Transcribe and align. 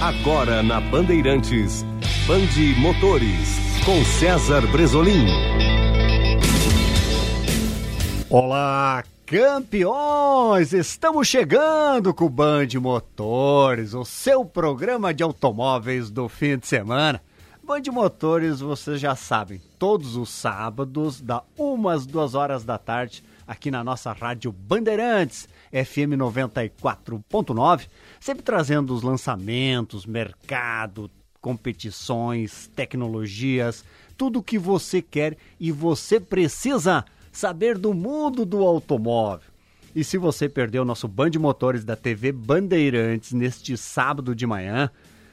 Agora 0.00 0.62
na 0.62 0.80
Bandeirantes, 0.80 1.84
Bande 2.26 2.74
Motores, 2.80 3.58
com 3.84 4.02
César 4.02 4.66
Bresolim. 4.68 5.26
Olá, 8.30 9.04
campeões! 9.26 10.72
Estamos 10.72 11.28
chegando 11.28 12.14
com 12.14 12.24
o 12.24 12.30
Band 12.30 12.68
Motores, 12.80 13.92
o 13.92 14.02
seu 14.02 14.42
programa 14.42 15.12
de 15.12 15.22
automóveis 15.22 16.10
do 16.10 16.30
fim 16.30 16.56
de 16.56 16.66
semana. 16.66 17.20
Band 17.62 17.82
Motores, 17.92 18.60
vocês 18.60 18.98
já 18.98 19.14
sabem, 19.14 19.60
todos 19.78 20.16
os 20.16 20.30
sábados, 20.30 21.20
da 21.20 21.42
umas 21.58 22.06
duas 22.06 22.34
horas 22.34 22.64
da 22.64 22.78
tarde, 22.78 23.22
aqui 23.50 23.68
na 23.68 23.82
nossa 23.82 24.12
rádio 24.12 24.52
Bandeirantes, 24.52 25.48
FM 25.72 26.14
94.9, 26.16 27.88
sempre 28.20 28.44
trazendo 28.44 28.94
os 28.94 29.02
lançamentos, 29.02 30.06
mercado, 30.06 31.10
competições, 31.40 32.70
tecnologias, 32.76 33.84
tudo 34.16 34.38
o 34.38 34.42
que 34.42 34.56
você 34.56 35.02
quer 35.02 35.36
e 35.58 35.72
você 35.72 36.20
precisa 36.20 37.04
saber 37.32 37.76
do 37.76 37.92
mundo 37.92 38.46
do 38.46 38.58
automóvel. 38.58 39.50
E 39.96 40.04
se 40.04 40.16
você 40.16 40.48
perdeu 40.48 40.82
o 40.82 40.86
nosso 40.86 41.08
Band 41.08 41.32
Motores 41.40 41.84
da 41.84 41.96
TV 41.96 42.30
Bandeirantes 42.30 43.32
neste 43.32 43.76
sábado 43.76 44.32
de 44.32 44.46
manhã, 44.46 44.88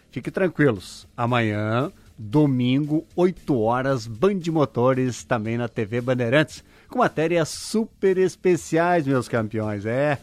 fique 0.09 0.31
tranquilos. 0.31 1.07
Amanhã, 1.15 1.91
domingo, 2.17 3.05
8 3.15 3.59
horas, 3.59 4.07
Band 4.07 4.39
Motores 4.49 5.23
também 5.23 5.55
na 5.55 5.67
TV 5.67 6.01
Bandeirantes, 6.01 6.63
com 6.89 6.99
matérias 6.99 7.49
super 7.49 8.17
especiais, 8.17 9.05
meus 9.05 9.27
campeões. 9.27 9.85
É, 9.85 10.17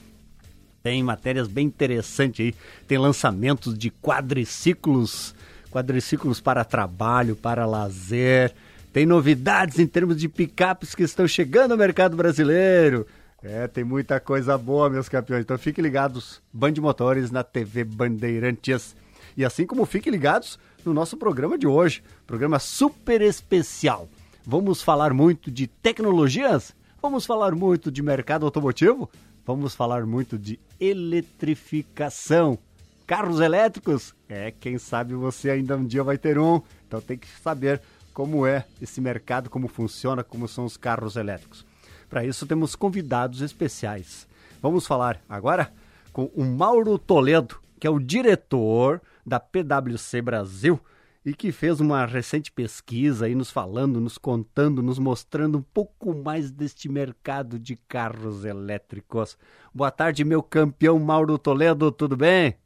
tem 0.83 1.03
matérias 1.03 1.49
bem 1.49 1.67
interessantes 1.67 2.45
aí. 2.45 2.55
Tem 2.87 2.99
lançamentos 2.99 3.77
de 3.77 3.91
quadriciclos, 3.91 5.35
quadriciclos 5.71 6.41
para 6.41 6.65
trabalho, 6.65 7.35
para 7.35 7.65
lazer. 7.65 8.53
Tem 8.93 9.07
novidades 9.07 9.79
em 9.79 9.87
termos 9.87 10.17
de 10.17 10.29
picapes 10.29 10.95
que 10.95 11.03
estão 11.03 11.27
chegando 11.27 11.73
ao 11.73 11.79
mercado 11.79 12.17
brasileiro. 12.17 13.07
É, 13.43 13.67
tem 13.67 13.83
muita 13.83 14.21
coisa 14.21 14.57
boa, 14.57 14.89
meus 14.89 15.09
campeões. 15.09 15.43
Então 15.43 15.59
fiquem 15.59 15.83
ligados, 15.83 16.41
Band 16.53 16.75
Motores 16.79 17.31
na 17.31 17.43
TV 17.43 17.83
Bandeirantes. 17.85 18.95
E 19.37 19.45
assim 19.45 19.67
como 19.67 19.85
fiquem 19.85 20.13
ligados 20.13 20.59
no 20.85 20.95
nosso 20.95 21.17
programa 21.17 21.59
de 21.59 21.67
hoje, 21.67 22.03
programa 22.27 22.59
super 22.59 23.21
especial. 23.21 24.09
Vamos 24.47 24.83
falar 24.83 25.15
muito 25.15 25.51
de 25.51 25.67
tecnologias? 25.67 26.75
Vamos 27.01 27.25
falar 27.25 27.55
muito 27.55 27.91
de 27.91 28.03
mercado 28.03 28.45
automotivo? 28.45 29.09
Vamos 29.47 29.75
falar 29.75 30.05
muito 30.05 30.39
de 30.39 30.61
eletrificação. 30.79 32.59
Carros 33.07 33.41
elétricos? 33.41 34.15
É, 34.29 34.51
quem 34.51 34.77
sabe 34.77 35.15
você 35.15 35.49
ainda 35.49 35.79
um 35.79 35.87
dia 35.87 36.05
vai 36.05 36.19
ter 36.19 36.39
um. 36.39 36.61
Então 36.87 37.01
tem 37.01 37.17
que 37.17 37.27
saber 37.27 37.81
como 38.13 38.47
é 38.47 38.67
esse 38.83 39.01
mercado, 39.01 39.49
como 39.49 39.67
funciona, 39.67 40.23
como 40.23 40.47
são 40.47 40.67
os 40.67 40.77
carros 40.77 41.17
elétricos. 41.17 41.65
Para 42.11 42.23
isso 42.23 42.47
temos 42.47 42.77
convidados 42.77 43.41
especiais. 43.41 44.29
Vamos 44.61 44.87
falar 44.87 45.23
agora 45.27 45.73
com 46.13 46.25
o 46.35 46.45
Mauro 46.45 46.99
Toledo, 46.99 47.57
que 47.81 47.87
é 47.87 47.91
o 47.91 47.99
diretor 47.99 49.01
da 49.25 49.41
PwC 49.41 50.21
Brasil 50.21 50.79
e 51.25 51.35
que 51.35 51.51
fez 51.51 51.81
uma 51.81 52.05
recente 52.05 52.53
pesquisa 52.53 53.25
aí 53.25 53.35
nos 53.35 53.51
falando, 53.51 54.01
nos 54.01 54.19
contando, 54.19 54.83
nos 54.83 54.99
mostrando 54.99 55.59
um 55.59 55.63
pouco 55.63 56.15
mais 56.15 56.51
deste 56.51 56.89
mercado 56.89 57.59
de 57.59 57.77
carros 57.77 58.45
elétricos. 58.45 59.39
Boa 59.73 59.91
tarde, 59.91 60.25
meu 60.25 60.43
campeão 60.43 60.99
Mauro 60.99 61.39
Toledo, 61.39 61.91
tudo 61.91 62.17
bem? 62.17 62.59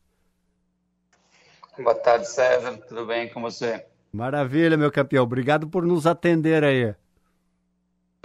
Boa 1.78 1.94
tarde, 1.94 2.28
César, 2.28 2.76
tudo 2.88 3.06
bem 3.06 3.28
com 3.28 3.40
você? 3.40 3.86
Maravilha, 4.12 4.76
meu 4.76 4.90
campeão. 4.90 5.22
Obrigado 5.22 5.68
por 5.68 5.86
nos 5.86 6.06
atender 6.06 6.64
aí. 6.64 6.94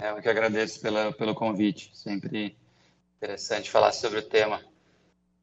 É, 0.00 0.10
eu 0.10 0.20
que 0.20 0.28
agradeço 0.28 0.80
pela, 0.80 1.12
pelo 1.12 1.34
convite. 1.34 1.90
Sempre 1.94 2.56
interessante 3.16 3.70
falar 3.70 3.92
sobre 3.92 4.18
o 4.18 4.22
tema. 4.22 4.60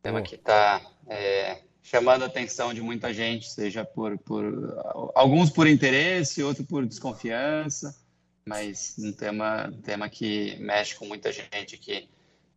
tema 0.04 0.20
oh. 0.20 0.24
que 0.24 0.36
está 0.36 0.82
é, 1.08 1.62
chamando 1.81 2.24
a 2.24 2.28
atenção 2.28 2.74
de 2.74 2.81
muita 2.81 3.14
gente, 3.14 3.50
seja 3.50 3.84
por, 3.84 4.18
por 4.19 4.44
alguns 5.16 5.50
por 5.50 5.68
interesse, 5.68 6.44
outros 6.44 6.66
por 6.66 6.86
desconfiança, 6.86 7.96
mas 8.46 8.96
um 9.00 9.12
tema, 9.12 9.72
tema 9.84 10.09
que 10.09 10.58
mexe 10.59 10.96
com 10.96 11.06
muita 11.06 11.31
gente 11.31 11.75
aqui 11.75 12.09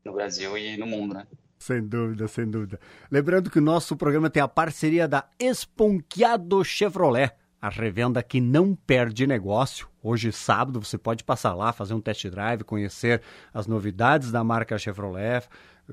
no 0.04 0.12
Brasil 0.12 0.56
e 0.58 0.76
no 0.76 0.86
mundo, 0.86 1.14
né? 1.14 1.26
Sem 1.58 1.82
dúvida, 1.86 2.28
sem 2.28 2.50
dúvida. 2.50 2.78
Lembrando 3.10 3.50
que 3.50 3.58
o 3.58 3.62
nosso 3.62 3.96
programa 3.96 4.28
tem 4.28 4.42
a 4.42 4.48
parceria 4.48 5.08
da 5.08 5.26
Esponqueado 5.38 6.62
Chevrolet 6.62 7.32
a 7.64 7.70
revenda 7.70 8.22
que 8.22 8.42
não 8.42 8.74
perde 8.74 9.26
negócio. 9.26 9.88
Hoje, 10.02 10.30
sábado, 10.30 10.84
você 10.84 10.98
pode 10.98 11.24
passar 11.24 11.54
lá, 11.54 11.72
fazer 11.72 11.94
um 11.94 12.00
test 12.00 12.26
drive, 12.26 12.62
conhecer 12.62 13.22
as 13.54 13.66
novidades 13.66 14.30
da 14.30 14.44
marca 14.44 14.76
Chevrolet, 14.76 15.48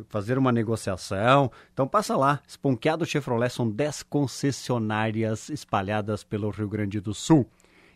fazer 0.07 0.37
uma 0.37 0.51
negociação. 0.51 1.51
Então, 1.73 1.87
passa 1.87 2.15
lá. 2.15 2.41
Esponqueado 2.47 3.05
Chevrolet 3.05 3.49
são 3.49 3.69
10 3.69 4.03
concessionárias 4.03 5.49
espalhadas 5.49 6.23
pelo 6.23 6.49
Rio 6.49 6.69
Grande 6.69 6.99
do 6.99 7.13
Sul. 7.13 7.47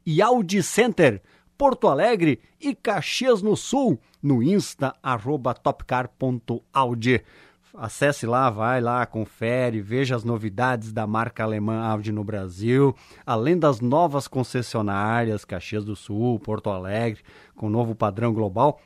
E 0.05 0.21
Audi 0.21 0.61
Center, 0.61 1.21
Porto 1.57 1.87
Alegre 1.87 2.39
e 2.59 2.75
Caxias 2.75 3.41
no 3.41 3.55
Sul, 3.55 3.99
no 4.21 4.43
insta, 4.43 4.93
arroba 5.01 5.53
topcar.audi. 5.53 7.23
Acesse 7.77 8.25
lá, 8.25 8.49
vai 8.49 8.79
lá, 8.79 9.05
confere, 9.05 9.81
veja 9.81 10.15
as 10.15 10.23
novidades 10.23 10.93
da 10.93 11.05
marca 11.05 11.43
alemã 11.43 11.81
Audi 11.81 12.09
no 12.09 12.23
Brasil, 12.23 12.95
além 13.25 13.57
das 13.59 13.81
novas 13.81 14.29
concessionárias 14.29 15.43
Caxias 15.43 15.83
do 15.83 15.95
Sul, 15.95 16.39
Porto 16.39 16.69
Alegre, 16.69 17.21
com 17.53 17.69
novo 17.69 17.93
padrão 17.93 18.33
global. 18.33 18.79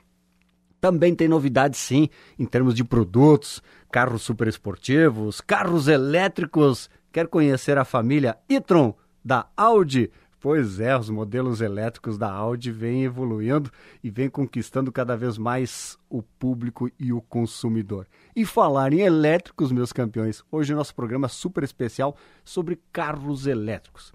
Também 0.79 1.13
tem 1.13 1.28
novidades 1.28 1.79
sim 1.79 2.09
em 2.38 2.45
termos 2.45 2.73
de 2.73 2.84
produtos, 2.84 3.62
carros 3.91 4.22
super 4.22 4.47
esportivos, 4.47 5.41
carros 5.41 5.88
elétricos. 5.88 6.90
Quer 7.12 7.28
conhecer 7.28 7.78
a 7.78 7.85
família 7.85 8.38
e-tron 8.47 8.94
da 9.23 9.47
Audi? 9.57 10.12
Pois 10.41 10.79
é, 10.79 10.97
os 10.97 11.09
modelos 11.09 11.59
elétricos 11.59 12.18
da 12.18 12.31
Audi 12.31 12.72
vêm 12.72 13.03
evoluindo 13.03 13.69
e 14.01 14.09
vêm 14.09 14.29
conquistando 14.29 14.89
cada 14.89 15.18
vez 15.18 15.38
mais 15.38 15.97
o 16.09 16.22
público 16.22 16.89
e 16.97 17.12
o 17.12 17.19
consumidor. 17.19 18.07
E 18.34 18.45
falar 18.45 18.94
em 18.94 19.01
elétricos, 19.01 19.69
meus 19.69 19.91
campeões, 19.91 20.41
hoje 20.50 20.73
nosso 20.73 20.95
programa 20.95 21.25
é 21.25 21.29
super 21.29 21.62
especial 21.62 22.16
sobre 22.45 22.79
carros 22.94 23.47
elétricos. 23.47 24.13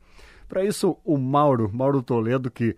Para 0.48 0.64
isso, 0.64 0.96
o 1.04 1.18
Mauro, 1.18 1.70
Mauro 1.70 2.02
Toledo, 2.02 2.50
que 2.50 2.74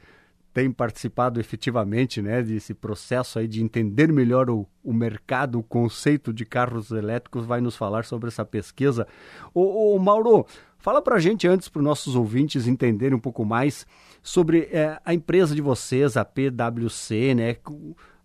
tem 0.56 0.72
participado 0.72 1.38
efetivamente 1.38 2.22
né, 2.22 2.42
desse 2.42 2.72
processo 2.72 3.38
aí 3.38 3.46
de 3.46 3.62
entender 3.62 4.10
melhor 4.10 4.48
o, 4.48 4.66
o 4.82 4.90
mercado, 4.90 5.58
o 5.58 5.62
conceito 5.62 6.32
de 6.32 6.46
carros 6.46 6.90
elétricos, 6.90 7.44
vai 7.44 7.60
nos 7.60 7.76
falar 7.76 8.06
sobre 8.06 8.28
essa 8.28 8.42
pesquisa. 8.42 9.06
O, 9.52 9.94
o 9.94 9.98
Mauro, 9.98 10.46
fala 10.78 11.02
para 11.02 11.16
a 11.16 11.18
gente 11.18 11.46
antes, 11.46 11.68
para 11.68 11.80
os 11.80 11.84
nossos 11.84 12.16
ouvintes 12.16 12.66
entenderem 12.66 13.14
um 13.14 13.20
pouco 13.20 13.44
mais 13.44 13.86
sobre 14.22 14.70
é, 14.72 14.98
a 15.04 15.12
empresa 15.12 15.54
de 15.54 15.60
vocês, 15.60 16.16
a 16.16 16.24
PwC, 16.24 17.34
né? 17.34 17.56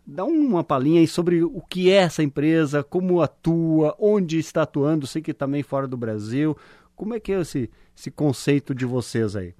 Dá 0.08 0.24
uma 0.24 0.64
palhinha 0.64 1.02
aí 1.02 1.08
sobre 1.10 1.44
o 1.44 1.60
que 1.60 1.92
é 1.92 1.96
essa 1.96 2.24
empresa, 2.24 2.82
como 2.82 3.22
atua, 3.22 3.94
onde 4.00 4.40
está 4.40 4.62
atuando, 4.62 5.06
sei 5.06 5.22
que 5.22 5.34
também 5.34 5.64
fora 5.64 5.86
do 5.86 5.98
Brasil. 5.98 6.56
Como 6.96 7.14
é 7.14 7.20
que 7.20 7.34
é 7.34 7.42
esse, 7.42 7.70
esse 7.94 8.10
conceito 8.10 8.74
de 8.74 8.86
vocês 8.86 9.36
aí? 9.36 9.54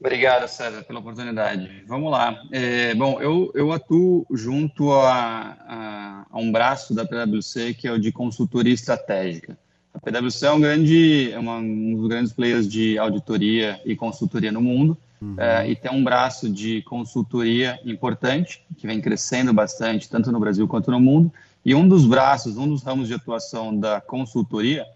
Obrigado, 0.00 0.46
César, 0.46 0.84
pela 0.84 1.00
oportunidade. 1.00 1.82
Vamos 1.86 2.12
lá. 2.12 2.40
É, 2.52 2.94
bom, 2.94 3.20
eu, 3.20 3.50
eu 3.52 3.72
atuo 3.72 4.24
junto 4.30 4.92
a, 4.92 5.56
a, 5.66 6.26
a, 6.30 6.38
um 6.38 6.52
braço 6.52 6.94
da 6.94 7.04
PwC, 7.04 7.74
que 7.74 7.88
é 7.88 7.92
o 7.92 7.98
de 7.98 8.12
consultoria 8.12 8.72
estratégica. 8.72 9.58
A 9.92 9.98
PwC 9.98 10.46
é 10.46 10.52
um, 10.52 10.60
grande, 10.60 11.32
é 11.32 11.38
uma, 11.38 11.56
um 11.56 11.96
dos 11.96 12.08
grandes 12.08 12.32
players 12.32 12.68
de 12.68 12.96
auditoria 12.96 13.80
e 13.84 13.96
consultoria 13.96 14.52
no 14.52 14.60
mundo, 14.60 14.96
uhum. 15.20 15.34
é, 15.36 15.68
e 15.68 15.74
tem 15.74 15.90
um 15.90 16.04
braço 16.04 16.48
de 16.48 16.80
consultoria 16.82 17.80
importante, 17.84 18.64
que 18.76 18.86
vem 18.86 19.00
crescendo 19.00 19.52
bastante, 19.52 20.08
tanto 20.08 20.30
no 20.30 20.38
Brasil 20.38 20.68
quanto 20.68 20.92
no 20.92 21.00
mundo, 21.00 21.32
e 21.64 21.74
um 21.74 21.88
dos 21.88 22.06
braços, 22.06 22.56
um 22.56 22.68
dos 22.68 22.84
ramos 22.84 23.08
de 23.08 23.14
atuação 23.14 23.76
da 23.76 24.00
consultoria 24.00 24.86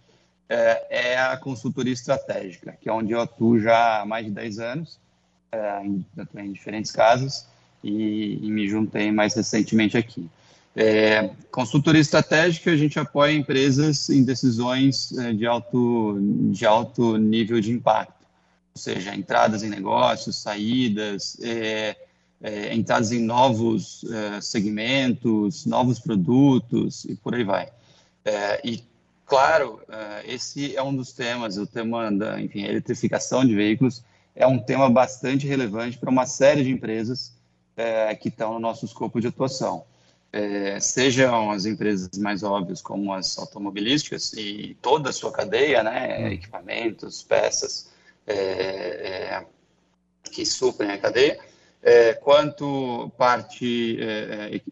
é, 0.49 1.13
é 1.15 1.19
a 1.19 1.37
consultoria 1.37 1.93
estratégica, 1.93 2.77
que 2.81 2.89
é 2.89 2.93
onde 2.93 3.13
eu 3.13 3.21
atuo 3.21 3.59
já 3.59 4.03
há 4.03 4.07
mais 4.07 4.27
de 4.27 4.31
10 4.31 4.59
anos, 4.59 5.02
é, 5.53 5.85
em, 5.85 6.05
em, 6.37 6.53
diferentes 6.53 6.91
casos, 6.91 7.45
e, 7.85 8.39
e, 8.43 8.51
me 8.51 8.67
juntei 8.67 9.13
mais 9.13 9.35
recentemente 9.35 9.99
aqui. 9.99 10.29
É, 10.75 11.31
consultoria 11.51 12.01
estratégica, 12.01 12.71
a 12.71 12.77
gente 12.77 12.99
apoia 12.99 13.33
empresas 13.33 14.09
em 14.09 14.25
decisões 14.25 15.13
é, 15.19 15.33
de 15.35 15.47
alto, 15.47 16.19
de 16.51 16.65
alto 16.65 17.19
nível 17.19 17.61
de 17.61 17.71
impacto, 17.71 18.25
ou 18.75 18.81
seja, 18.81 19.15
entradas 19.15 19.63
em 19.63 19.69
negócios, 19.69 20.37
saídas, 20.37 21.37
é, 21.43 21.97
é 22.41 22.75
entradas 22.75 23.13
em 23.13 23.23
novos 23.23 24.05
é, 24.11 24.41
segmentos, 24.41 25.67
novos 25.67 25.99
produtos 26.01 27.05
e 27.05 27.15
por 27.15 27.35
aí 27.35 27.45
vai. 27.45 27.69
É, 28.25 28.61
e 28.65 28.83
Claro, 29.25 29.81
esse 30.27 30.77
é 30.77 30.83
um 30.83 30.95
dos 30.95 31.15
temas, 31.15 31.57
o 31.57 31.67
tema 31.67 32.13
da, 32.13 32.39
enfim, 32.39 32.65
eletrificação 32.65 33.43
de 33.43 33.55
veículos 33.55 34.03
é 34.35 34.47
um 34.47 34.59
tema 34.59 34.89
bastante 34.89 35.47
relevante 35.47 35.99
para 35.99 36.11
uma 36.11 36.27
série 36.27 36.65
de 36.65 36.71
empresas 36.71 37.33
uh, 37.77 38.19
que 38.19 38.29
estão 38.29 38.55
no 38.55 38.61
nosso 38.61 38.85
escopo 38.85 39.21
de 39.21 39.29
atuação. 39.29 39.85
Uh, 40.35 40.81
sejam 40.81 41.51
as 41.51 41.67
empresas 41.67 42.09
mais 42.19 42.43
óbvias, 42.43 42.81
como 42.81 43.13
as 43.13 43.39
automobilísticas 43.39 44.33
e 44.33 44.77
toda 44.81 45.11
a 45.11 45.13
sua 45.13 45.31
cadeia, 45.31 45.83
né, 45.83 46.19
hum. 46.19 46.27
equipamentos, 46.29 47.23
peças 47.23 47.91
que 50.31 50.47
suprem 50.47 50.93
a 50.93 50.97
cadeia, 50.97 51.39
quanto 52.23 53.11
parte 53.19 53.99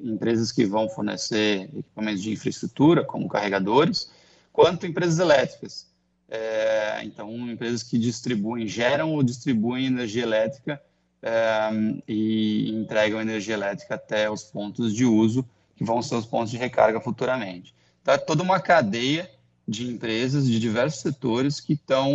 empresas 0.00 0.52
que 0.52 0.64
vão 0.64 0.88
fornecer 0.88 1.68
equipamentos 1.76 2.22
de 2.22 2.30
infraestrutura, 2.30 3.04
como 3.04 3.28
carregadores, 3.28 4.08
quanto 4.52 4.86
empresas 4.86 5.18
elétricas. 5.18 5.89
É, 6.32 7.00
então, 7.02 7.28
empresas 7.50 7.82
que 7.82 7.98
distribuem, 7.98 8.68
geram 8.68 9.14
ou 9.14 9.22
distribuem 9.22 9.86
energia 9.86 10.22
elétrica 10.22 10.80
é, 11.20 11.70
e 12.06 12.70
entregam 12.70 13.20
energia 13.20 13.54
elétrica 13.54 13.96
até 13.96 14.30
os 14.30 14.44
pontos 14.44 14.94
de 14.94 15.04
uso, 15.04 15.44
que 15.76 15.82
vão 15.82 16.00
ser 16.00 16.14
os 16.14 16.26
pontos 16.26 16.52
de 16.52 16.56
recarga 16.56 17.00
futuramente. 17.00 17.74
Então, 18.00 18.14
é 18.14 18.18
toda 18.18 18.44
uma 18.44 18.60
cadeia 18.60 19.28
de 19.66 19.88
empresas 19.88 20.46
de 20.46 20.60
diversos 20.60 21.00
setores 21.00 21.60
que 21.60 21.72
estão 21.72 22.14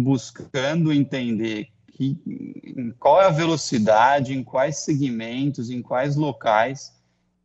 buscando 0.00 0.92
entender 0.92 1.68
que, 1.92 2.94
qual 2.98 3.22
é 3.22 3.26
a 3.26 3.30
velocidade, 3.30 4.34
em 4.34 4.42
quais 4.42 4.78
segmentos, 4.78 5.70
em 5.70 5.80
quais 5.80 6.16
locais 6.16 6.92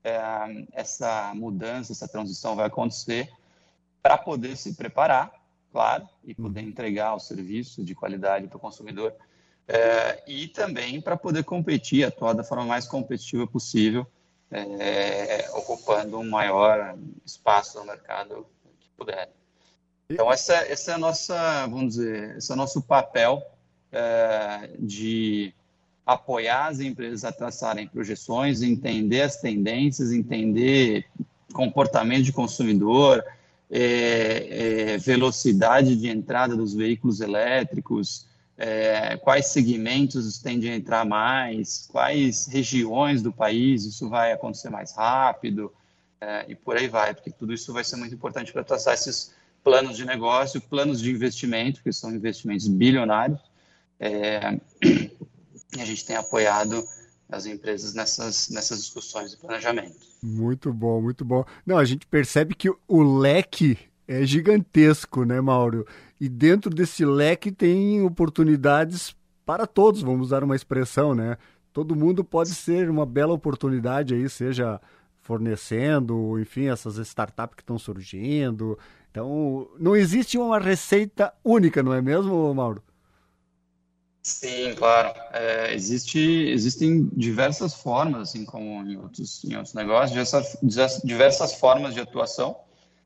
é, 0.04 0.20
essa 0.74 1.32
mudança, 1.36 1.92
essa 1.92 2.08
transição 2.08 2.56
vai 2.56 2.66
acontecer 2.66 3.30
para 4.02 4.18
poder 4.18 4.56
se 4.56 4.74
preparar, 4.74 5.37
claro, 5.78 6.10
e 6.26 6.34
poder 6.34 6.62
uhum. 6.62 6.70
entregar 6.70 7.14
o 7.14 7.20
serviço 7.20 7.84
de 7.84 7.94
qualidade 7.94 8.48
para 8.48 8.58
o 8.58 8.60
consumidor, 8.60 9.14
é, 9.68 10.24
e 10.26 10.48
também 10.48 11.00
para 11.00 11.16
poder 11.16 11.44
competir, 11.44 12.04
atuar 12.04 12.34
da 12.34 12.44
forma 12.44 12.66
mais 12.66 12.88
competitiva 12.88 13.46
possível, 13.46 14.08
é, 14.50 15.48
ocupando 15.54 16.18
um 16.18 16.28
maior 16.28 16.98
espaço 17.24 17.78
no 17.78 17.86
mercado 17.86 18.48
que 18.80 18.90
puder. 18.98 19.30
Então, 20.10 20.32
essa, 20.32 20.56
essa 20.56 20.94
é 20.94 20.94
a 20.96 20.98
nossa, 20.98 21.68
vamos 21.68 21.94
dizer, 21.94 22.38
esse 22.38 22.52
é 22.52 22.56
o 22.56 22.58
nosso 22.58 22.82
papel 22.82 23.44
é, 23.92 24.72
de 24.80 25.54
apoiar 26.04 26.70
as 26.70 26.80
empresas 26.80 27.24
a 27.24 27.32
traçarem 27.32 27.88
projeções, 27.88 28.64
entender 28.64 29.22
as 29.22 29.36
tendências, 29.36 30.12
entender 30.12 31.06
comportamento 31.54 32.24
de 32.24 32.34
consumidor, 32.34 33.24
é, 33.70 34.94
é, 34.94 34.98
velocidade 34.98 35.96
de 35.96 36.08
entrada 36.08 36.56
dos 36.56 36.74
veículos 36.74 37.20
elétricos, 37.20 38.26
é, 38.58 39.18
quais 39.18 39.48
segmentos 39.48 40.40
tendem 40.40 40.72
a 40.72 40.76
entrar 40.76 41.06
mais, 41.06 41.88
quais 41.92 42.48
regiões 42.48 43.22
do 43.22 43.32
país 43.32 43.86
isso 43.86 44.10
vai 44.10 44.32
acontecer 44.32 44.70
mais 44.70 44.94
rápido, 44.94 45.72
é, 46.20 46.46
e 46.48 46.56
por 46.56 46.76
aí 46.76 46.88
vai, 46.88 47.14
porque 47.14 47.30
tudo 47.30 47.54
isso 47.54 47.72
vai 47.72 47.84
ser 47.84 47.98
muito 47.98 48.16
importante 48.16 48.52
para 48.52 48.64
traçar 48.64 48.94
esses 48.94 49.36
planos 49.64 49.98
de 49.98 50.06
negócio, 50.06 50.62
planos 50.62 51.02
de 51.02 51.12
investimento, 51.12 51.84
que 51.84 51.92
são 51.92 52.12
investimentos 52.12 52.68
bilionários, 52.68 53.40
é, 54.00 54.60
a 55.78 55.86
gente 55.86 56.06
tem 56.06 56.16
apoiado 56.16 56.84
as 57.30 57.46
empresas 57.46 57.94
nessas, 57.94 58.50
nessas 58.50 58.80
discussões 58.80 59.32
de 59.32 59.38
planejamento. 59.38 59.96
Muito 60.24 60.72
bom, 60.74 61.02
muito 61.02 61.26
bom. 61.26 61.44
Não, 61.66 61.78
a 61.78 61.86
gente 61.86 62.08
percebe 62.08 62.56
que 62.56 62.70
o 62.88 63.20
leque 63.20 63.78
é 64.08 64.26
gigantesco, 64.26 65.26
né, 65.26 65.42
Mauro? 65.42 65.86
E 66.20 66.30
dentro 66.30 66.70
desse 66.70 67.06
leque 67.06 67.52
tem 67.52 68.02
oportunidades 68.02 69.16
para 69.46 69.68
todos, 69.68 70.02
vamos 70.02 70.28
usar 70.28 70.44
uma 70.44 70.56
expressão, 70.56 71.14
né? 71.14 71.38
Todo 71.74 71.96
mundo 71.96 72.24
pode 72.24 72.50
ser 72.50 72.90
uma 72.90 73.06
bela 73.06 73.34
oportunidade 73.34 74.16
aí, 74.16 74.28
seja 74.30 74.82
fornecendo, 75.22 76.40
enfim, 76.40 76.70
essas 76.70 76.98
startups 76.98 77.56
que 77.56 77.62
estão 77.62 77.78
surgindo. 77.78 78.80
Então, 79.12 79.68
não 79.78 79.96
existe 79.96 80.38
uma 80.38 80.58
receita 80.58 81.34
única, 81.44 81.84
não 81.84 81.94
é 81.94 82.02
mesmo, 82.02 82.54
Mauro? 82.54 82.82
Sim, 84.28 84.76
claro. 84.76 85.14
É, 85.32 85.74
existe, 85.74 86.20
existem 86.20 87.10
diversas 87.14 87.74
formas, 87.74 88.30
assim 88.30 88.44
como 88.44 88.86
em 88.86 88.98
outros, 88.98 89.42
em 89.46 89.56
outros 89.56 89.74
negócios, 89.74 90.12
diversas, 90.62 91.02
diversas 91.02 91.54
formas 91.54 91.94
de 91.94 92.02
atuação. 92.02 92.58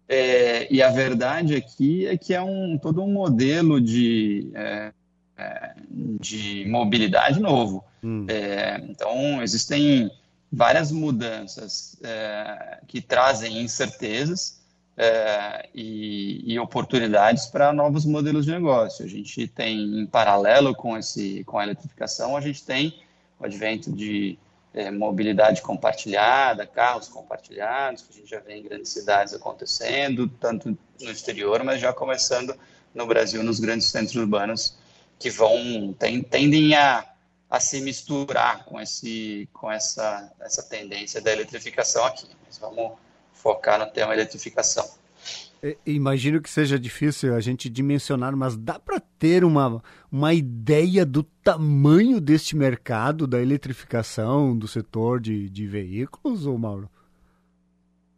É, 0.09 0.68
e 0.73 0.81
a 0.81 0.89
verdade 0.89 1.56
aqui 1.56 2.07
é 2.07 2.18
que 2.18 2.33
é 2.33 2.41
um, 2.41 2.75
todo 2.75 3.03
um 3.03 3.13
modelo 3.13 3.79
de, 3.79 4.50
é, 4.56 4.91
é 5.38 5.75
de 6.19 6.65
mobilidade 6.68 7.39
novo. 7.39 7.83
Hum. 8.03 8.25
É, 8.27 8.81
então, 8.89 9.44
existem 9.44 10.09
várias 10.51 10.91
mudanças 10.91 11.97
é, 12.01 12.79
que 12.88 13.00
trazem 13.00 13.62
incertezas, 13.62 14.59
é, 15.03 15.68
e, 15.74 16.53
e, 16.53 16.59
oportunidades 16.59 17.48
para 17.48 17.74
novos 17.74 18.06
modelos 18.06 18.45
de 18.45 18.51
negócio. 18.51 19.03
A 19.03 19.07
gente 19.07 19.48
tem, 19.48 20.01
em 20.01 20.06
paralelo 20.06 20.75
com, 20.75 20.95
esse, 20.95 21.44
com 21.45 21.57
a 21.57 21.63
eletrificação, 21.63 22.38
a 22.38 22.42
gente 22.42 22.63
tem 22.63 23.01
o 23.39 23.45
advento 23.45 23.92
de 23.92 24.38
é, 24.71 24.92
mobilidade 24.92 25.63
compartilhada, 25.63 26.68
carros 26.68 27.07
compartilhados, 27.07 28.03
que 28.03 28.13
a 28.13 28.15
gente 28.18 28.30
já 28.30 28.39
vê 28.42 28.57
em 28.57 28.62
grandes 28.62 28.92
cidades 28.92 29.33
acontecendo, 29.33 30.27
tanto 30.39 30.77
no 31.01 31.09
exterior, 31.09 31.63
mas 31.63 31.81
já 31.81 31.92
começando 31.92 32.56
no 32.94 33.07
Brasil, 33.07 33.42
nos 33.42 33.59
grandes 33.59 33.88
centros 33.88 34.15
urbanos, 34.15 34.77
que 35.18 35.31
vão 35.31 35.95
tem, 35.97 36.21
tendem 36.21 36.75
a, 36.75 37.07
a 37.50 37.59
se 37.59 37.81
misturar 37.81 38.65
com, 38.65 38.80
esse, 38.80 39.50
com 39.51 39.71
essa, 39.71 40.31
essa 40.39 40.62
tendência 40.62 41.19
da 41.19 41.33
eletrificação 41.33 42.06
aqui. 42.06 42.27
Mas 42.45 42.59
vamos 42.59 42.92
focar 43.33 43.80
no 43.80 43.88
tema 43.88 44.13
eletrificação. 44.13 45.01
Imagino 45.86 46.42
que 46.42 46.50
seja 46.50 46.80
difícil 46.80 47.36
a 47.36 47.39
gente 47.39 47.69
dimensionar, 47.69 48.36
mas 48.36 48.57
dá 48.57 48.80
para 48.80 49.00
ter 49.00 49.44
uma, 49.44 49.83
uma 50.12 50.33
ideia 50.33 51.06
do 51.06 51.22
tamanho 51.22 52.19
deste 52.19 52.56
mercado 52.56 53.28
da 53.28 53.39
eletrificação 53.39 54.57
do 54.57 54.68
setor 54.68 55.19
de, 55.19 55.48
de 55.50 55.68
veículos, 55.68 56.48
ou 56.48 56.57
Mauro? 56.57 56.89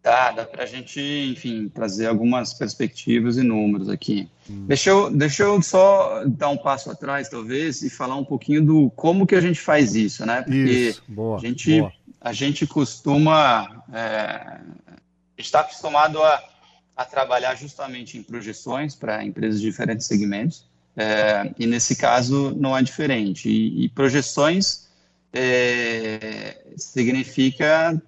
Dá, 0.01 0.31
dá 0.31 0.45
para 0.45 0.63
a 0.63 0.65
gente, 0.65 1.01
enfim, 1.01 1.67
trazer 1.67 2.07
algumas 2.07 2.53
perspectivas 2.53 3.37
e 3.37 3.41
números 3.41 3.89
aqui. 3.89 4.29
Hum. 4.49 4.65
Deixa, 4.67 4.89
eu, 4.89 5.09
deixa 5.09 5.43
eu 5.43 5.61
só 5.61 6.23
dar 6.25 6.49
um 6.49 6.57
passo 6.57 6.91
atrás, 6.91 7.27
talvez, 7.27 7.81
e 7.81 7.89
falar 7.89 8.15
um 8.15 8.25
pouquinho 8.25 8.65
do 8.65 8.89
como 8.91 9.27
que 9.27 9.35
a 9.35 9.41
gente 9.41 9.59
faz 9.59 9.95
isso, 9.95 10.25
né? 10.25 10.41
Porque 10.41 10.57
isso, 10.57 11.03
boa, 11.07 11.37
a, 11.37 11.39
gente, 11.39 11.79
boa. 11.79 11.93
a 12.19 12.33
gente 12.33 12.67
costuma 12.67 13.83
é, 13.93 14.59
está 15.45 15.61
acostumado 15.61 16.21
a, 16.21 16.43
a 16.95 17.05
trabalhar 17.05 17.55
justamente 17.55 18.17
em 18.17 18.23
projeções 18.23 18.95
para 18.95 19.23
empresas 19.23 19.59
de 19.59 19.67
diferentes 19.67 20.07
segmentos, 20.07 20.65
é, 20.95 21.51
e 21.57 21.65
nesse 21.65 21.95
caso 21.95 22.55
não 22.55 22.77
é 22.77 22.81
diferente. 22.81 23.49
E, 23.49 23.85
e 23.85 23.89
projeções 23.89 24.87
é, 25.33 26.57
significa 26.77 27.99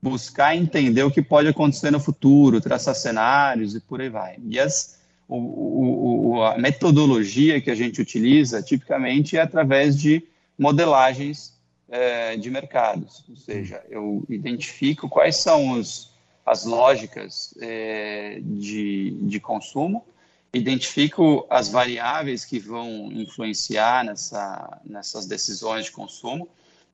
buscar 0.00 0.56
entender 0.56 1.02
o 1.02 1.10
que 1.10 1.22
pode 1.22 1.48
acontecer 1.48 1.90
no 1.90 2.00
futuro, 2.00 2.60
traçar 2.60 2.94
cenários 2.94 3.74
e 3.74 3.80
por 3.80 4.00
aí 4.00 4.08
vai. 4.08 4.36
E 4.48 4.58
as, 4.58 5.00
o, 5.28 6.34
o, 6.34 6.42
a 6.42 6.58
metodologia 6.58 7.60
que 7.60 7.70
a 7.70 7.74
gente 7.74 8.00
utiliza 8.00 8.62
tipicamente 8.62 9.36
é 9.36 9.40
através 9.40 9.96
de 9.96 10.24
modelagens 10.58 11.52
é, 11.88 12.36
de 12.36 12.50
mercados, 12.50 13.24
ou 13.28 13.36
seja, 13.36 13.82
eu 13.90 14.24
identifico 14.28 15.08
quais 15.08 15.36
são 15.36 15.72
os 15.72 16.11
as 16.44 16.64
lógicas 16.64 17.54
é, 17.60 18.40
de, 18.42 19.12
de 19.22 19.40
consumo, 19.40 20.04
identifico 20.52 21.46
as 21.48 21.68
variáveis 21.68 22.44
que 22.44 22.58
vão 22.58 23.10
influenciar 23.12 24.04
nessa, 24.04 24.80
nessas 24.84 25.26
decisões 25.26 25.86
de 25.86 25.92
consumo, 25.92 26.48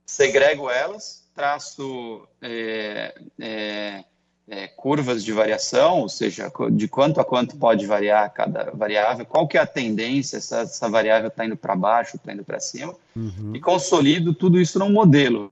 segrego 0.05 0.69
elas, 0.69 1.23
traço 1.35 2.27
é, 2.41 3.13
é, 3.39 4.03
é, 4.49 4.67
curvas 4.67 5.23
de 5.23 5.31
variação, 5.31 6.01
ou 6.01 6.09
seja, 6.09 6.51
de 6.71 6.87
quanto 6.87 7.19
a 7.19 7.25
quanto 7.25 7.57
pode 7.57 7.85
variar 7.85 8.31
cada 8.33 8.71
variável, 8.71 9.25
qual 9.25 9.47
que 9.47 9.57
é 9.57 9.61
a 9.61 9.65
tendência, 9.65 10.39
se 10.39 10.55
essa 10.55 10.89
variável 10.89 11.27
está 11.27 11.45
indo 11.45 11.57
para 11.57 11.75
baixo, 11.75 12.15
está 12.15 12.33
indo 12.33 12.43
para 12.43 12.59
cima, 12.59 12.95
uhum. 13.15 13.53
e 13.53 13.59
consolido 13.59 14.33
tudo 14.33 14.59
isso 14.59 14.79
num 14.79 14.91
modelo. 14.91 15.51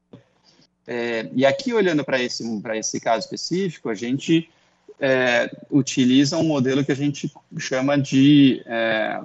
É, 0.88 1.30
e 1.34 1.46
aqui, 1.46 1.74
olhando 1.74 2.04
para 2.04 2.22
esse, 2.22 2.44
esse 2.76 3.00
caso 3.00 3.20
específico, 3.20 3.90
a 3.90 3.94
gente 3.94 4.50
é, 5.00 5.52
utiliza 5.70 6.38
um 6.38 6.44
modelo 6.44 6.84
que 6.84 6.92
a 6.92 6.96
gente 6.96 7.32
chama 7.60 7.98
de 7.98 8.64
é, 8.66 9.20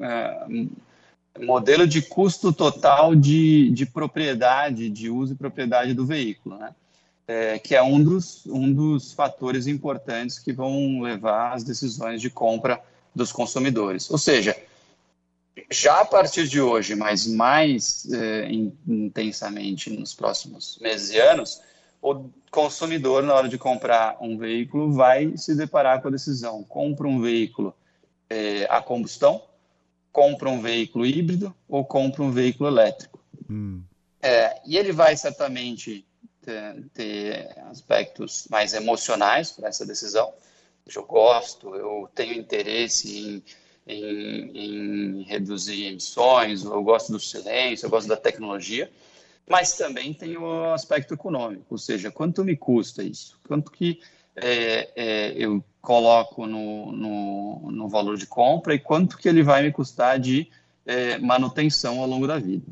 é, 0.00 0.46
modelo 1.40 1.86
de 1.86 2.02
custo 2.02 2.52
total 2.52 3.14
de, 3.14 3.70
de 3.70 3.86
propriedade, 3.86 4.90
de 4.90 5.08
uso 5.08 5.34
e 5.34 5.36
propriedade 5.36 5.94
do 5.94 6.04
veículo. 6.04 6.58
Né? 6.58 6.74
é, 7.26 7.58
que 7.58 7.74
é 7.74 7.82
um 7.82 8.02
dos, 8.02 8.46
um 8.46 8.72
dos 8.72 9.12
fatores 9.12 9.66
importantes 9.66 10.38
que 10.38 10.52
vão 10.52 11.00
levar 11.00 11.54
às 11.54 11.64
decisões 11.64 12.20
de 12.20 12.30
compra 12.30 12.80
dos 13.14 13.32
consumidores. 13.32 14.10
Ou 14.10 14.18
seja, 14.18 14.56
já 15.70 16.00
a 16.00 16.04
partir 16.04 16.48
de 16.48 16.60
hoje, 16.60 16.94
mas 16.94 17.26
mais 17.26 18.10
é, 18.12 18.48
intensamente 18.86 19.90
nos 19.90 20.14
próximos 20.14 20.78
meses 20.80 21.10
e 21.10 21.18
anos, 21.18 21.60
o 22.02 22.28
consumidor, 22.50 23.22
na 23.22 23.34
hora 23.34 23.48
de 23.48 23.56
comprar 23.56 24.16
um 24.20 24.36
veículo, 24.36 24.92
vai 24.92 25.36
se 25.36 25.54
deparar 25.54 26.02
com 26.02 26.08
a 26.08 26.10
decisão: 26.10 26.62
compra 26.62 27.06
um 27.06 27.20
veículo 27.20 27.74
é, 28.28 28.66
a 28.68 28.82
combustão, 28.82 29.42
compra 30.12 30.50
um 30.50 30.60
veículo 30.60 31.06
híbrido 31.06 31.54
ou 31.68 31.84
compra 31.84 32.22
um 32.22 32.30
veículo 32.30 32.68
elétrico. 32.68 33.20
Hum. 33.48 33.82
É, 34.20 34.60
e 34.66 34.76
ele 34.76 34.92
vai 34.92 35.16
certamente 35.16 36.06
ter, 36.42 36.84
ter 36.92 37.58
aspectos 37.70 38.46
mais 38.50 38.74
emocionais 38.74 39.52
para 39.52 39.68
essa 39.68 39.86
decisão. 39.86 40.32
Eu 40.94 41.04
gosto, 41.04 41.74
eu 41.74 42.08
tenho 42.14 42.34
interesse 42.34 43.18
em, 43.18 43.42
em, 43.86 44.50
em 44.54 45.22
reduzir 45.22 45.86
emissões, 45.86 46.64
eu 46.64 46.82
gosto 46.82 47.12
do 47.12 47.20
silêncio, 47.20 47.86
eu 47.86 47.90
gosto 47.90 48.08
da 48.08 48.16
tecnologia, 48.16 48.90
mas 49.48 49.76
também 49.76 50.14
tem 50.14 50.36
o 50.36 50.72
aspecto 50.72 51.14
econômico, 51.14 51.66
ou 51.70 51.78
seja, 51.78 52.10
quanto 52.10 52.44
me 52.44 52.56
custa 52.56 53.02
isso? 53.02 53.38
Quanto 53.46 53.70
que 53.70 54.00
é, 54.36 54.90
é, 54.96 55.32
eu 55.36 55.62
coloco 55.80 56.46
no, 56.46 56.92
no, 56.92 57.70
no, 57.70 57.88
valor 57.88 58.16
de 58.16 58.26
compra 58.26 58.74
e 58.74 58.78
quanto 58.78 59.18
que 59.18 59.28
ele 59.28 59.42
vai 59.42 59.62
me 59.62 59.70
custar 59.70 60.18
de 60.18 60.50
é, 60.86 61.18
manutenção 61.18 62.00
ao 62.00 62.06
longo 62.06 62.26
da 62.26 62.38
vida. 62.38 62.66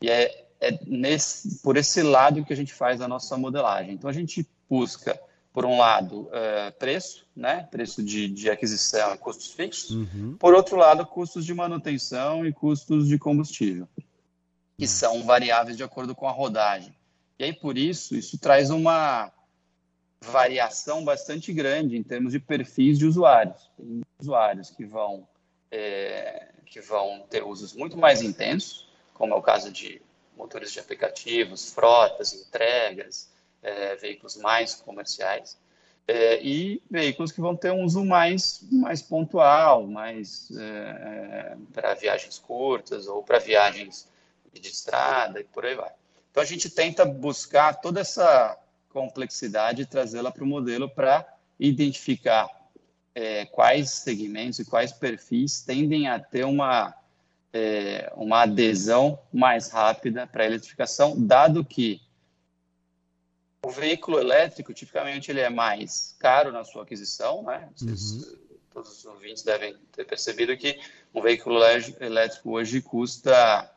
E 0.00 0.08
é 0.08 0.44
é 0.64 0.78
nesse, 0.86 1.58
por 1.62 1.76
esse 1.76 2.02
lado 2.02 2.44
que 2.44 2.52
a 2.52 2.56
gente 2.56 2.72
faz 2.72 3.00
a 3.00 3.08
nossa 3.08 3.36
modelagem. 3.36 3.92
Então, 3.92 4.08
a 4.08 4.12
gente 4.12 4.46
busca, 4.68 5.18
por 5.54 5.64
um 5.64 5.78
lado, 5.78 6.28
é, 6.32 6.72
preço, 6.72 7.24
né? 7.34 7.68
preço 7.70 8.02
de, 8.02 8.26
de 8.26 8.50
aquisição 8.50 9.14
e 9.14 9.18
custos 9.18 9.52
fixos. 9.52 9.90
Uhum. 9.92 10.36
Por 10.36 10.52
outro 10.52 10.76
lado, 10.76 11.06
custos 11.06 11.46
de 11.46 11.54
manutenção 11.54 12.44
e 12.44 12.52
custos 12.52 13.06
de 13.06 13.16
combustível, 13.16 13.88
que 14.76 14.82
uhum. 14.82 14.88
são 14.88 15.22
variáveis 15.22 15.76
de 15.76 15.84
acordo 15.84 16.12
com 16.12 16.26
a 16.26 16.32
rodagem. 16.32 16.92
E 17.38 17.44
aí, 17.44 17.52
por 17.52 17.78
isso, 17.78 18.16
isso 18.16 18.36
traz 18.36 18.70
uma 18.70 19.32
variação 20.20 21.04
bastante 21.04 21.52
grande 21.52 21.96
em 21.96 22.02
termos 22.02 22.32
de 22.32 22.40
perfis 22.40 22.98
de 22.98 23.06
usuários. 23.06 23.70
Tem 23.76 24.02
usuários 24.20 24.70
que 24.70 24.84
vão, 24.84 25.24
é, 25.70 26.48
que 26.66 26.80
vão 26.80 27.24
ter 27.30 27.44
usos 27.44 27.74
muito 27.74 27.96
mais 27.96 28.22
intensos, 28.22 28.88
como 29.12 29.32
é 29.34 29.36
o 29.36 29.42
caso 29.42 29.70
de 29.70 30.02
motores 30.36 30.72
de 30.72 30.80
aplicativos, 30.80 31.72
frotas, 31.72 32.32
entregas, 32.34 33.32
é, 33.64 33.96
veículos 33.96 34.36
mais 34.36 34.74
comerciais, 34.74 35.58
é, 36.06 36.40
e 36.42 36.82
veículos 36.90 37.32
que 37.32 37.40
vão 37.40 37.56
ter 37.56 37.72
um 37.72 37.82
uso 37.82 38.04
mais, 38.04 38.60
mais 38.70 39.00
pontual, 39.00 39.86
mais 39.86 40.50
é, 40.54 40.62
é 40.62 41.56
para 41.72 41.94
viagens 41.94 42.38
curtas 42.38 43.08
ou 43.08 43.22
para 43.22 43.38
viagens 43.38 44.06
de 44.52 44.68
estrada 44.68 45.40
e 45.40 45.44
por 45.44 45.64
aí 45.64 45.74
vai. 45.74 45.90
Então 46.30 46.42
a 46.42 46.46
gente 46.46 46.68
tenta 46.68 47.04
buscar 47.06 47.80
toda 47.80 48.00
essa 48.00 48.58
complexidade 48.90 49.82
e 49.82 49.86
trazê-la 49.86 50.30
para 50.30 50.44
o 50.44 50.46
modelo 50.46 50.88
para 50.88 51.26
identificar 51.58 52.48
é, 53.14 53.46
quais 53.46 53.90
segmentos 53.90 54.58
e 54.58 54.64
quais 54.64 54.92
perfis 54.92 55.62
tendem 55.62 56.06
a 56.06 56.18
ter 56.18 56.44
uma 56.44 56.94
é, 57.52 58.12
uma 58.16 58.42
adesão 58.42 59.16
mais 59.32 59.70
rápida 59.70 60.26
para 60.26 60.42
a 60.42 60.46
eletrificação, 60.46 61.14
dado 61.16 61.64
que 61.64 62.02
o 63.64 63.70
veículo 63.70 64.18
elétrico, 64.18 64.72
tipicamente, 64.72 65.30
ele 65.30 65.40
é 65.40 65.50
mais 65.50 66.14
caro 66.18 66.52
na 66.52 66.64
sua 66.64 66.82
aquisição, 66.82 67.42
né? 67.42 67.68
Vocês, 67.74 68.12
uhum. 68.12 68.44
Todos 68.72 68.98
os 68.98 69.04
ouvintes 69.04 69.44
devem 69.44 69.76
ter 69.92 70.04
percebido 70.04 70.56
que 70.56 70.80
um 71.14 71.22
veículo 71.22 71.60
elétrico 72.00 72.50
hoje 72.50 72.80
custa 72.80 73.70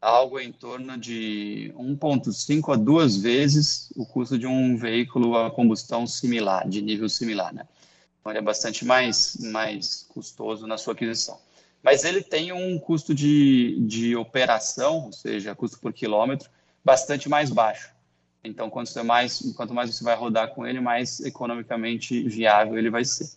algo 0.00 0.40
em 0.40 0.50
torno 0.50 0.96
de 0.96 1.74
1,5 1.76 2.72
a 2.72 2.76
2 2.76 3.18
vezes 3.18 3.90
o 3.94 4.06
custo 4.06 4.38
de 4.38 4.46
um 4.46 4.78
veículo 4.78 5.36
a 5.36 5.50
combustão 5.50 6.06
similar, 6.06 6.66
de 6.66 6.80
nível 6.80 7.08
similar, 7.08 7.52
né? 7.52 7.68
Então, 8.18 8.32
ele 8.32 8.38
é 8.38 8.42
bastante 8.42 8.84
mais, 8.84 9.36
mais 9.40 10.06
custoso 10.08 10.66
na 10.66 10.78
sua 10.78 10.94
aquisição 10.94 11.38
mas 11.84 12.02
ele 12.02 12.22
tem 12.22 12.50
um 12.50 12.78
custo 12.78 13.14
de, 13.14 13.78
de 13.80 14.16
operação, 14.16 15.04
ou 15.04 15.12
seja, 15.12 15.54
custo 15.54 15.78
por 15.78 15.92
quilômetro, 15.92 16.48
bastante 16.82 17.28
mais 17.28 17.50
baixo. 17.50 17.93
Então, 18.44 18.68
quanto 18.68 19.02
mais, 19.02 19.40
quanto 19.56 19.72
mais 19.72 19.94
você 19.94 20.04
vai 20.04 20.14
rodar 20.14 20.54
com 20.54 20.66
ele, 20.66 20.78
mais 20.78 21.20
economicamente 21.20 22.22
viável 22.28 22.76
ele 22.76 22.90
vai 22.90 23.04
ser. 23.04 23.30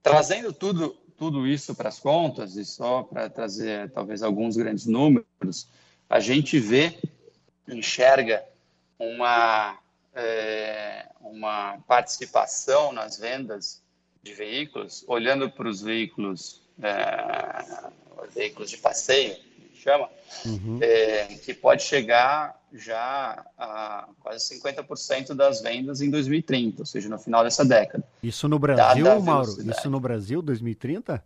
Trazendo 0.00 0.52
tudo, 0.52 0.90
tudo 1.16 1.46
isso 1.46 1.74
para 1.74 1.88
as 1.88 1.98
contas, 1.98 2.56
e 2.56 2.64
só 2.64 3.02
para 3.02 3.28
trazer 3.28 3.90
talvez 3.90 4.22
alguns 4.22 4.56
grandes 4.56 4.86
números, 4.86 5.68
a 6.08 6.20
gente 6.20 6.58
vê, 6.60 6.96
enxerga 7.66 8.44
uma, 8.98 9.76
é, 10.14 11.08
uma 11.20 11.78
participação 11.86 12.92
nas 12.92 13.18
vendas 13.18 13.82
de 14.22 14.34
veículos, 14.34 15.04
olhando 15.08 15.50
para 15.50 15.68
os 15.68 15.82
veículos 15.82 16.62
é, 16.80 17.90
veículos 18.32 18.70
de 18.70 18.78
passeio, 18.78 19.36
chama, 19.74 20.08
uhum. 20.44 20.78
é, 20.80 21.26
que 21.44 21.52
pode 21.52 21.82
chegar 21.82 22.61
já 22.72 23.44
a 23.58 24.08
quase 24.20 24.58
50% 24.58 25.34
das 25.34 25.60
vendas 25.60 26.00
em 26.00 26.10
2030, 26.10 26.82
ou 26.82 26.86
seja, 26.86 27.08
no 27.08 27.18
final 27.18 27.44
dessa 27.44 27.64
década. 27.64 28.04
Isso 28.22 28.48
no 28.48 28.58
Brasil, 28.58 29.20
Mauro? 29.20 29.70
Isso 29.70 29.90
no 29.90 30.00
Brasil, 30.00 30.40
2030? 30.40 31.22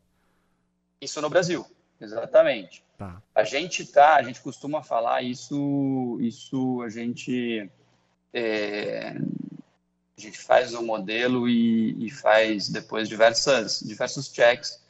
Isso 1.00 1.21
no 1.21 1.31
Brasil, 1.31 1.65
exatamente. 2.00 2.85
Tá. 2.99 3.23
A 3.35 3.45
gente 3.45 3.85
tá, 3.85 4.17
a 4.17 4.23
gente 4.23 4.41
costuma 4.41 4.83
falar 4.83 5.23
isso, 5.23 6.19
isso 6.21 6.83
a 6.83 6.88
gente 6.88 7.71
é, 8.33 9.17
a 10.17 10.21
gente 10.21 10.38
faz 10.38 10.75
o 10.75 10.83
modelo 10.83 11.49
e, 11.49 12.07
e, 12.07 12.11
faz 12.11 12.69
depois 12.69 13.09
diversas 13.09 13.81
diversos 13.81 14.33
checks 14.33 14.81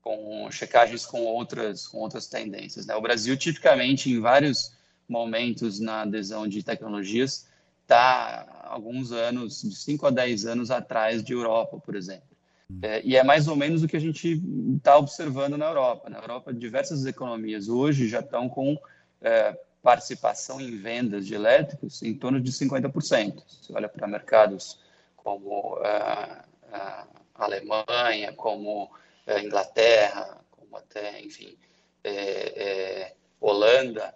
com 0.00 0.48
checagens 0.50 1.04
com 1.04 1.24
outras, 1.24 1.86
com 1.86 1.98
outras 1.98 2.28
tendências. 2.28 2.86
Né? 2.86 2.94
O 2.94 3.00
Brasil, 3.00 3.36
tipicamente, 3.36 4.10
em 4.10 4.20
vários 4.20 4.72
momentos 5.08 5.80
na 5.80 6.02
adesão 6.02 6.46
de 6.46 6.62
tecnologias, 6.62 7.48
está 7.82 8.64
alguns 8.64 9.12
anos, 9.12 9.62
de 9.62 9.74
5 9.74 10.06
a 10.06 10.10
10 10.10 10.46
anos 10.46 10.70
atrás 10.70 11.24
de 11.24 11.32
Europa, 11.32 11.78
por 11.78 11.96
exemplo. 11.96 12.28
Hum. 12.70 12.80
É, 12.82 13.00
e 13.02 13.16
é 13.16 13.24
mais 13.24 13.48
ou 13.48 13.56
menos 13.56 13.82
o 13.82 13.88
que 13.88 13.96
a 13.96 14.00
gente 14.00 14.42
está 14.76 14.98
observando 14.98 15.56
na 15.56 15.66
Europa. 15.66 16.10
Na 16.10 16.18
Europa, 16.18 16.52
diversas 16.52 17.06
economias 17.06 17.68
hoje 17.68 18.08
já 18.08 18.20
estão 18.20 18.48
com 18.48 18.78
é, 19.22 19.58
participação 19.82 20.60
em 20.60 20.76
vendas 20.76 21.26
de 21.26 21.34
elétricos 21.34 22.02
em 22.02 22.14
torno 22.14 22.40
de 22.40 22.52
50%. 22.52 23.42
Você 23.46 23.72
olha 23.72 23.88
para 23.88 24.06
mercados 24.06 24.80
como 25.16 25.78
é, 25.82 26.44
a 26.70 27.06
Alemanha, 27.34 28.32
como 28.34 28.90
é, 29.26 29.42
Inglaterra, 29.42 30.38
como 30.50 30.76
até, 30.76 31.20
enfim, 31.22 31.56
é, 32.04 32.10
é, 32.10 33.14
Holanda, 33.40 34.14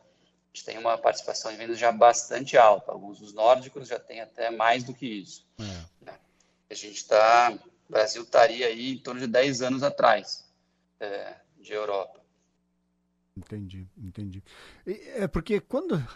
a 0.53 0.57
gente 0.57 0.65
tem 0.67 0.79
uma 0.79 0.99
participação 0.99 1.51
em 1.51 1.57
vendas 1.57 1.79
já 1.79 1.91
bastante 1.91 2.59
alta. 2.59 2.93
Alguns 2.93 3.19
dos 3.19 3.33
nórdicos 3.33 3.89
já 3.89 3.99
têm 3.99 4.21
até 4.21 4.51
mais 4.51 4.85
do 4.85 4.93
que 4.93 5.07
isso. 5.07 5.47
É. 5.59 6.05
Né? 6.05 6.19
A 6.71 6.75
gente 6.75 6.97
está, 6.97 7.59
o 7.89 7.93
Brasil 7.93 8.23
estaria 8.23 8.67
aí 8.67 8.93
em 8.93 8.99
torno 8.99 9.21
de 9.21 9.27
10 9.27 9.63
anos 9.63 9.83
atrás 9.83 10.45
é, 11.01 11.37
de 11.59 11.73
Europa. 11.73 12.21
Entendi, 13.35 13.89
entendi. 13.97 14.43
É 14.87 15.27
porque 15.27 15.59
quando 15.59 16.07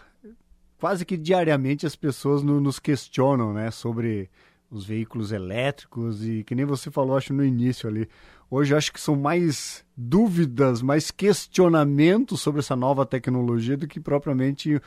quase 0.77 1.03
que 1.03 1.17
diariamente 1.17 1.87
as 1.87 1.95
pessoas 1.95 2.43
no, 2.43 2.61
nos 2.61 2.79
questionam, 2.79 3.53
né, 3.53 3.71
sobre 3.71 4.29
os 4.69 4.85
veículos 4.85 5.31
elétricos 5.31 6.23
e 6.23 6.43
que 6.43 6.53
nem 6.53 6.65
você 6.65 6.91
falou, 6.91 7.17
acho 7.17 7.33
no 7.33 7.43
início 7.43 7.89
ali, 7.89 8.07
Hoje 8.49 8.75
acho 8.75 8.93
que 8.93 9.01
são 9.01 9.15
mais 9.15 9.83
dúvidas, 9.95 10.81
mais 10.81 11.11
questionamentos 11.11 12.39
sobre 12.41 12.59
essa 12.59 12.75
nova 12.75 13.05
tecnologia 13.05 13.75
do 13.75 13.87
que 13.87 13.99
propriamente 13.99 14.81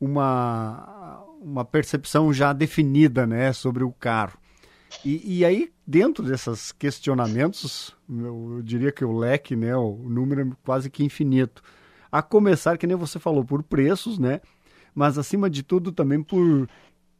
uma, 0.00 1.22
uma 1.40 1.64
percepção 1.64 2.32
já 2.32 2.52
definida 2.52 3.26
né, 3.26 3.52
sobre 3.52 3.84
o 3.84 3.92
carro. 3.92 4.36
E, 5.04 5.38
e 5.38 5.44
aí, 5.44 5.72
dentro 5.86 6.24
desses 6.24 6.72
questionamentos, 6.72 7.96
eu, 8.08 8.54
eu 8.56 8.62
diria 8.62 8.90
que 8.90 9.04
o 9.04 9.16
leque, 9.16 9.54
né, 9.54 9.76
o 9.76 9.96
número 9.96 10.42
é 10.42 10.52
quase 10.64 10.90
que 10.90 11.04
infinito. 11.04 11.62
A 12.10 12.22
começar, 12.22 12.76
que 12.78 12.86
nem 12.86 12.96
você 12.96 13.18
falou, 13.18 13.44
por 13.44 13.62
preços, 13.62 14.18
né? 14.18 14.40
Mas 14.94 15.18
acima 15.18 15.50
de 15.50 15.62
tudo 15.62 15.90
também 15.90 16.22
por 16.22 16.68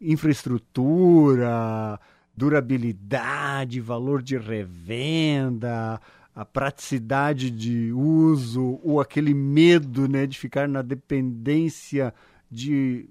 infraestrutura, 0.01 1.99
durabilidade, 2.37 3.81
valor 3.81 4.23
de 4.23 4.37
revenda, 4.37 6.01
a 6.35 6.45
praticidade 6.45 7.51
de 7.51 7.93
uso 7.93 8.81
ou 8.83 9.01
aquele 9.01 9.33
medo 9.33 10.09
né, 10.09 10.27
de 10.27 10.39
ficar 10.39 10.69
na 10.69 10.83
dependência 10.83 12.13
de 12.51 13.09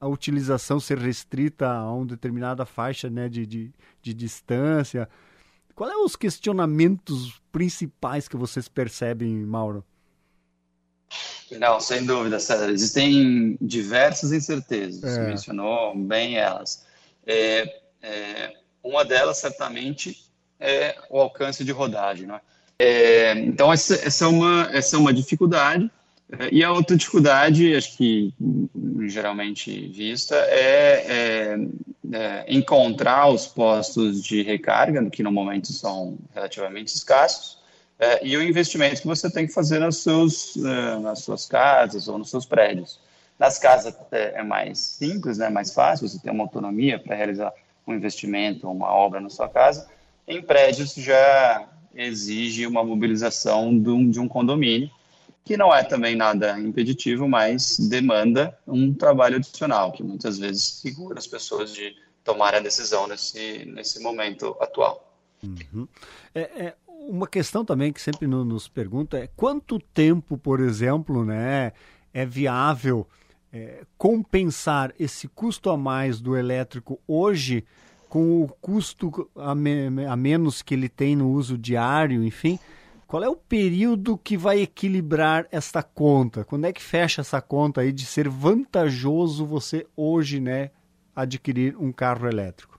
a 0.00 0.08
utilização 0.08 0.80
ser 0.80 0.98
restrita 0.98 1.68
a 1.68 1.92
uma 1.92 2.06
determinada 2.06 2.66
faixa 2.66 3.08
né, 3.08 3.28
de, 3.28 3.46
de, 3.46 3.72
de 4.02 4.12
distância. 4.12 5.08
Qual 5.74 5.90
é 5.90 5.96
os 5.96 6.16
questionamentos 6.16 7.40
principais 7.50 8.28
que 8.28 8.36
vocês 8.36 8.68
percebem, 8.68 9.44
Mauro? 9.44 9.84
Não, 11.58 11.78
sem 11.80 12.04
dúvida, 12.04 12.40
César. 12.40 12.70
Existem 12.70 13.56
diversas 13.60 14.32
incertezas. 14.32 15.02
É. 15.02 15.08
Você 15.08 15.20
mencionou 15.20 15.96
bem 15.96 16.36
elas. 16.36 16.84
É, 17.26 17.80
é, 18.02 18.63
uma 18.84 19.04
delas, 19.04 19.38
certamente, 19.38 20.22
é 20.60 20.94
o 21.08 21.18
alcance 21.18 21.64
de 21.64 21.72
rodagem. 21.72 22.26
Né? 22.26 22.40
É, 22.78 23.32
então, 23.32 23.72
essa, 23.72 23.94
essa, 23.94 24.26
é 24.26 24.28
uma, 24.28 24.68
essa 24.72 24.96
é 24.96 24.98
uma 24.98 25.12
dificuldade. 25.12 25.90
É, 26.38 26.48
e 26.52 26.62
a 26.62 26.70
outra 26.70 26.96
dificuldade, 26.96 27.74
acho 27.74 27.96
que 27.96 28.32
geralmente 29.06 29.88
vista, 29.88 30.36
é, 30.36 31.06
é, 31.06 31.58
é, 32.12 32.44
encontrar 32.48 33.28
os 33.28 33.46
postos 33.46 34.22
de 34.22 34.42
recarga, 34.42 35.08
que 35.10 35.22
no 35.22 35.32
momento 35.32 35.72
são 35.72 36.18
relativamente 36.34 36.94
escassos, 36.94 37.58
é, 37.98 38.26
e 38.26 38.36
o 38.36 38.42
investimento 38.42 39.00
que 39.00 39.06
você 39.06 39.30
tem 39.30 39.46
que 39.46 39.52
fazer 39.52 39.78
nos 39.78 39.98
seus, 39.98 40.56
é, 40.56 40.98
nas 40.98 41.20
suas 41.20 41.46
casas 41.46 42.08
ou 42.08 42.18
nos 42.18 42.30
seus 42.30 42.44
prédios. 42.44 42.98
Nas 43.38 43.58
casas 43.58 43.94
é, 44.10 44.40
é 44.40 44.42
mais 44.42 44.78
simples, 44.78 45.38
né, 45.38 45.48
mais 45.48 45.72
fácil, 45.72 46.08
você 46.08 46.18
tem 46.18 46.32
uma 46.32 46.44
autonomia 46.44 46.98
para 46.98 47.14
realizar 47.14 47.52
um 47.86 47.94
investimento, 47.94 48.70
uma 48.70 48.90
obra 48.90 49.20
na 49.20 49.28
sua 49.28 49.48
casa. 49.48 49.88
Em 50.26 50.42
prédios 50.42 50.94
já 50.94 51.68
exige 51.94 52.66
uma 52.66 52.82
mobilização 52.82 53.76
de 53.78 53.90
um, 53.90 54.10
de 54.10 54.18
um 54.18 54.26
condomínio, 54.26 54.90
que 55.44 55.56
não 55.56 55.74
é 55.74 55.84
também 55.84 56.16
nada 56.16 56.58
impeditivo, 56.58 57.28
mas 57.28 57.78
demanda 57.78 58.58
um 58.66 58.92
trabalho 58.94 59.36
adicional, 59.36 59.92
que 59.92 60.02
muitas 60.02 60.38
vezes 60.38 60.64
segura 60.64 61.18
as 61.18 61.26
pessoas 61.26 61.72
de 61.72 61.94
tomar 62.24 62.54
a 62.54 62.60
decisão 62.60 63.06
nesse, 63.06 63.64
nesse 63.66 64.00
momento 64.00 64.56
atual. 64.58 65.14
Uhum. 65.42 65.86
É, 66.34 66.40
é, 66.40 66.74
uma 66.86 67.26
questão 67.26 67.64
também 67.64 67.92
que 67.92 68.00
sempre 68.00 68.26
nos 68.26 68.66
pergunta 68.66 69.18
é 69.18 69.28
quanto 69.36 69.78
tempo, 69.78 70.38
por 70.38 70.60
exemplo, 70.60 71.24
né, 71.24 71.72
é 72.14 72.24
viável 72.24 73.06
é, 73.54 73.84
compensar 73.96 74.92
esse 74.98 75.28
custo 75.28 75.70
a 75.70 75.76
mais 75.76 76.20
do 76.20 76.36
elétrico 76.36 77.00
hoje 77.06 77.64
com 78.08 78.42
o 78.42 78.48
custo 78.60 79.30
a, 79.36 79.54
me, 79.54 80.04
a 80.06 80.16
menos 80.16 80.60
que 80.60 80.74
ele 80.74 80.88
tem 80.88 81.14
no 81.14 81.30
uso 81.30 81.56
diário, 81.56 82.24
enfim, 82.24 82.58
qual 83.06 83.22
é 83.22 83.28
o 83.28 83.36
período 83.36 84.18
que 84.18 84.36
vai 84.36 84.60
equilibrar 84.60 85.46
esta 85.52 85.84
conta? 85.84 86.44
Quando 86.44 86.64
é 86.64 86.72
que 86.72 86.82
fecha 86.82 87.20
essa 87.20 87.40
conta 87.40 87.82
aí 87.82 87.92
de 87.92 88.04
ser 88.04 88.28
vantajoso 88.28 89.46
você 89.46 89.86
hoje, 89.96 90.40
né, 90.40 90.70
adquirir 91.14 91.76
um 91.78 91.92
carro 91.92 92.26
elétrico? 92.26 92.78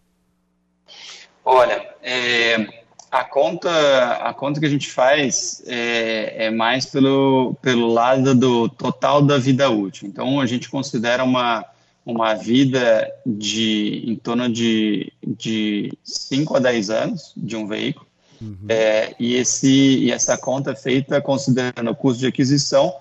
Olha, 1.44 1.96
é, 2.02 2.84
a 3.16 3.24
conta, 3.24 3.70
a 4.18 4.34
conta 4.34 4.60
que 4.60 4.66
a 4.66 4.70
gente 4.70 4.92
faz 4.92 5.64
é, 5.66 6.48
é, 6.48 6.52
mais 6.52 6.86
pelo, 6.86 7.56
pelo 7.62 7.88
lado 7.88 8.36
do 8.36 8.68
total 8.68 9.22
da 9.22 9.38
vida 9.38 9.70
útil. 9.70 10.06
Então, 10.06 10.42
a 10.42 10.46
gente 10.46 10.70
considera 10.70 11.24
uma, 11.24 11.66
uma 12.06 12.34
vida 12.34 13.10
de 13.26 14.04
em 14.06 14.18
torno 14.18 14.50
de, 14.50 15.14
de 15.26 15.94
5 16.04 16.58
a 16.58 16.60
10 16.60 16.90
anos 16.90 17.32
de 17.38 17.56
um 17.56 17.66
veículo. 17.66 18.06
Uhum. 18.42 18.66
É, 18.68 19.16
e, 19.18 19.36
esse, 19.36 19.70
e 19.70 20.12
essa 20.12 20.38
conta 20.38 20.72
é 20.72 20.76
feita 20.76 21.22
considerando 21.22 21.92
o 21.92 21.96
custo 21.96 22.20
de 22.20 22.28
aquisição, 22.28 22.94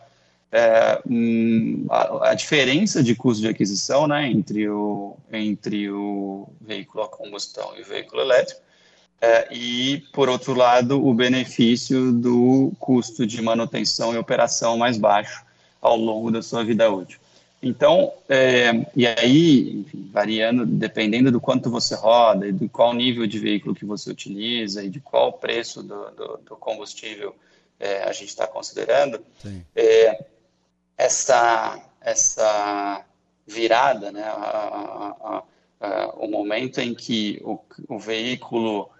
é, 0.53 1.03
hum, 1.11 1.87
a, 1.91 2.31
a, 2.31 2.35
diferença 2.35 3.03
de 3.03 3.17
custo 3.17 3.43
de 3.43 3.49
aquisição 3.49 4.07
né, 4.07 4.31
entre, 4.31 4.69
o, 4.69 5.17
entre 5.33 5.91
o 5.91 6.49
veículo 6.61 7.03
a 7.03 7.09
combustão 7.09 7.73
e 7.77 7.83
o 7.83 7.85
veículo 7.85 8.23
elétrico, 8.23 8.61
é, 9.21 9.49
e, 9.55 10.03
por 10.13 10.29
outro 10.29 10.55
lado, 10.55 11.05
o 11.05 11.15
benefício 11.15 12.13
do 12.13 12.73
custo 12.79 13.27
de 13.27 13.41
manutenção 13.41 14.15
e 14.15 14.19
operação 14.19 14.77
mais 14.77 14.99
baixo 14.99 15.45
ao 15.81 15.97
longo 15.97 16.31
da 16.31 16.43
sua 16.43 16.65
vida 16.65 16.91
útil. 16.91 17.19
Então, 17.63 18.13
é, 18.29 18.87
e 18.95 19.07
aí, 19.07 19.81
enfim, 19.81 20.11
variando, 20.13 20.67
dependendo 20.67 21.33
do 21.33 21.41
quanto 21.41 21.71
você 21.71 21.95
roda 21.95 22.47
e 22.47 22.53
do 22.53 22.69
qual 22.69 22.93
nível 22.93 23.27
de 23.27 23.39
veículo 23.39 23.75
que 23.75 23.87
você 23.87 24.11
utiliza 24.11 24.85
e 24.85 24.91
de 24.91 25.01
qual 25.01 25.33
preço 25.33 25.83
do, 25.83 26.11
do, 26.11 26.41
do 26.45 26.57
combustível 26.57 27.35
é, 27.81 28.03
a 28.03 28.13
gente 28.13 28.29
está 28.29 28.47
considerando, 28.47 29.25
é, 29.75 30.25
essa, 30.97 31.83
essa 32.01 33.05
virada, 33.47 34.13
né, 34.13 34.23
a, 34.23 35.15
a, 35.21 35.43
a, 35.81 36.07
o 36.17 36.29
momento 36.29 36.81
em 36.81 36.95
que 36.95 37.41
o, 37.43 37.59
o, 37.89 37.99
veículo 37.99 38.91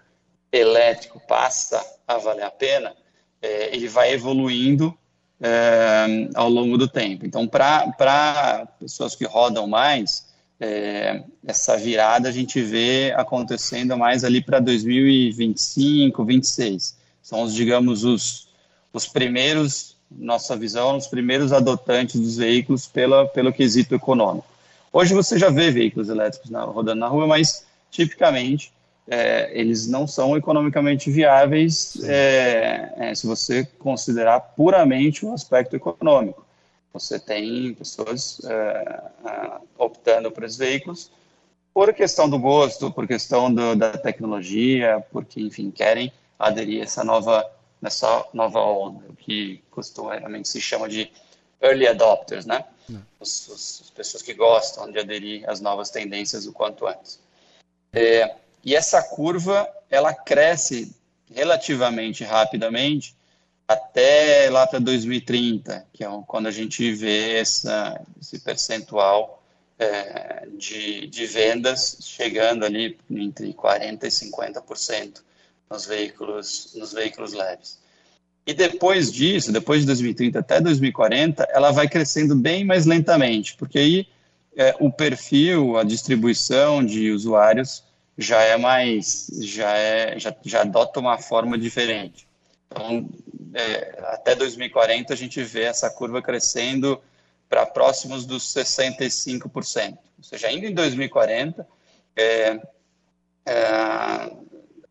elétrico 0.51 1.21
passa 1.27 1.83
a 2.07 2.17
valer 2.17 2.43
a 2.43 2.51
pena, 2.51 2.93
é, 3.41 3.75
ele 3.75 3.87
vai 3.87 4.13
evoluindo 4.13 4.97
é, 5.41 6.29
ao 6.33 6.49
longo 6.49 6.77
do 6.77 6.87
tempo. 6.87 7.25
Então, 7.25 7.47
para 7.47 8.67
pessoas 8.79 9.15
que 9.15 9.25
rodam 9.25 9.67
mais, 9.67 10.25
é, 10.59 11.23
essa 11.45 11.77
virada 11.77 12.29
a 12.29 12.31
gente 12.31 12.61
vê 12.61 13.13
acontecendo 13.15 13.97
mais 13.97 14.23
ali 14.23 14.41
para 14.41 14.59
2025, 14.59 16.23
2026. 16.23 16.97
São 17.21 17.41
os, 17.41 17.53
digamos, 17.53 18.03
os, 18.03 18.47
os 18.93 19.07
primeiros, 19.07 19.97
nossa 20.09 20.55
visão, 20.55 20.97
os 20.97 21.07
primeiros 21.07 21.51
adotantes 21.51 22.19
dos 22.19 22.37
veículos 22.37 22.87
pela, 22.87 23.27
pelo 23.27 23.51
quesito 23.51 23.95
econômico. 23.95 24.47
Hoje 24.93 25.13
você 25.13 25.37
já 25.37 25.49
vê 25.49 25.71
veículos 25.71 26.07
elétricos 26.07 26.49
na, 26.49 26.63
rodando 26.63 27.01
na 27.01 27.07
rua, 27.07 27.27
mas 27.27 27.65
tipicamente 27.91 28.71
é, 29.07 29.51
eles 29.53 29.87
não 29.87 30.07
são 30.07 30.35
economicamente 30.35 31.11
viáveis 31.11 32.03
é, 32.03 32.93
é, 32.97 33.15
se 33.15 33.27
você 33.27 33.65
considerar 33.79 34.39
puramente 34.39 35.25
o 35.25 35.33
aspecto 35.33 35.75
econômico. 35.75 36.45
Você 36.93 37.19
tem 37.19 37.73
pessoas 37.73 38.39
é, 38.45 39.01
optando 39.77 40.31
por 40.31 40.43
esses 40.43 40.57
veículos 40.57 41.11
por 41.75 41.93
questão 41.93 42.29
do 42.29 42.39
gosto, 42.39 42.89
por 42.89 43.05
questão 43.05 43.53
do, 43.53 43.75
da 43.75 43.97
tecnologia, 43.97 45.05
porque, 45.11 45.41
enfim, 45.41 45.69
querem 45.69 46.09
aderir 46.39 46.79
a 46.79 46.83
essa 46.85 47.03
nova, 47.03 47.45
nessa 47.81 48.25
nova 48.33 48.61
onda, 48.61 49.03
que 49.17 49.61
costumamente 49.71 50.47
se 50.47 50.61
chama 50.61 50.87
de 50.87 51.11
early 51.61 51.85
adopters, 51.85 52.45
né? 52.45 52.63
As, 53.19 53.49
as 53.83 53.91
pessoas 53.93 54.23
que 54.23 54.33
gostam 54.33 54.89
de 54.89 54.99
aderir 54.99 55.49
às 55.49 55.59
novas 55.59 55.89
tendências 55.89 56.45
o 56.45 56.53
quanto 56.53 56.87
antes. 56.87 57.19
É, 57.91 58.35
e 58.65 58.75
essa 58.75 59.01
curva, 59.03 59.69
ela 59.91 60.11
cresce 60.11 60.91
relativamente 61.31 62.23
rapidamente 62.23 63.15
até 63.67 64.49
lá 64.49 64.65
para 64.65 64.79
2030, 64.79 65.85
que 65.93 66.03
é 66.03 66.07
quando 66.27 66.47
a 66.47 66.51
gente 66.51 66.91
vê 66.93 67.37
essa, 67.37 68.01
esse 68.19 68.39
percentual 68.39 69.43
é, 69.77 70.47
de, 70.57 71.07
de 71.07 71.25
vendas 71.27 71.97
chegando 72.01 72.65
ali 72.65 72.97
entre 73.09 73.53
40% 73.53 74.03
e 74.03 74.07
50% 74.07 75.21
nos 75.69 75.85
veículos, 75.85 76.73
nos 76.75 76.91
veículos 76.91 77.33
leves. 77.33 77.79
E 78.47 78.53
depois 78.53 79.11
disso, 79.11 79.51
depois 79.51 79.81
de 79.81 79.87
2030 79.87 80.39
até 80.39 80.61
2040, 80.61 81.47
ela 81.51 81.71
vai 81.71 81.87
crescendo 81.87 82.35
bem 82.35 82.63
mais 82.63 82.85
lentamente, 82.85 83.55
porque 83.57 83.79
aí 83.79 84.07
é, 84.55 84.75
o 84.79 84.91
perfil, 84.91 85.77
a 85.77 85.83
distribuição 85.83 86.85
de 86.85 87.11
usuários 87.11 87.83
já 88.17 88.41
é 88.41 88.57
mais, 88.57 89.27
já 89.41 89.77
é, 89.77 90.19
já, 90.19 90.35
já 90.43 90.61
adota 90.61 90.99
uma 90.99 91.17
forma 91.17 91.57
diferente. 91.57 92.27
Então, 92.67 93.09
é, 93.53 93.99
até 94.07 94.35
2040 94.35 95.13
a 95.13 95.17
gente 95.17 95.41
vê 95.43 95.63
essa 95.63 95.89
curva 95.89 96.21
crescendo 96.21 97.01
para 97.49 97.65
próximos 97.65 98.25
dos 98.25 98.43
65%. 98.53 99.97
Ou 100.17 100.23
seja, 100.23 100.47
ainda 100.47 100.67
em 100.67 100.73
2040, 100.73 101.67
é, 102.15 102.59
é, 103.45 104.31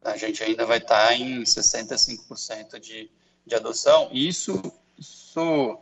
a 0.05 0.17
gente 0.17 0.43
ainda 0.43 0.67
vai 0.67 0.79
estar 0.79 1.09
tá 1.09 1.15
em 1.15 1.43
65% 1.43 2.79
de, 2.79 3.11
de 3.47 3.55
adoção. 3.55 4.11
Isso, 4.13 4.63
isso, 4.99 5.79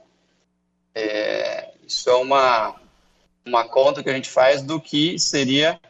é, 0.94 1.70
isso 1.87 2.09
é 2.09 2.14
uma, 2.14 2.81
uma 3.44 3.68
conta 3.68 4.02
que 4.02 4.11
a 4.11 4.14
gente 4.14 4.31
faz 4.31 4.62
do 4.62 4.81
que 4.81 5.18
seria 5.18 5.81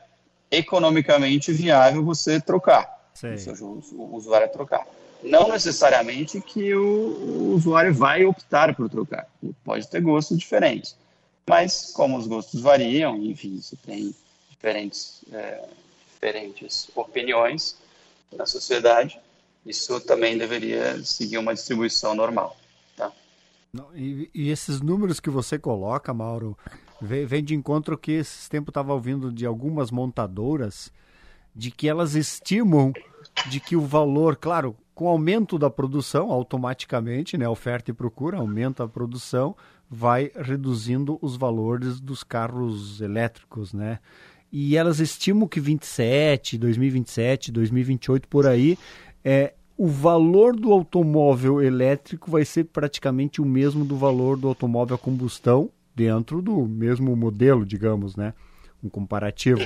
economicamente 0.53 1.51
viável 1.51 2.05
você 2.05 2.39
trocar. 2.39 3.01
Ou 3.11 3.39
seja, 3.39 3.65
o, 3.65 4.15
usuário 4.15 4.53
trocar. 4.53 4.87
Não 5.23 5.49
necessariamente 5.49 6.41
que 6.41 6.75
o, 6.75 6.83
o, 6.83 7.55
usuário 7.55 7.95
vai 7.95 8.25
optar 8.25 8.75
por 8.75 8.89
trocar. 8.91 9.27
Ele 9.43 9.55
pode 9.65 9.89
ter 9.89 10.01
gostos 10.01 10.39
diferentes. 10.39 10.97
Mas, 11.49 11.91
como 11.93 12.19
os 12.19 12.27
gostos 12.27 12.61
variam, 12.61 13.17
enfim, 13.17 13.61
você 13.61 13.77
tem 13.77 14.15
diferentes, 14.51 15.23
é, 15.33 15.65
diferentes 16.13 16.89
opiniões 16.95 17.77
na 18.33 18.47
sociedade, 18.47 19.19
isso 19.65 20.01
também 20.01 20.37
deveria 20.37 21.03
seguir 21.05 21.39
uma 21.39 21.55
distribuição 21.55 22.15
normal. 22.15 22.57
Tá? 22.97 23.13
E, 23.95 24.29
e 24.35 24.51
esses 24.51 24.81
números 24.81 25.21
que 25.21 25.31
você 25.31 25.59
coloca, 25.59 26.13
Mauro, 26.13 26.57
Vem 27.03 27.43
de 27.43 27.53
encontro 27.53 27.99
que 27.99 28.13
esse 28.13 28.49
tempo 28.49 28.71
estava 28.71 28.93
ouvindo 28.93 29.33
de 29.33 29.45
algumas 29.45 29.91
montadoras 29.91 30.93
de 31.55 31.73
que 31.73 31.89
elas 31.89 32.15
estimam 32.15 32.93
de 33.49 33.59
que 33.59 33.75
o 33.75 33.81
valor, 33.81 34.37
claro, 34.37 34.77
com 34.95 35.07
o 35.07 35.09
aumento 35.09 35.59
da 35.59 35.69
produção, 35.69 36.31
automaticamente, 36.31 37.37
né, 37.37 37.49
oferta 37.49 37.91
e 37.91 37.95
procura, 37.95 38.39
aumenta 38.39 38.85
a 38.85 38.89
produção, 38.89 39.57
vai 39.91 40.31
reduzindo 40.35 41.19
os 41.21 41.37
valores 41.37 41.99
dos 41.99 42.23
carros 42.23 43.01
elétricos, 43.01 43.75
né? 43.75 43.99
E 44.53 44.77
elas 44.77 45.01
estimam 45.01 45.49
que 45.49 45.59
27, 45.59 46.57
2027, 46.57 47.51
2028 47.51 48.29
por 48.29 48.47
aí, 48.47 48.79
é, 49.25 49.55
o 49.77 49.89
valor 49.89 50.55
do 50.55 50.73
automóvel 50.73 51.61
elétrico 51.61 52.31
vai 52.31 52.45
ser 52.45 52.65
praticamente 52.65 53.41
o 53.41 53.45
mesmo 53.45 53.85
do 53.85 53.97
valor 53.97 54.37
do 54.37 54.47
automóvel 54.47 54.95
a 54.95 54.99
combustão 54.99 55.71
dentro 55.95 56.41
do 56.41 56.67
mesmo 56.67 57.15
modelo, 57.17 57.65
digamos, 57.65 58.17
né? 58.17 58.35
Um 58.83 58.89
comparativo. 58.89 59.61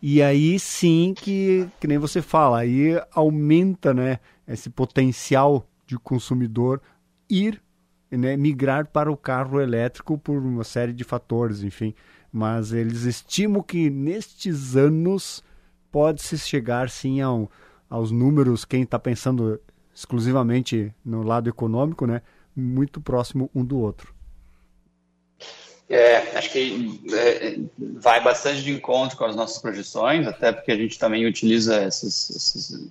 E 0.00 0.20
aí 0.20 0.58
sim 0.58 1.14
que, 1.16 1.68
que 1.78 1.86
nem 1.86 1.96
você 1.96 2.20
fala, 2.20 2.58
aí 2.58 3.00
aumenta 3.12 3.94
né, 3.94 4.18
esse 4.48 4.68
potencial 4.68 5.64
de 5.86 5.96
consumidor 5.96 6.82
ir, 7.30 7.62
né, 8.10 8.36
migrar 8.36 8.88
para 8.88 9.12
o 9.12 9.16
carro 9.16 9.60
elétrico 9.60 10.18
por 10.18 10.38
uma 10.38 10.64
série 10.64 10.92
de 10.92 11.04
fatores, 11.04 11.62
enfim. 11.62 11.94
Mas 12.32 12.72
eles 12.72 13.02
estimam 13.02 13.62
que 13.62 13.88
nestes 13.88 14.74
anos 14.74 15.44
pode-se 15.92 16.36
chegar 16.36 16.90
sim 16.90 17.20
ao, 17.20 17.48
aos 17.88 18.10
números, 18.10 18.64
quem 18.64 18.82
está 18.82 18.98
pensando 18.98 19.60
exclusivamente 19.94 20.92
no 21.04 21.22
lado 21.22 21.48
econômico, 21.48 22.06
né, 22.06 22.22
muito 22.56 23.00
próximo 23.00 23.48
um 23.54 23.64
do 23.64 23.78
outro. 23.78 24.12
É, 25.88 26.38
acho 26.38 26.50
que 26.50 27.00
é, 27.12 27.58
vai 27.78 28.22
bastante 28.22 28.62
de 28.62 28.72
encontro 28.72 29.16
com 29.16 29.24
as 29.24 29.36
nossas 29.36 29.58
projeções, 29.58 30.26
até 30.26 30.50
porque 30.52 30.72
a 30.72 30.76
gente 30.76 30.98
também 30.98 31.26
utiliza 31.26 31.76
essas, 31.76 32.30
essas 32.30 32.88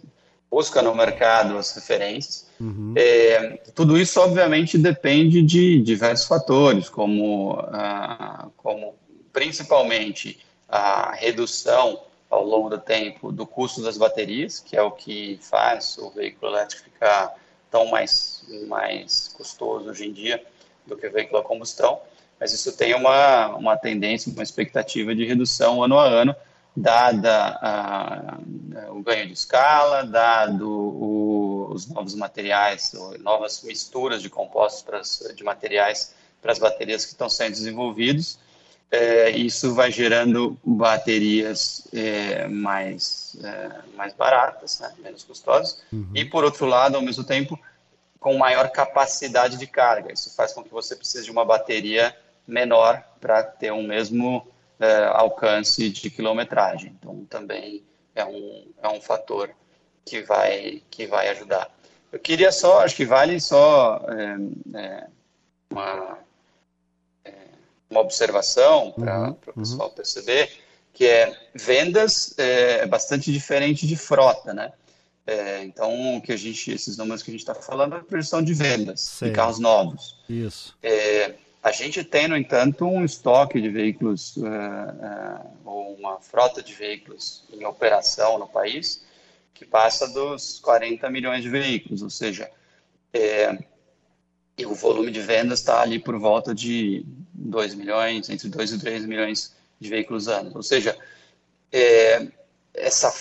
busca 0.52 0.82
no 0.82 0.94
mercado 0.94 1.58
as 1.58 1.74
referências. 1.74 2.46
Uhum. 2.60 2.94
É, 2.98 3.58
tudo 3.74 3.98
isso, 3.98 4.20
obviamente, 4.20 4.78
depende 4.78 5.42
de 5.42 5.82
diversos 5.82 6.28
fatores, 6.28 6.90
como, 6.90 7.58
ah, 7.70 8.50
como 8.58 8.94
principalmente 9.32 10.38
a 10.68 11.14
redução 11.14 12.02
ao 12.30 12.46
longo 12.46 12.70
do 12.70 12.78
tempo 12.78 13.32
do 13.32 13.48
custo 13.48 13.82
das 13.82 13.98
baterias, 13.98 14.60
que 14.60 14.76
é 14.76 14.82
o 14.82 14.92
que 14.92 15.40
faz 15.42 15.98
o 15.98 16.10
veículo 16.12 16.52
elétrico 16.52 16.84
ficar 16.84 17.36
tão 17.70 17.86
mais, 17.88 18.44
mais 18.68 19.30
custoso 19.30 19.90
hoje 19.90 20.06
em 20.06 20.12
dia 20.12 20.44
do 20.86 20.98
que 20.98 21.08
o 21.08 21.12
veículo 21.12 21.40
a 21.40 21.44
combustão 21.44 22.02
mas 22.42 22.52
isso 22.54 22.76
tem 22.76 22.96
uma, 22.96 23.50
uma 23.56 23.78
tendência, 23.78 24.34
uma 24.34 24.42
expectativa 24.42 25.14
de 25.14 25.24
redução 25.24 25.84
ano 25.84 26.00
a 26.00 26.06
ano, 26.06 26.36
dada 26.76 27.32
a, 27.62 28.34
a, 28.34 28.92
o 28.92 29.04
ganho 29.04 29.28
de 29.28 29.34
escala, 29.34 30.04
dado 30.04 30.68
o, 30.68 31.68
os 31.72 31.88
novos 31.88 32.16
materiais, 32.16 32.94
novas 33.20 33.62
misturas 33.62 34.24
de 34.24 34.30
compostos 34.30 34.82
pras, 34.82 35.34
de 35.36 35.44
materiais 35.44 36.16
para 36.42 36.52
as 36.52 36.58
baterias 36.58 37.06
que 37.06 37.12
estão 37.12 37.30
sendo 37.30 37.52
desenvolvidos. 37.52 38.40
É, 38.90 39.30
isso 39.30 39.76
vai 39.76 39.92
gerando 39.92 40.58
baterias 40.66 41.88
é, 41.94 42.48
mais, 42.48 43.38
é, 43.44 43.72
mais 43.96 44.16
baratas, 44.16 44.80
né, 44.80 44.92
menos 44.98 45.24
custosas, 45.24 45.80
uhum. 45.94 46.10
e 46.16 46.26
por 46.26 46.44
outro 46.44 46.66
lado, 46.66 46.96
ao 46.96 47.04
mesmo 47.04 47.24
tempo, 47.24 47.58
com 48.20 48.36
maior 48.36 48.70
capacidade 48.72 49.58
de 49.58 49.68
carga. 49.68 50.12
Isso 50.12 50.36
faz 50.36 50.54
com 50.54 50.64
que 50.64 50.72
você 50.72 50.96
precise 50.96 51.26
de 51.26 51.32
uma 51.32 51.46
bateria 51.46 52.16
menor 52.48 53.04
para 53.20 53.44
ter 53.44 53.72
um 53.72 53.84
mesmo 53.84 54.48
é, 54.80 55.06
alcance 55.06 55.90
de 55.90 56.10
quilometragem. 56.10 56.96
Então, 57.00 57.26
também 57.26 57.84
é 58.16 58.26
um, 58.26 58.66
é 58.82 58.90
um 58.90 59.02
fator 59.02 59.50
que 60.06 60.22
vai, 60.22 60.82
que 60.90 61.06
vai 61.06 61.30
ajudar. 61.30 61.70
Eu 62.12 62.20
queria 62.20 62.52
só, 62.52 62.82
acho 62.82 62.96
que 62.96 63.06
vale 63.06 63.40
só 63.40 64.02
é, 64.10 64.78
é, 64.78 65.08
uma, 65.70 66.18
uma 67.92 68.00
observação 68.00 68.92
para 68.94 69.20
uhum, 69.22 69.30
o 69.30 69.54
pessoal 69.54 69.90
uhum. 69.90 69.96
perceber, 69.96 70.50
que 70.94 71.06
é 71.06 71.38
vendas 71.54 72.34
é, 72.38 72.86
bastante 72.86 73.32
diferente 73.32 73.86
de 73.86 73.96
frota, 73.96 74.54
né? 74.54 74.72
É, 75.28 75.64
então, 75.64 76.20
que 76.22 76.32
a 76.32 76.38
gente, 76.38 76.72
esses 76.72 76.98
números 76.98 77.22
que 77.22 77.30
a 77.30 77.34
gente 77.34 77.42
está 77.42 77.54
falando 77.54 77.96
é 77.96 78.00
a 78.00 78.04
projeção 78.04 78.42
de 78.42 78.54
vendas 78.54 79.02
Sei. 79.02 79.30
de 79.30 79.36
carros 79.36 79.60
novos. 79.60 80.18
Isso. 80.28 80.76
É, 80.82 81.36
a 81.64 81.72
gente 81.72 82.04
tem, 82.04 82.28
no 82.28 82.36
entanto, 82.36 82.86
um 82.86 83.06
estoque 83.06 83.62
de 83.62 83.70
veículos, 83.70 84.36
uh, 84.38 84.44
uh, 84.44 85.52
ou 85.64 85.94
uma 85.94 86.20
frota 86.20 86.62
de 86.62 86.74
veículos 86.74 87.44
em 87.52 87.64
operação 87.66 88.40
no 88.40 88.48
país, 88.48 89.06
que 89.54 89.66
passa 89.66 90.08
dos 90.08 90.60
40 90.60 91.08
milhões 91.10 91.44
de 91.44 91.50
veículos, 91.50 92.02
ou 92.02 92.10
seja, 92.10 92.50
é, 93.14 93.60
o 94.66 94.74
volume 94.74 95.12
de 95.12 95.22
vendas 95.22 95.60
está 95.60 95.82
ali 95.82 96.00
por 96.00 96.18
volta 96.18 96.56
de 96.56 97.06
2 97.34 97.76
milhões, 97.76 98.30
entre 98.30 98.50
2 98.50 98.74
e 98.74 98.80
3 98.80 99.06
milhões 99.06 99.56
de 99.80 99.90
veículos 99.90 100.28
ano. 100.28 100.52
Ou 100.56 100.64
seja, 100.64 100.98
é, 101.72 102.28
essa 102.74 103.12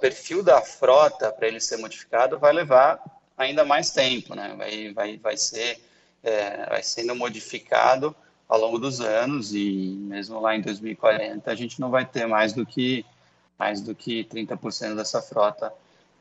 perfil 0.00 0.42
da 0.42 0.62
frota 0.62 1.30
para 1.32 1.48
ele 1.48 1.60
ser 1.60 1.76
modificado 1.76 2.38
vai 2.38 2.52
levar 2.52 3.02
ainda 3.36 3.64
mais 3.64 3.90
tempo, 3.90 4.34
né? 4.34 4.54
vai, 4.56 4.92
vai, 4.92 5.16
vai 5.18 5.36
ser 5.36 5.80
é, 6.22 6.66
vai 6.68 6.82
sendo 6.82 7.14
modificado 7.14 8.14
ao 8.48 8.58
longo 8.58 8.78
dos 8.78 9.00
anos 9.00 9.54
e 9.54 9.96
mesmo 10.00 10.40
lá 10.40 10.56
em 10.56 10.60
2040 10.60 11.50
a 11.50 11.54
gente 11.54 11.80
não 11.80 11.90
vai 11.90 12.04
ter 12.04 12.26
mais 12.26 12.52
do 12.52 12.66
que 12.66 13.04
mais 13.58 13.80
do 13.80 13.94
que 13.94 14.24
30% 14.24 14.96
dessa 14.96 15.20
frota 15.20 15.72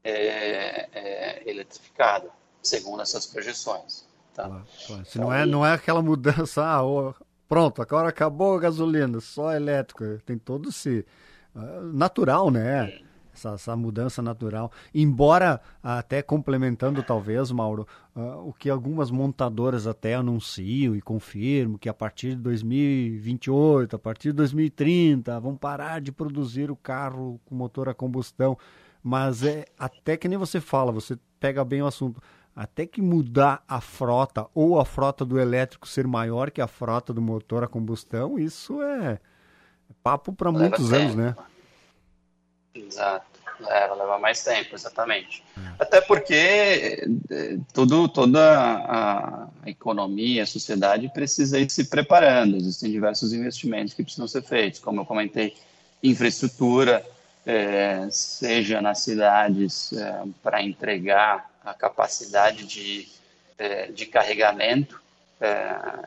é, 0.04 0.90
é, 0.92 1.50
eletrificada, 1.50 2.30
segundo 2.62 3.02
essas 3.02 3.26
projeções. 3.26 4.06
Tá? 4.34 4.44
Claro, 4.44 4.66
claro. 4.88 5.06
Se 5.06 5.18
então, 5.18 5.30
não, 5.30 5.34
é, 5.34 5.46
não 5.46 5.66
é 5.66 5.74
aquela 5.74 6.02
mudança, 6.02 6.62
ah, 6.68 6.82
pronto, 7.48 7.82
agora 7.82 8.10
acabou 8.10 8.58
a 8.58 8.60
gasolina, 8.60 9.22
só 9.22 9.54
elétrico, 9.54 10.04
tem 10.26 10.38
todo 10.38 10.68
esse 10.68 11.06
uh, 11.56 11.94
natural, 11.94 12.52
né? 12.52 12.88
Sim 12.88 13.09
essa, 13.40 13.56
essa 13.56 13.76
mudança 13.76 14.22
natural. 14.22 14.72
Embora, 14.94 15.62
até 15.82 16.22
complementando 16.22 17.02
talvez, 17.02 17.52
Mauro, 17.52 17.88
uh, 18.16 18.48
o 18.48 18.54
que 18.54 18.70
algumas 18.70 19.10
montadoras 19.10 19.88
até 19.88 20.16
anunciam 20.16 20.96
e 20.96 21.02
confirmam, 21.02 21.78
que 21.78 21.90
a 21.90 21.94
partir 21.94 22.32
de 22.32 22.42
2028, 22.42 23.96
a 23.96 24.00
partir 24.00 24.30
de 24.30 24.34
2030, 24.34 25.40
vão 25.40 25.56
parar 25.56 26.02
de 26.02 26.12
produzir 26.12 26.70
o 26.70 26.76
carro 26.76 27.40
com 27.46 27.56
motor 27.56 27.88
a 27.90 27.94
combustão. 27.94 28.58
Mas 29.02 29.44
é 29.44 29.66
até 29.78 30.18
que 30.18 30.28
nem 30.28 30.38
você 30.38 30.60
fala, 30.60 30.92
você 30.92 31.18
pega 31.40 31.64
bem 31.64 31.82
o 31.82 31.88
assunto 31.88 32.22
até 32.54 32.86
que 32.86 33.02
mudar 33.02 33.64
a 33.66 33.80
frota 33.80 34.46
ou 34.54 34.80
a 34.82 34.84
frota 34.84 35.24
do 35.24 35.40
elétrico 35.40 35.88
ser 35.88 36.06
maior 36.06 36.52
que 36.52 36.60
a 36.60 36.68
frota 36.68 37.14
do 37.14 37.22
motor 37.22 37.64
a 37.64 37.68
combustão, 37.68 38.38
isso 38.38 38.82
é 38.82 39.20
papo 40.04 40.34
para 40.34 40.52
muitos 40.52 40.92
anos, 40.92 41.16
né? 41.16 41.36
Exato. 42.74 43.40
É, 43.68 43.88
vai 43.88 43.98
levar 43.98 44.20
mais 44.20 44.42
tempo, 44.42 44.74
exatamente. 44.74 45.44
É. 45.58 45.74
Até 45.80 46.00
porque 46.00 46.34
é, 46.34 47.58
tudo, 47.74 48.08
toda 48.08 48.40
a, 48.42 49.44
a, 49.44 49.70
economia, 49.70 50.44
a 50.44 50.48
sociedade 50.48 51.10
precisa 51.14 51.60
ir 51.60 51.70
se 51.70 51.86
preparando. 51.86 52.56
Existem 52.56 52.92
diversos 52.92 53.34
investimentos 53.34 53.94
que 53.94 54.04
precisam 54.04 54.28
ser 54.28 54.44
feitos, 54.44 54.80
como 54.80 55.02
eu 55.02 55.06
comentei, 55.06 55.58
infraestrutura, 56.02 57.06
é, 57.46 58.08
seja 58.12 58.82
nas 58.82 59.00
cidades 59.00 59.92
é, 59.94 60.24
para 60.42 60.62
entregar 60.64 61.50
a 61.64 61.74
capacidade 61.74 62.66
de, 62.66 63.08
é, 63.58 63.92
de 63.92 64.06
carregamento 64.06 65.02
é, 65.42 66.06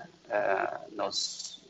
nos, 0.97 1.61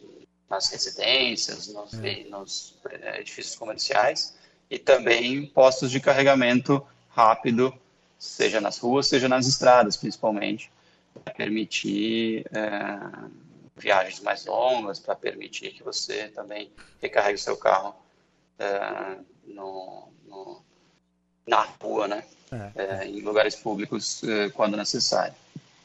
nas 0.48 0.70
residências, 0.70 1.66
nos, 1.68 1.92
nos 2.30 2.74
edifícios 3.18 3.56
comerciais, 3.56 4.34
e 4.72 4.78
também 4.78 5.44
postos 5.44 5.90
de 5.90 6.00
carregamento 6.00 6.82
rápido, 7.10 7.74
seja 8.18 8.58
nas 8.58 8.78
ruas, 8.78 9.06
seja 9.06 9.28
nas 9.28 9.46
estradas, 9.46 9.98
principalmente, 9.98 10.72
para 11.12 11.34
permitir 11.34 12.46
é, 12.50 13.28
viagens 13.76 14.20
mais 14.20 14.46
longas, 14.46 14.98
para 14.98 15.14
permitir 15.14 15.72
que 15.72 15.82
você 15.82 16.28
também 16.28 16.72
recarregue 17.02 17.34
o 17.34 17.38
seu 17.38 17.54
carro 17.54 17.94
é, 18.58 19.18
no, 19.46 20.08
no, 20.26 20.62
na 21.46 21.68
rua, 21.78 22.08
né? 22.08 22.24
É. 22.50 23.02
é 23.02 23.06
em 23.06 23.20
lugares 23.20 23.54
públicos, 23.54 24.24
é, 24.24 24.48
quando 24.48 24.74
necessário. 24.74 25.34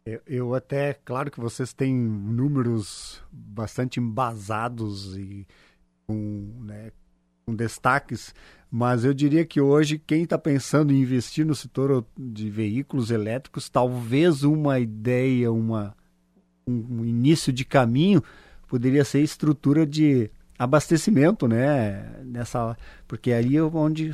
Eu, 0.06 0.22
eu 0.26 0.56
até, 0.56 0.94
claro 0.94 1.30
que 1.30 1.42
vocês 1.42 1.74
têm 1.74 1.94
números 1.94 3.22
bastante 3.30 4.00
embasados 4.00 5.18
e 5.18 5.46
com, 6.06 6.64
né, 6.64 6.94
com 7.46 7.54
destaques 7.54 8.34
mas 8.70 9.06
eu 9.06 9.14
diria 9.14 9.46
que 9.46 9.62
hoje 9.62 9.98
quem 9.98 10.24
está 10.24 10.38
pensando 10.38 10.92
em 10.92 11.02
investir 11.02 11.46
no 11.46 11.56
setor 11.56 12.06
de 12.18 12.50
veículos 12.50 13.12
elétricos, 13.12 13.70
talvez 13.70 14.44
uma 14.44 14.80
ideia, 14.80 15.52
uma, 15.52 15.96
um, 16.68 17.06
início 17.06 17.54
de 17.54 17.64
caminho 17.64 18.22
poderia 18.68 19.06
ser 19.06 19.22
estrutura 19.22 19.86
de 19.86 20.30
abastecimento, 20.60 21.48
né? 21.48 22.22
Nessa, 22.26 22.78
porque 23.08 23.32
aí 23.32 23.56
é 23.56 23.64
onde 23.64 24.14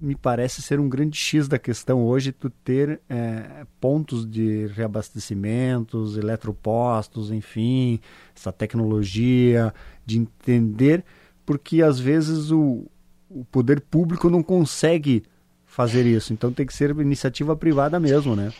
me 0.00 0.14
parece 0.14 0.62
ser 0.62 0.80
um 0.80 0.88
grande 0.88 1.18
X 1.18 1.46
da 1.46 1.58
questão 1.58 2.02
hoje 2.02 2.32
tu 2.32 2.48
ter 2.48 3.02
é, 3.06 3.66
pontos 3.78 4.28
de 4.28 4.66
reabastecimentos, 4.68 6.16
eletropostos, 6.16 7.30
enfim, 7.30 8.00
essa 8.34 8.50
tecnologia 8.50 9.74
de 10.06 10.18
entender, 10.18 11.04
porque 11.44 11.82
às 11.82 12.00
vezes 12.00 12.50
o, 12.50 12.86
o 13.30 13.44
poder 13.44 13.80
público 13.80 14.28
não 14.28 14.42
consegue 14.42 15.22
fazer 15.64 16.04
isso, 16.04 16.32
então 16.32 16.52
tem 16.52 16.66
que 16.66 16.74
ser 16.74 16.90
iniciativa 16.90 17.56
privada 17.56 18.00
mesmo, 18.00 18.34
né? 18.34 18.52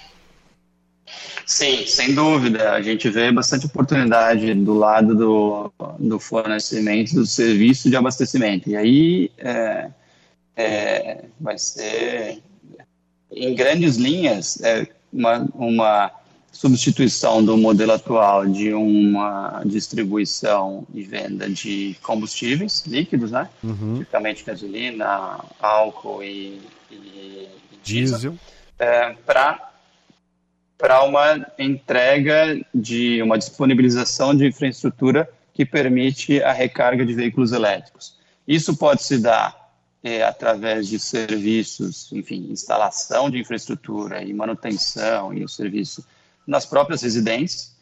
Sim, 1.45 1.85
sem 1.85 2.15
dúvida. 2.15 2.71
A 2.73 2.81
gente 2.81 3.11
vê 3.11 3.33
bastante 3.33 3.67
oportunidade 3.67 4.55
do 4.55 4.75
lado 4.75 5.17
do, 5.17 5.73
do 5.99 6.21
fornecimento 6.21 7.15
do 7.17 7.27
serviço 7.27 7.91
de 7.91 7.97
abastecimento. 7.97 8.71
E 8.71 8.77
aí 8.77 9.33
é, 9.37 9.91
é, 10.55 11.25
vai 11.41 11.59
ser, 11.59 12.41
em 13.33 13.55
grandes 13.57 13.97
linhas, 13.97 14.61
é 14.63 14.87
uma, 15.13 15.49
uma 15.55 16.13
substituição 16.53 17.45
do 17.45 17.57
modelo 17.57 17.93
atual 17.93 18.47
de 18.47 18.73
uma 18.73 19.63
distribuição 19.65 20.87
e 20.93 21.03
venda 21.03 21.49
de 21.49 21.97
combustíveis 22.03 22.85
líquidos, 22.87 23.31
né? 23.31 23.49
Uhum. 23.63 23.99
Tipicamente 23.99 24.45
gasolina, 24.45 25.39
álcool 25.61 26.23
e, 26.23 26.61
e 26.91 27.49
diesel, 27.83 28.37
é, 28.79 29.15
para 29.25 29.69
para 30.77 31.05
uma 31.05 31.47
entrega 31.59 32.59
de 32.75 33.21
uma 33.23 33.37
disponibilização 33.37 34.35
de 34.35 34.47
infraestrutura 34.47 35.29
que 35.53 35.67
permite 35.67 36.43
a 36.43 36.55
recarga 36.55 37.05
de 37.05 37.13
veículos 37.13 37.53
elétricos. 37.53 38.17
Isso 38.49 38.75
pode 38.75 39.03
se 39.03 39.19
dar 39.19 39.61
é, 40.03 40.23
através 40.23 40.89
de 40.89 40.99
serviços, 40.99 42.11
enfim, 42.13 42.49
instalação 42.51 43.29
de 43.29 43.39
infraestrutura 43.39 44.23
e 44.23 44.33
manutenção 44.33 45.35
e 45.35 45.45
o 45.45 45.49
serviço 45.49 46.03
nas 46.51 46.67
próprias 46.67 47.03
residências. 47.03 47.79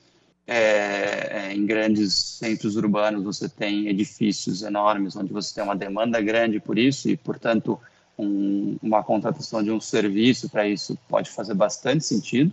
É, 0.47 1.51
é, 1.51 1.55
em 1.55 1.67
grandes 1.67 2.15
centros 2.15 2.75
urbanos 2.75 3.23
você 3.23 3.51
tem 3.51 3.87
edifícios 3.89 4.63
enormes 4.63 5.15
onde 5.15 5.31
você 5.31 5.55
tem 5.55 5.63
uma 5.63 5.77
demanda 5.77 6.23
grande 6.23 6.59
por 6.59 6.79
isso 6.79 7.11
e, 7.11 7.19
portanto, 7.19 7.79
um, 8.19 8.79
uma 8.83 9.05
contratação 9.05 9.63
de 9.63 9.71
um 9.71 9.79
serviço 9.79 10.49
para 10.49 10.67
isso 10.67 10.99
pode 11.07 11.29
fazer 11.29 11.53
bastante 11.53 12.03
sentido 12.03 12.51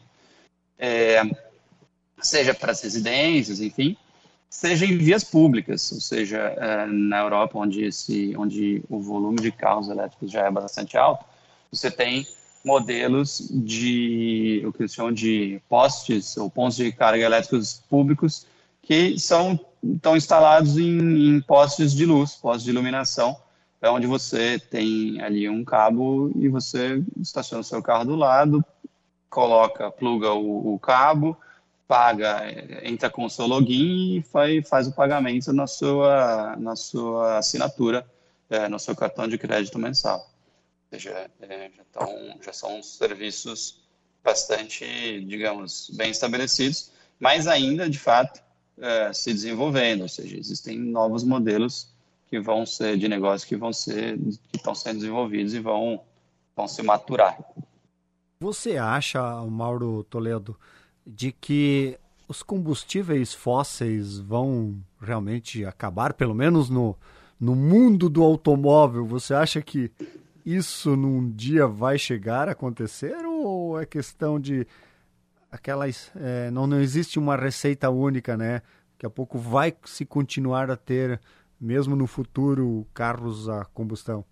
é, 0.77 1.21
seja 2.21 2.53
para 2.53 2.71
as 2.71 2.81
residências, 2.81 3.61
enfim, 3.61 3.95
seja 4.49 4.85
em 4.85 4.97
vias 4.97 5.23
públicas, 5.23 5.91
ou 5.91 6.01
seja, 6.01 6.37
é, 6.37 6.85
na 6.87 7.19
Europa, 7.19 7.57
onde, 7.57 7.83
esse, 7.83 8.35
onde 8.37 8.83
o 8.89 8.99
volume 8.99 9.37
de 9.37 9.51
carros 9.51 9.89
elétricos 9.89 10.31
já 10.31 10.45
é 10.45 10.51
bastante 10.51 10.97
alto, 10.97 11.25
você 11.71 11.89
tem 11.89 12.27
modelos 12.65 13.47
de 13.51 14.63
o 14.65 14.73
que 14.73 14.81
eles 14.81 14.93
chamam 14.93 15.13
de 15.13 15.61
postes 15.69 16.35
ou 16.35 16.49
pontos 16.49 16.75
de 16.75 16.91
carga 16.91 17.23
elétricos 17.23 17.81
públicos 17.87 18.47
que 18.81 19.17
são 19.19 19.59
estão 19.83 20.17
instalados 20.17 20.77
em, 20.77 21.35
em 21.35 21.41
postes 21.41 21.93
de 21.93 22.05
luz, 22.05 22.35
postes 22.35 22.63
de 22.63 22.71
iluminação, 22.71 23.37
é 23.79 23.89
onde 23.89 24.07
você 24.07 24.57
tem 24.57 25.21
ali 25.21 25.47
um 25.47 25.63
cabo 25.63 26.31
e 26.35 26.49
você 26.49 27.03
estaciona 27.21 27.61
o 27.61 27.63
seu 27.63 27.83
carro 27.83 28.05
do 28.05 28.15
lado, 28.15 28.65
coloca, 29.29 29.91
pluga 29.91 30.33
o, 30.33 30.73
o 30.73 30.79
cabo, 30.79 31.37
paga, 31.87 32.41
entra 32.83 33.11
com 33.11 33.25
o 33.25 33.29
seu 33.29 33.45
login 33.45 34.17
e 34.17 34.21
faz, 34.23 34.67
faz 34.67 34.87
o 34.87 34.91
pagamento 34.91 35.53
na 35.53 35.67
sua, 35.67 36.55
na 36.57 36.75
sua 36.75 37.37
assinatura, 37.37 38.05
é, 38.49 38.67
no 38.67 38.79
seu 38.79 38.95
cartão 38.95 39.27
de 39.27 39.37
crédito 39.37 39.77
mensal. 39.77 40.27
Seja, 40.91 41.29
é, 41.41 41.71
já, 41.75 41.83
tão, 41.91 42.37
já 42.41 42.53
são 42.53 42.81
serviços 42.83 43.83
bastante, 44.23 44.85
digamos, 45.25 45.91
bem 45.93 46.11
estabelecidos, 46.11 46.91
mas 47.19 47.47
ainda, 47.47 47.89
de 47.89 47.99
fato, 47.99 48.41
é, 48.77 49.13
se 49.13 49.31
desenvolvendo, 49.31 50.01
ou 50.01 50.09
seja, 50.09 50.37
existem 50.37 50.79
novos 50.79 51.23
modelos 51.23 51.93
que 52.27 52.39
vão 52.39 52.65
ser 52.65 52.97
de 52.97 53.07
negócio 53.07 53.47
que 53.47 53.55
vão 53.55 53.71
ser, 53.71 54.17
que 54.17 54.57
estão 54.57 54.73
sendo 54.73 54.99
desenvolvidos 54.99 55.53
e 55.53 55.59
vão, 55.59 56.01
vão 56.55 56.67
se 56.67 56.81
maturar. 56.81 57.37
Você 58.39 58.77
acha, 58.77 59.21
Mauro 59.45 60.03
Toledo, 60.09 60.59
de 61.05 61.31
que 61.31 61.97
os 62.27 62.41
combustíveis 62.41 63.33
fósseis 63.33 64.17
vão 64.17 64.75
realmente 64.99 65.63
acabar, 65.63 66.13
pelo 66.13 66.33
menos 66.33 66.69
no, 66.69 66.97
no 67.39 67.55
mundo 67.55 68.09
do 68.09 68.23
automóvel? 68.23 69.05
Você 69.05 69.33
acha 69.33 69.61
que 69.61 69.91
isso 70.45 70.95
num 70.95 71.29
dia 71.29 71.65
vai 71.65 71.97
chegar 71.97 72.47
a 72.47 72.51
acontecer 72.51 73.25
ou 73.25 73.79
é 73.81 73.85
questão 73.85 74.39
de 74.39 74.67
aquelas 75.51 76.11
é, 76.15 76.51
não, 76.51 76.67
não 76.67 76.79
existe 76.79 77.17
uma 77.17 77.35
receita 77.35 77.89
única, 77.89 78.37
né? 78.37 78.61
Daqui 78.93 79.05
a 79.05 79.09
pouco 79.09 79.37
vai 79.37 79.73
se 79.83 80.05
continuar 80.05 80.69
a 80.69 80.77
ter, 80.77 81.19
mesmo 81.59 81.95
no 81.95 82.07
futuro, 82.07 82.87
carros 82.93 83.49
a 83.49 83.65
combustão. 83.65 84.23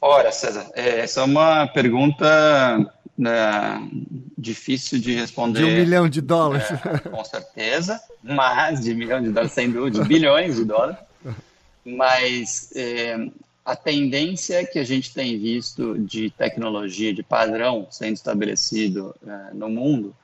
Ora, 0.00 0.30
César, 0.30 0.70
é, 0.74 1.00
essa 1.00 1.20
é 1.20 1.24
uma 1.24 1.66
pergunta 1.68 2.92
né, 3.16 3.88
difícil 4.36 4.98
de 4.98 5.14
responder. 5.14 5.60
De 5.60 5.64
um 5.64 5.74
milhão 5.74 6.08
de 6.08 6.20
dólares. 6.20 6.66
É, 6.70 7.08
com 7.08 7.24
certeza, 7.24 8.00
mas 8.22 8.80
de 8.80 8.94
milhão 8.94 9.22
de 9.22 9.30
dólares, 9.30 9.52
sem 9.52 9.70
dúvida, 9.70 10.02
de 10.02 10.08
bilhões 10.08 10.56
de 10.56 10.64
dólares. 10.64 10.98
Mas 11.88 12.72
é, 12.74 13.16
a 13.66 13.74
tendência 13.74 14.64
que 14.64 14.78
a 14.78 14.84
gente 14.84 15.12
tem 15.12 15.36
visto 15.36 15.98
de 15.98 16.30
tecnologia, 16.30 17.12
de 17.12 17.24
padrão 17.24 17.88
sendo 17.90 18.14
estabelecido 18.14 19.12
é, 19.26 19.54
no 19.54 19.68
mundo, 19.68 20.14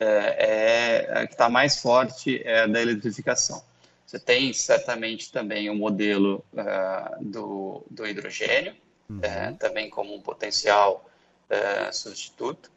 é, 0.00 1.06
é 1.08 1.26
que 1.28 1.32
está 1.34 1.48
mais 1.48 1.80
forte 1.80 2.42
é 2.44 2.62
a 2.62 2.66
da 2.66 2.82
eletrificação. 2.82 3.62
Você 4.04 4.18
tem 4.18 4.52
certamente 4.52 5.30
também 5.30 5.70
o 5.70 5.74
um 5.74 5.76
modelo 5.76 6.44
uh, 6.52 7.24
do, 7.24 7.84
do 7.88 8.04
hidrogênio, 8.04 8.74
uhum. 9.08 9.20
é, 9.22 9.52
também 9.52 9.88
como 9.88 10.12
um 10.12 10.20
potencial 10.20 11.08
é, 11.48 11.92
substituto. 11.92 12.68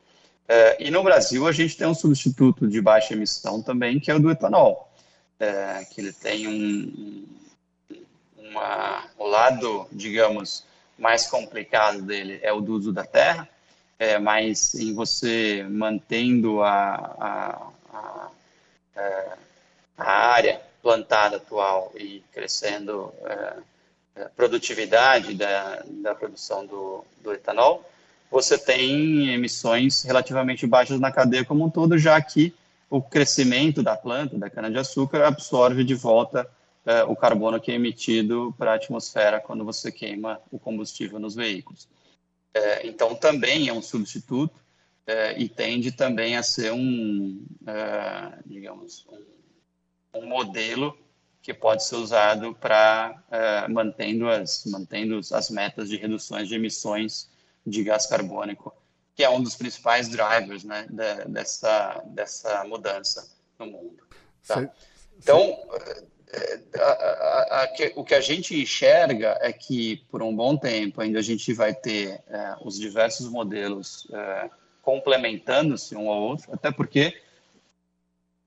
É, 0.48 0.86
e 0.86 0.92
no 0.92 1.02
Brasil 1.04 1.48
a 1.48 1.52
gente 1.52 1.76
tem 1.76 1.88
um 1.88 1.96
substituto 1.96 2.68
de 2.68 2.80
baixa 2.80 3.16
emissão 3.16 3.60
também, 3.62 4.00
que 4.00 4.12
é 4.12 4.16
o 4.16 4.20
do 4.20 4.30
etanol, 4.30 4.92
é, 5.40 5.84
que 5.86 6.02
ele 6.02 6.14
tem 6.14 6.48
um, 6.48 7.26
uma, 8.52 9.06
o 9.18 9.26
lado, 9.28 9.88
digamos, 9.92 10.64
mais 10.98 11.26
complicado 11.28 12.02
dele 12.02 12.40
é 12.44 12.52
o 12.52 12.62
do 12.62 12.74
uso 12.74 12.92
da 12.92 13.06
terra, 13.06 13.48
é, 13.98 14.20
mas 14.20 14.76
em 14.76 14.94
você 14.94 15.66
mantendo 15.70 16.62
a, 16.62 16.96
a, 17.20 17.68
a, 17.94 18.30
é, 18.96 19.32
a 19.98 20.12
área 20.12 20.62
plantada 20.82 21.38
atual 21.38 21.92
e 21.96 22.24
crescendo 22.34 23.14
é, 23.24 23.56
produtividade 24.36 25.34
da, 25.34 25.84
da 25.86 26.14
produção 26.14 26.66
do, 26.66 27.06
do 27.24 27.32
etanol, 27.32 27.90
você 28.30 28.58
tem 28.58 29.34
emissões 29.34 30.04
relativamente 30.04 30.68
baixas 30.68 31.00
na 31.00 31.12
cadeia 31.12 31.46
como 31.46 31.66
um 31.66 31.70
todo, 31.70 31.98
já 31.98 32.20
que 32.22 32.54
o 32.90 33.02
crescimento 33.02 33.82
da 33.82 33.96
planta, 33.96 34.38
da 34.38 34.50
cana-de-açúcar, 34.50 35.26
absorve 35.26 35.84
de 35.84 35.96
volta 35.96 36.50
eh, 36.86 37.04
o 37.04 37.16
carbono 37.16 37.60
que 37.60 37.72
é 37.72 37.76
emitido 37.76 38.54
para 38.58 38.72
a 38.72 38.76
atmosfera 38.76 39.40
quando 39.40 39.64
você 39.64 39.92
queima 39.92 40.42
o 40.52 40.58
combustível 40.58 41.20
nos 41.20 41.36
veículos. 41.36 41.88
Eh, 42.54 42.88
então, 42.88 43.16
também 43.16 43.68
é 43.68 43.74
um 43.74 43.82
substituto 43.82 44.60
eh, 45.06 45.40
e 45.40 45.48
tende 45.48 45.92
também 45.92 46.38
a 46.38 46.44
ser 46.44 46.72
um, 46.72 47.46
digamos, 48.46 49.06
um, 50.14 50.22
um 50.22 50.26
modelo 50.26 50.98
que 51.42 51.54
pode 51.54 51.84
ser 51.84 51.96
usado 51.96 52.54
para 52.56 53.16
uh, 53.28 53.72
mantendo 53.72 54.30
as 54.30 54.64
mantendo 54.66 55.20
as 55.34 55.50
metas 55.50 55.90
de 55.90 55.98
reduções 55.98 56.48
de 56.48 56.56
emissões 56.56 57.30
de 57.66 57.84
gás 57.84 58.06
carbônico, 58.06 58.74
que 59.16 59.24
é 59.24 59.30
um 59.30 59.42
dos 59.42 59.56
principais 59.56 60.08
drivers, 60.08 60.64
né, 60.64 60.86
de, 60.90 61.26
dessa 61.30 62.04
dessa 62.06 62.64
mudança 62.66 63.28
no 63.58 63.66
mundo. 63.66 64.04
Tá? 64.46 64.70
Então, 65.18 65.58
a, 66.78 66.84
a, 66.84 67.64
a, 67.64 67.70
o 67.96 68.04
que 68.04 68.16
a 68.16 68.22
gente 68.22 68.60
enxerga 68.60 69.38
é 69.42 69.52
que 69.52 69.98
por 70.10 70.22
um 70.22 70.36
bom 70.36 70.56
tempo 70.56 71.02
ainda 71.02 71.20
a 71.20 71.24
gente 71.24 71.54
vai 71.54 71.74
ter 71.74 72.22
uh, 72.28 72.68
os 72.68 72.80
diversos 72.80 73.28
modelos 73.28 74.06
uh, 74.06 74.50
complementando-se 74.82 75.96
um 75.96 76.10
ao 76.10 76.22
outro, 76.22 76.54
até 76.54 76.72
porque 76.72 77.22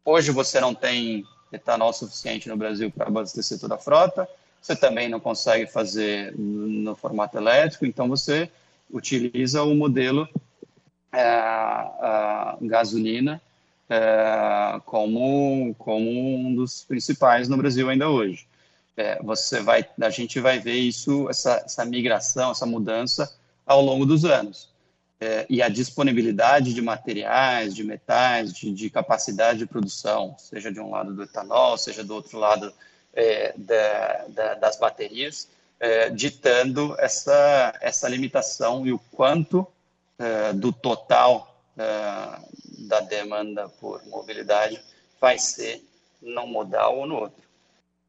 hoje 0.05 0.31
você 0.31 0.61
não 0.61 0.75
tem 0.75 1.25
etanol 1.53 1.93
suficiente 1.93 2.49
no 2.49 2.57
Brasil 2.57 2.91
para 2.91 3.07
abastecer 3.07 3.59
toda 3.61 3.77
a 3.77 3.79
frota. 3.79 4.29
Você 4.61 4.75
também 4.75 5.09
não 5.09 5.21
consegue 5.21 5.67
fazer 5.67 6.35
no 6.37 6.97
formato 6.97 7.37
elétrico, 7.37 7.85
então 7.85 8.09
você 8.09 8.51
utiliza 8.91 9.63
o 9.63 9.75
modelo 9.75 10.27
é, 11.13 12.57
gasolina 12.63 13.41
é, 13.89 14.81
como, 14.85 15.75
como 15.79 16.11
um 16.11 16.55
dos 16.55 16.85
principais 16.85 17.49
no 17.49 17.57
Brasil 17.57 17.89
ainda 17.89 18.09
hoje. 18.09 18.47
É, 18.97 19.21
você 19.23 19.61
vai, 19.61 19.85
a 20.01 20.11
gente 20.11 20.39
vai 20.41 20.59
ver 20.59 20.77
isso, 20.77 21.29
essa, 21.29 21.63
essa 21.65 21.85
migração, 21.85 22.53
essa 22.53 22.65
mudança 22.65 23.37
ao 23.67 23.83
longo 23.83 24.07
dos 24.07 24.25
anos. 24.25 24.73
É, 25.21 25.47
e 25.49 25.63
a 25.63 25.69
disponibilidade 25.69 26.75
de 26.75 26.83
materiais, 26.83 27.75
de 27.75 27.85
metais, 27.85 28.53
de, 28.53 28.73
de, 28.73 28.91
capacidade 28.91 29.61
de 29.61 29.67
produção, 29.67 30.35
seja 30.39 30.73
de 30.73 30.81
um 30.81 30.91
lado 30.91 31.15
do 31.15 31.23
etanol, 31.23 31.79
seja 31.79 32.05
do 32.05 32.15
outro 32.15 32.39
lado 32.39 32.73
é, 33.13 33.55
da, 33.57 34.25
da, 34.29 34.55
das 34.55 34.77
baterias, 34.77 35.49
é, 35.81 36.11
ditando 36.11 36.95
essa, 36.99 37.75
essa 37.81 38.09
limitação 38.09 38.87
e 38.87 38.93
o 38.93 38.99
quanto 39.13 39.67
é, 40.19 40.53
do 40.53 40.73
total 40.73 41.57
é, 41.77 42.54
da 42.89 43.01
demanda 43.01 43.69
por 43.81 44.05
mobilidade 44.07 44.81
vai 45.21 45.39
ser 45.39 45.83
num 46.21 46.47
modal 46.47 46.99
ou 46.99 47.07
no 47.07 47.17
outro. 47.17 47.43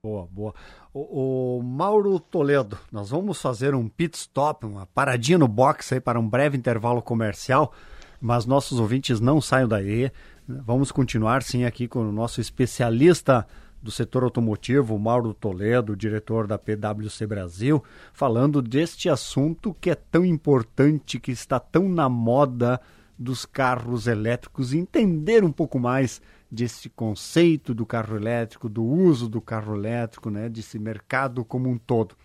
Boa, 0.03 0.27
boa. 0.31 0.53
O, 0.93 1.57
o, 1.57 1.63
Mauro 1.63 2.19
Toledo, 2.19 2.77
nós 2.91 3.09
vamos 3.09 3.41
fazer 3.41 3.73
um 3.73 3.89
pit 3.89 4.15
stop, 4.15 4.65
uma 4.65 4.85
paradinha 4.85 5.37
no 5.37 5.47
box 5.47 5.93
aí 5.93 5.99
para 5.99 6.19
um 6.19 6.29
breve 6.29 6.55
intervalo 6.55 7.01
comercial, 7.01 7.73
mas 8.21 8.45
nossos 8.45 8.79
ouvintes 8.79 9.19
não 9.19 9.41
saiam 9.41 9.67
daí. 9.67 10.11
Vamos 10.47 10.91
continuar 10.91 11.41
sim 11.41 11.65
aqui 11.65 11.87
com 11.87 11.99
o 11.99 12.11
nosso 12.11 12.39
especialista 12.39 13.47
do 13.81 13.91
setor 13.91 14.23
automotivo, 14.23 14.97
Mauro 14.97 15.33
Toledo, 15.33 15.95
diretor 15.95 16.47
da 16.47 16.57
PwC 16.57 17.25
Brasil, 17.27 17.83
falando 18.13 18.61
deste 18.61 19.09
assunto 19.09 19.75
que 19.79 19.89
é 19.89 19.95
tão 19.95 20.25
importante, 20.25 21.19
que 21.19 21.31
está 21.31 21.59
tão 21.59 21.89
na 21.89 22.07
moda 22.07 22.79
dos 23.17 23.45
carros 23.45 24.07
elétricos, 24.07 24.73
entender 24.73 25.43
um 25.43 25.51
pouco 25.51 25.79
mais 25.79 26.21
desse 26.49 26.89
conceito 26.89 27.73
do 27.73 27.85
carro 27.85 28.15
elétrico, 28.15 28.69
do 28.69 28.83
uso 28.83 29.27
do 29.27 29.41
carro 29.41 29.75
elétrico, 29.75 30.29
né, 30.29 30.47
desse 30.47 30.79
mercado 30.79 31.43
como 31.43 31.69
um 31.69 31.77
todo. 31.77 32.15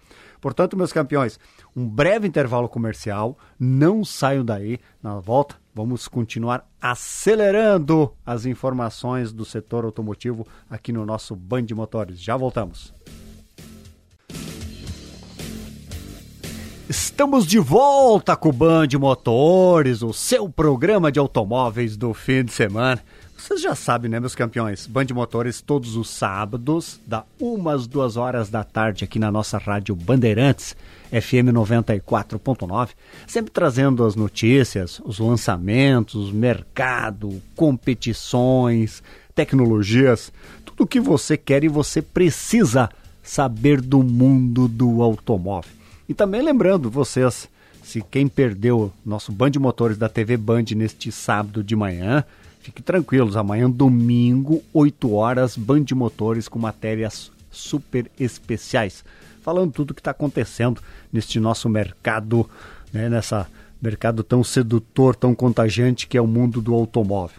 Portanto, 0.40 0.76
meus 0.76 0.92
campeões, 0.92 1.38
um 1.74 1.86
breve 1.86 2.26
intervalo 2.26 2.68
comercial, 2.68 3.38
não 3.58 4.04
saiam 4.04 4.44
daí. 4.44 4.78
Na 5.02 5.18
volta, 5.18 5.56
vamos 5.74 6.08
continuar 6.08 6.66
acelerando 6.80 8.12
as 8.24 8.46
informações 8.46 9.32
do 9.32 9.44
setor 9.44 9.84
automotivo 9.84 10.46
aqui 10.68 10.92
no 10.92 11.04
nosso 11.04 11.36
Band 11.36 11.66
Motores. 11.74 12.20
Já 12.20 12.36
voltamos. 12.36 12.94
Estamos 16.90 17.46
de 17.46 17.60
volta 17.60 18.34
com 18.34 18.48
o 18.48 18.52
Band 18.52 18.88
Motores, 18.98 20.02
o 20.02 20.12
seu 20.12 20.48
programa 20.48 21.12
de 21.12 21.20
automóveis 21.20 21.96
do 21.96 22.12
fim 22.12 22.44
de 22.44 22.50
semana. 22.50 23.00
Vocês 23.38 23.62
já 23.62 23.76
sabem, 23.76 24.10
né, 24.10 24.18
meus 24.18 24.34
campeões? 24.34 24.88
Band 24.88 25.06
Motores 25.14 25.60
todos 25.60 25.94
os 25.94 26.10
sábados, 26.10 27.00
da 27.06 27.24
umas 27.38 27.86
duas 27.86 28.16
horas 28.16 28.50
da 28.50 28.64
tarde 28.64 29.04
aqui 29.04 29.20
na 29.20 29.30
nossa 29.30 29.56
rádio 29.56 29.94
Bandeirantes, 29.94 30.74
FM 31.12 31.54
94.9, 31.54 32.88
sempre 33.24 33.52
trazendo 33.52 34.04
as 34.04 34.16
notícias, 34.16 35.00
os 35.04 35.20
lançamentos, 35.20 36.32
mercado, 36.32 37.40
competições, 37.54 39.00
tecnologias, 39.32 40.32
tudo 40.64 40.82
o 40.82 40.88
que 40.88 40.98
você 40.98 41.36
quer 41.36 41.62
e 41.62 41.68
você 41.68 42.02
precisa 42.02 42.90
saber 43.22 43.80
do 43.80 44.02
mundo 44.02 44.66
do 44.66 45.00
automóvel. 45.00 45.79
E 46.10 46.14
também 46.14 46.42
lembrando 46.42 46.90
vocês, 46.90 47.48
se 47.82 48.02
quem 48.02 48.28
perdeu 48.28 48.92
nosso 49.06 49.32
Band 49.32 49.52
Motores 49.58 49.96
da 49.96 50.10
TV 50.10 50.36
Band 50.36 50.64
neste 50.74 51.10
sábado 51.10 51.64
de 51.64 51.74
manhã, 51.74 52.22
Fiquem 52.60 52.82
tranquilos, 52.82 53.36
amanhã 53.36 53.70
domingo, 53.70 54.62
8 54.74 55.14
horas, 55.14 55.56
Band 55.56 55.86
Motores 55.94 56.46
com 56.46 56.58
matérias 56.58 57.32
super 57.50 58.10
especiais, 58.20 59.02
falando 59.40 59.72
tudo 59.72 59.92
o 59.92 59.94
que 59.94 60.00
está 60.00 60.10
acontecendo 60.10 60.82
neste 61.10 61.40
nosso 61.40 61.70
mercado, 61.70 62.48
né, 62.92 63.08
nessa 63.08 63.46
mercado 63.80 64.22
tão 64.22 64.44
sedutor, 64.44 65.16
tão 65.16 65.34
contagiante 65.34 66.06
que 66.06 66.18
é 66.18 66.20
o 66.20 66.26
mundo 66.26 66.60
do 66.60 66.74
automóvel. 66.74 67.38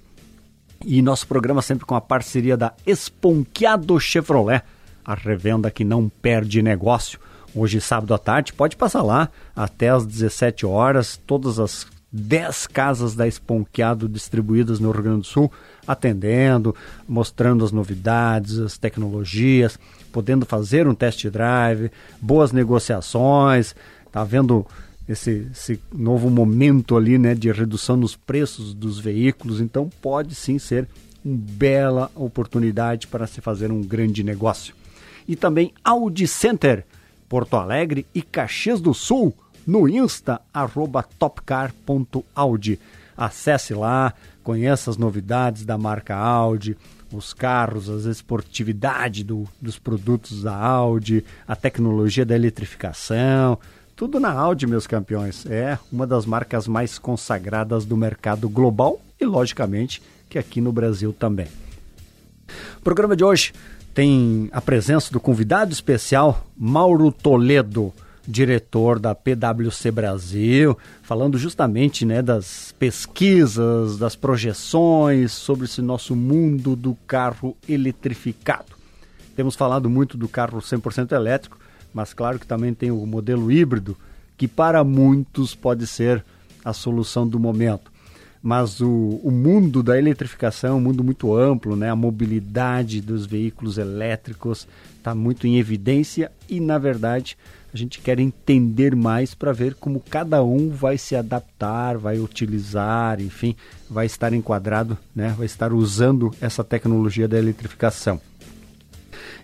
E 0.83 1.03
nosso 1.03 1.27
programa 1.27 1.61
sempre 1.61 1.85
com 1.85 1.93
a 1.93 2.01
parceria 2.01 2.57
da 2.57 2.73
Esponqueado 2.83 3.99
Chevrolet, 3.99 4.63
a 5.05 5.13
revenda 5.13 5.69
que 5.69 5.83
não 5.83 6.09
perde 6.09 6.63
negócio. 6.63 7.19
Hoje, 7.53 7.81
sábado 7.81 8.13
à 8.13 8.17
tarde, 8.17 8.53
pode 8.53 8.77
passar 8.77 9.01
lá 9.01 9.29
até 9.55 9.89
às 9.89 10.05
17 10.05 10.65
horas, 10.65 11.19
todas 11.27 11.59
as 11.59 11.85
10 12.11 12.67
casas 12.67 13.15
da 13.15 13.27
Esponqueado 13.27 14.07
distribuídas 14.07 14.79
no 14.79 14.91
Rio 14.91 15.03
Grande 15.03 15.21
do 15.21 15.27
Sul, 15.27 15.51
atendendo, 15.87 16.75
mostrando 17.07 17.63
as 17.63 17.71
novidades, 17.71 18.57
as 18.59 18.77
tecnologias, 18.77 19.77
podendo 20.11 20.45
fazer 20.45 20.87
um 20.87 20.95
test 20.95 21.25
drive, 21.27 21.91
boas 22.21 22.51
negociações, 22.51 23.75
tá 24.11 24.23
vendo 24.23 24.65
esse, 25.07 25.47
esse 25.51 25.79
novo 25.93 26.29
momento 26.29 26.95
ali, 26.95 27.17
né, 27.17 27.33
de 27.33 27.51
redução 27.51 27.97
nos 27.97 28.15
preços 28.15 28.73
dos 28.73 28.99
veículos, 28.99 29.59
então 29.59 29.89
pode 30.01 30.35
sim 30.35 30.59
ser 30.59 30.87
uma 31.23 31.37
bela 31.37 32.11
oportunidade 32.15 33.07
para 33.07 33.27
se 33.27 33.41
fazer 33.41 33.71
um 33.71 33.81
grande 33.81 34.23
negócio. 34.23 34.73
E 35.27 35.35
também 35.35 35.73
Audi 35.83 36.27
Center, 36.27 36.85
Porto 37.31 37.55
Alegre 37.55 38.05
e 38.13 38.21
Caxias 38.21 38.81
do 38.81 38.93
Sul, 38.93 39.33
no 39.65 39.87
Insta, 39.87 40.41
topcar.audi. 41.17 42.77
Acesse 43.15 43.73
lá, 43.73 44.13
conheça 44.43 44.89
as 44.89 44.97
novidades 44.97 45.63
da 45.63 45.77
marca 45.77 46.13
Audi, 46.13 46.75
os 47.09 47.33
carros, 47.33 47.89
as 47.89 48.03
esportividade 48.03 49.23
do, 49.23 49.47
dos 49.61 49.79
produtos 49.79 50.43
da 50.43 50.53
Audi, 50.53 51.23
a 51.47 51.55
tecnologia 51.55 52.25
da 52.25 52.35
eletrificação, 52.35 53.57
tudo 53.95 54.19
na 54.19 54.33
Audi, 54.33 54.67
meus 54.67 54.85
campeões. 54.85 55.45
É 55.45 55.79
uma 55.89 56.05
das 56.05 56.25
marcas 56.25 56.67
mais 56.67 56.99
consagradas 56.99 57.85
do 57.85 57.95
mercado 57.95 58.49
global 58.49 58.99
e, 59.17 59.25
logicamente, 59.25 60.01
que 60.29 60.37
aqui 60.37 60.59
no 60.59 60.73
Brasil 60.73 61.13
também. 61.13 61.47
O 62.77 62.81
programa 62.81 63.15
de 63.15 63.23
hoje 63.23 63.53
tem 63.93 64.49
a 64.51 64.61
presença 64.61 65.11
do 65.11 65.19
convidado 65.19 65.73
especial 65.73 66.45
Mauro 66.57 67.11
Toledo 67.11 67.93
diretor 68.27 68.99
da 68.99 69.15
PwC 69.15 69.91
Brasil, 69.91 70.77
falando 71.01 71.37
justamente 71.37 72.05
né, 72.05 72.21
das 72.21 72.73
pesquisas, 72.77 73.97
das 73.97 74.15
projeções 74.15 75.31
sobre 75.31 75.65
esse 75.65 75.81
nosso 75.81 76.15
mundo 76.15 76.75
do 76.75 76.95
carro 77.07 77.57
eletrificado. 77.67 78.75
Temos 79.35 79.55
falado 79.55 79.89
muito 79.89 80.17
do 80.17 80.27
carro 80.27 80.59
100% 80.59 81.11
elétrico, 81.13 81.57
mas 81.93 82.13
claro 82.13 82.39
que 82.39 82.47
também 82.47 82.73
tem 82.73 82.91
o 82.91 83.05
modelo 83.05 83.51
híbrido, 83.51 83.97
que 84.37 84.47
para 84.47 84.83
muitos 84.83 85.55
pode 85.55 85.87
ser 85.87 86.23
a 86.63 86.73
solução 86.73 87.27
do 87.27 87.39
momento. 87.39 87.90
Mas 88.41 88.81
o, 88.81 89.19
o 89.23 89.29
mundo 89.29 89.83
da 89.83 89.97
eletrificação 89.97 90.71
é 90.71 90.73
um 90.73 90.81
mundo 90.81 91.03
muito 91.03 91.35
amplo, 91.35 91.75
né? 91.75 91.89
a 91.89 91.95
mobilidade 91.95 92.99
dos 92.99 93.25
veículos 93.25 93.77
elétricos 93.77 94.67
está 94.97 95.13
muito 95.13 95.45
em 95.45 95.57
evidência 95.57 96.31
e, 96.49 96.59
na 96.59 96.79
verdade, 96.79 97.37
a 97.71 97.77
gente 97.77 97.99
quer 97.99 98.19
entender 98.19 98.95
mais 98.95 99.35
para 99.35 99.53
ver 99.53 99.75
como 99.75 99.99
cada 99.99 100.43
um 100.43 100.69
vai 100.69 100.97
se 100.97 101.15
adaptar, 101.15 101.97
vai 101.97 102.19
utilizar, 102.19 103.21
enfim, 103.21 103.55
vai 103.89 104.07
estar 104.07 104.33
enquadrado, 104.33 104.97
né? 105.15 105.35
vai 105.37 105.45
estar 105.45 105.71
usando 105.71 106.33
essa 106.41 106.63
tecnologia 106.63 107.27
da 107.27 107.37
eletrificação. 107.37 108.19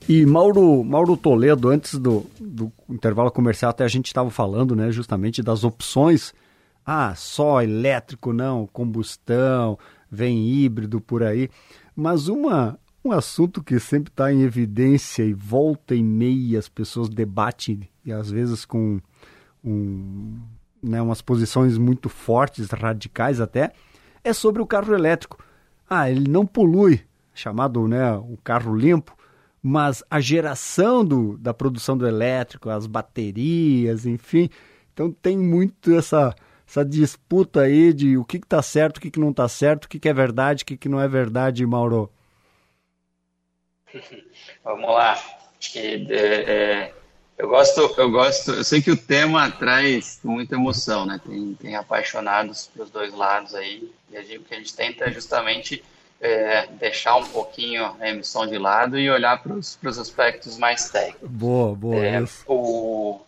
E 0.10 0.26
Mauro, 0.26 0.84
Mauro 0.86 1.18
Toledo, 1.18 1.70
antes 1.70 1.96
do, 1.96 2.26
do 2.40 2.72
intervalo 2.90 3.30
comercial, 3.30 3.72
até 3.72 3.84
a 3.84 3.90
gente 3.90 4.08
estava 4.08 4.30
falando 4.30 4.74
né, 4.74 4.90
justamente 4.90 5.44
das 5.44 5.66
opções. 5.66 6.34
Ah, 6.90 7.14
só 7.16 7.62
elétrico, 7.62 8.32
não, 8.32 8.66
combustão, 8.66 9.78
vem 10.10 10.48
híbrido 10.48 11.02
por 11.02 11.22
aí. 11.22 11.50
Mas 11.94 12.30
uma, 12.30 12.80
um 13.04 13.12
assunto 13.12 13.62
que 13.62 13.78
sempre 13.78 14.10
está 14.10 14.32
em 14.32 14.44
evidência 14.44 15.22
e 15.24 15.34
volta 15.34 15.94
e 15.94 16.02
meia 16.02 16.58
as 16.58 16.70
pessoas 16.70 17.10
debatem, 17.10 17.90
e 18.06 18.14
às 18.14 18.32
vezes 18.32 18.64
com 18.64 19.02
um, 19.62 20.40
né, 20.82 21.02
umas 21.02 21.22
posições 21.22 21.78
muito 21.78 22.08
fortes, 22.08 22.70
radicais 22.70 23.42
até, 23.42 23.74
é 24.24 24.32
sobre 24.32 24.62
o 24.62 24.66
carro 24.66 24.94
elétrico. 24.94 25.44
Ah, 25.90 26.10
ele 26.10 26.30
não 26.30 26.46
polui, 26.46 27.02
chamado 27.34 27.86
né, 27.86 28.14
o 28.14 28.38
carro 28.42 28.74
limpo, 28.74 29.14
mas 29.62 30.02
a 30.10 30.22
geração 30.22 31.04
do, 31.04 31.38
da 31.38 31.54
produção 31.54 31.98
do 31.98 32.08
elétrico, 32.08 32.70
as 32.70 32.88
baterias, 32.88 34.06
enfim. 34.06 34.50
Então 34.94 35.12
tem 35.12 35.38
muito 35.38 35.94
essa, 35.94 36.34
essa 36.68 36.84
disputa 36.84 37.62
aí 37.62 37.94
de 37.94 38.18
o 38.18 38.26
que 38.26 38.38
está 38.38 38.62
certo, 38.62 38.98
o 38.98 39.02
que, 39.02 39.10
que 39.10 39.20
não 39.20 39.32
está 39.32 39.48
certo, 39.48 39.86
o 39.86 39.88
que, 39.88 40.00
que 40.00 40.10
é 40.10 40.14
verdade, 40.14 40.64
o 40.64 40.66
que, 40.66 40.76
que 40.76 40.90
não 40.90 41.00
é 41.00 41.08
verdade, 41.08 41.66
Mauro. 41.66 42.12
Vamos 44.64 44.90
lá. 44.90 45.14
Acho 45.60 45.72
que 45.72 45.80
é, 45.80 46.14
é, 46.14 46.94
eu 47.38 47.48
gosto, 47.48 47.96
eu 47.98 48.12
gosto. 48.12 48.52
Eu 48.52 48.64
sei 48.64 48.82
que 48.82 48.92
o 48.92 48.98
tema 48.98 49.50
traz 49.50 50.20
muita 50.24 50.56
emoção, 50.56 51.06
né? 51.06 51.20
Tem, 51.26 51.54
tem 51.56 51.76
apaixonados 51.76 52.68
para 52.68 52.84
os 52.84 52.92
dois 52.92 53.14
lados 53.14 53.56
aí. 53.56 53.90
E 54.12 54.18
a 54.18 54.22
gente, 54.22 54.40
o 54.40 54.44
que 54.44 54.54
a 54.54 54.58
gente 54.58 54.76
tenta 54.76 55.06
é 55.06 55.12
justamente 55.12 55.82
é, 56.20 56.68
deixar 56.68 57.16
um 57.16 57.26
pouquinho 57.26 57.96
a 58.00 58.10
emissão 58.10 58.46
de 58.46 58.58
lado 58.58 59.00
e 59.00 59.10
olhar 59.10 59.42
para 59.42 59.54
os 59.54 59.78
aspectos 59.84 60.58
mais 60.58 60.90
técnicos. 60.90 61.30
Boa, 61.30 61.74
boa. 61.74 62.06
É, 62.06 62.24
o, 62.46 63.22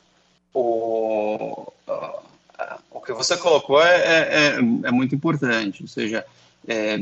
o, 0.54 1.74
o 1.88 2.89
que 3.10 3.14
você 3.14 3.36
colocou 3.36 3.82
é, 3.82 3.96
é, 3.96 4.20
é, 4.20 4.56
é 4.58 4.92
muito 4.92 5.16
importante, 5.16 5.82
ou 5.82 5.88
seja, 5.88 6.24
é, 6.68 7.00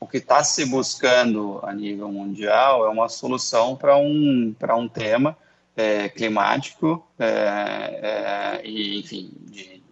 o 0.00 0.06
que 0.06 0.16
está 0.16 0.42
se 0.42 0.64
buscando 0.64 1.60
a 1.62 1.74
nível 1.74 2.10
mundial 2.10 2.86
é 2.86 2.88
uma 2.88 3.08
solução 3.08 3.76
para 3.76 3.98
um, 3.98 4.54
um 4.78 4.88
tema 4.88 5.36
é, 5.76 6.08
climático 6.08 7.06
é, 7.18 8.62
e, 8.64 8.98
enfim, 8.98 9.30
de, 9.42 9.82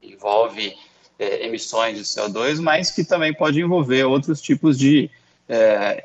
envolve 0.00 0.76
emissões 1.18 1.98
de 1.98 2.04
CO2, 2.04 2.60
mas 2.60 2.90
que 2.90 3.04
também 3.04 3.32
pode 3.32 3.60
envolver 3.60 4.04
outros 4.04 4.40
tipos 4.40 4.78
de 4.78 5.10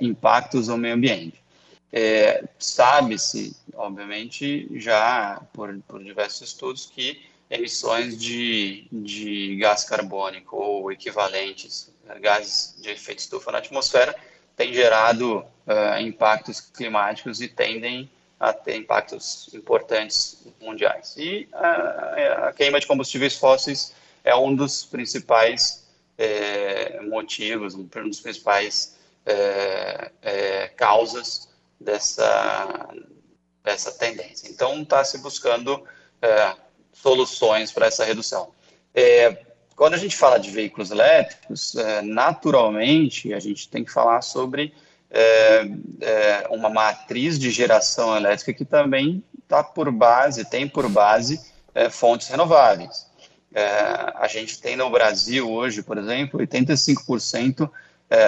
impactos 0.02 0.70
ao 0.70 0.78
meio 0.78 0.93
ambiente. 0.93 1.41
Sabe-se, 2.60 3.56
obviamente, 3.76 4.68
já 4.76 5.41
por, 5.54 5.76
por 5.88 6.04
diversos 6.04 6.50
estudos, 6.50 6.86
que 6.86 7.20
emissões 7.50 8.18
de, 8.18 8.88
de 8.91 9.56
gás 9.58 9.84
carbônico 9.86 10.58
ou 10.58 10.91
equivalentes, 10.91 11.91
né, 12.04 12.20
gases 12.20 12.76
de 12.82 12.89
efeito 12.89 13.20
estufa 13.20 13.52
na 13.52 13.60
atmosfera, 13.60 14.16
têm 14.56 14.74
gerado 14.74 15.39
uh, 15.39 16.02
impactos 16.02 16.60
climáticos 16.60 17.41
e 17.41 17.48
tendem 17.48 18.10
a 18.39 18.54
ter 18.54 18.76
impactos 18.76 19.50
importantes 19.54 20.45
mundiais. 20.60 21.16
E 21.18 21.48
uh, 21.54 22.48
a 22.48 22.54
queima 22.54 22.80
de 22.80 22.88
combustíveis 22.88 23.36
fósseis 23.36 23.93
é 24.24 24.36
um 24.36 24.54
dos 24.54 24.84
principais 24.84 25.88
é, 26.18 27.00
motivos, 27.02 27.76
um 27.76 27.84
dos 27.84 28.20
principais 28.20 28.98
causas 30.76 31.50
dessa, 31.80 32.89
dessa 33.64 33.91
tendência. 33.91 34.50
Então, 34.50 34.82
está 34.82 35.04
se 35.04 35.18
buscando 35.18 35.84
soluções 37.02 37.72
para 37.72 37.88
essa 37.88 38.04
redução. 38.04 38.50
É, 38.93 39.38
quando 39.76 39.93
a 39.93 39.98
gente 39.98 40.16
fala 40.16 40.39
de 40.39 40.50
veículos 40.50 40.89
elétricos, 40.89 41.76
é, 41.76 42.02
naturalmente 42.02 43.34
a 43.34 43.39
gente 43.39 43.70
tem 43.70 43.84
que 43.84 43.91
falar 43.91 44.22
sobre 44.22 44.74
é, 45.10 45.68
é 46.02 46.48
uma 46.50 46.70
matriz 46.70 47.39
de 47.39 47.50
geração 47.50 48.18
elétrica 48.18 48.54
que 48.54 48.66
também 48.66 49.24
está 49.41 49.64
por 49.64 49.89
base, 49.91 50.43
tem 50.43 50.68
por 50.68 50.89
base 50.89 51.39
é, 51.74 51.89
fontes 51.89 52.28
renováveis. 52.28 53.08
A 54.16 54.28
gente 54.28 54.62
tem 54.62 54.76
no 54.76 54.88
Brasil 54.88 55.50
hoje, 55.50 55.82
por 55.82 55.98
exemplo, 55.98 56.39
85% 56.41 57.68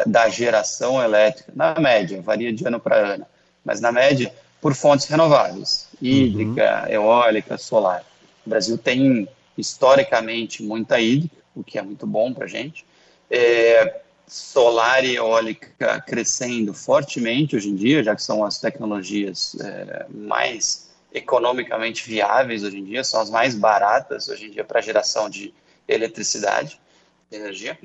da 0.07 0.27
geração 0.27 0.99
elétrica, 0.99 1.51
na 1.55 1.75
média, 1.75 2.19
varia 2.19 2.51
de 2.51 2.65
ano 2.65 2.79
para 2.79 2.95
ano, 2.95 3.27
mas 3.63 3.79
na 3.79 3.91
média, 3.91 4.33
por 4.59 4.73
fontes 4.73 5.05
renováveis, 5.05 5.87
hídrica, 6.01 6.85
uhum. 6.87 6.93
eólica, 6.93 7.59
solar. 7.59 8.03
O 8.49 8.55
Brasil 8.57 8.79
tem, 8.79 9.29
historicamente, 9.55 10.63
muita 10.63 10.99
hídrica, 10.99 11.35
o 11.55 11.63
que 11.63 11.77
é 11.77 11.83
muito 11.83 12.07
bom 12.07 12.33
para 12.33 12.45
a 12.45 12.47
gente. 12.47 12.83
É, 13.29 14.01
solar 14.25 15.05
e 15.05 15.17
eólica 15.17 16.01
crescendo 16.01 16.73
fortemente 16.73 17.55
hoje 17.55 17.69
em 17.69 17.75
dia, 17.75 18.03
já 18.03 18.15
que 18.15 18.23
são 18.23 18.43
as 18.43 18.59
tecnologias 18.59 19.55
é, 19.61 20.07
mais 20.09 20.89
economicamente 21.13 22.03
viáveis 22.09 22.63
hoje 22.63 22.79
em 22.79 22.85
dia, 22.85 23.03
são 23.03 23.21
as 23.21 23.29
mais 23.29 23.53
baratas 23.53 24.27
hoje 24.29 24.47
em 24.47 24.49
dia 24.49 24.63
para 24.63 24.81
geração 24.81 25.29
de 25.29 25.53
eletricidade, 25.87 26.81
de 27.29 27.37
energia. 27.37 27.77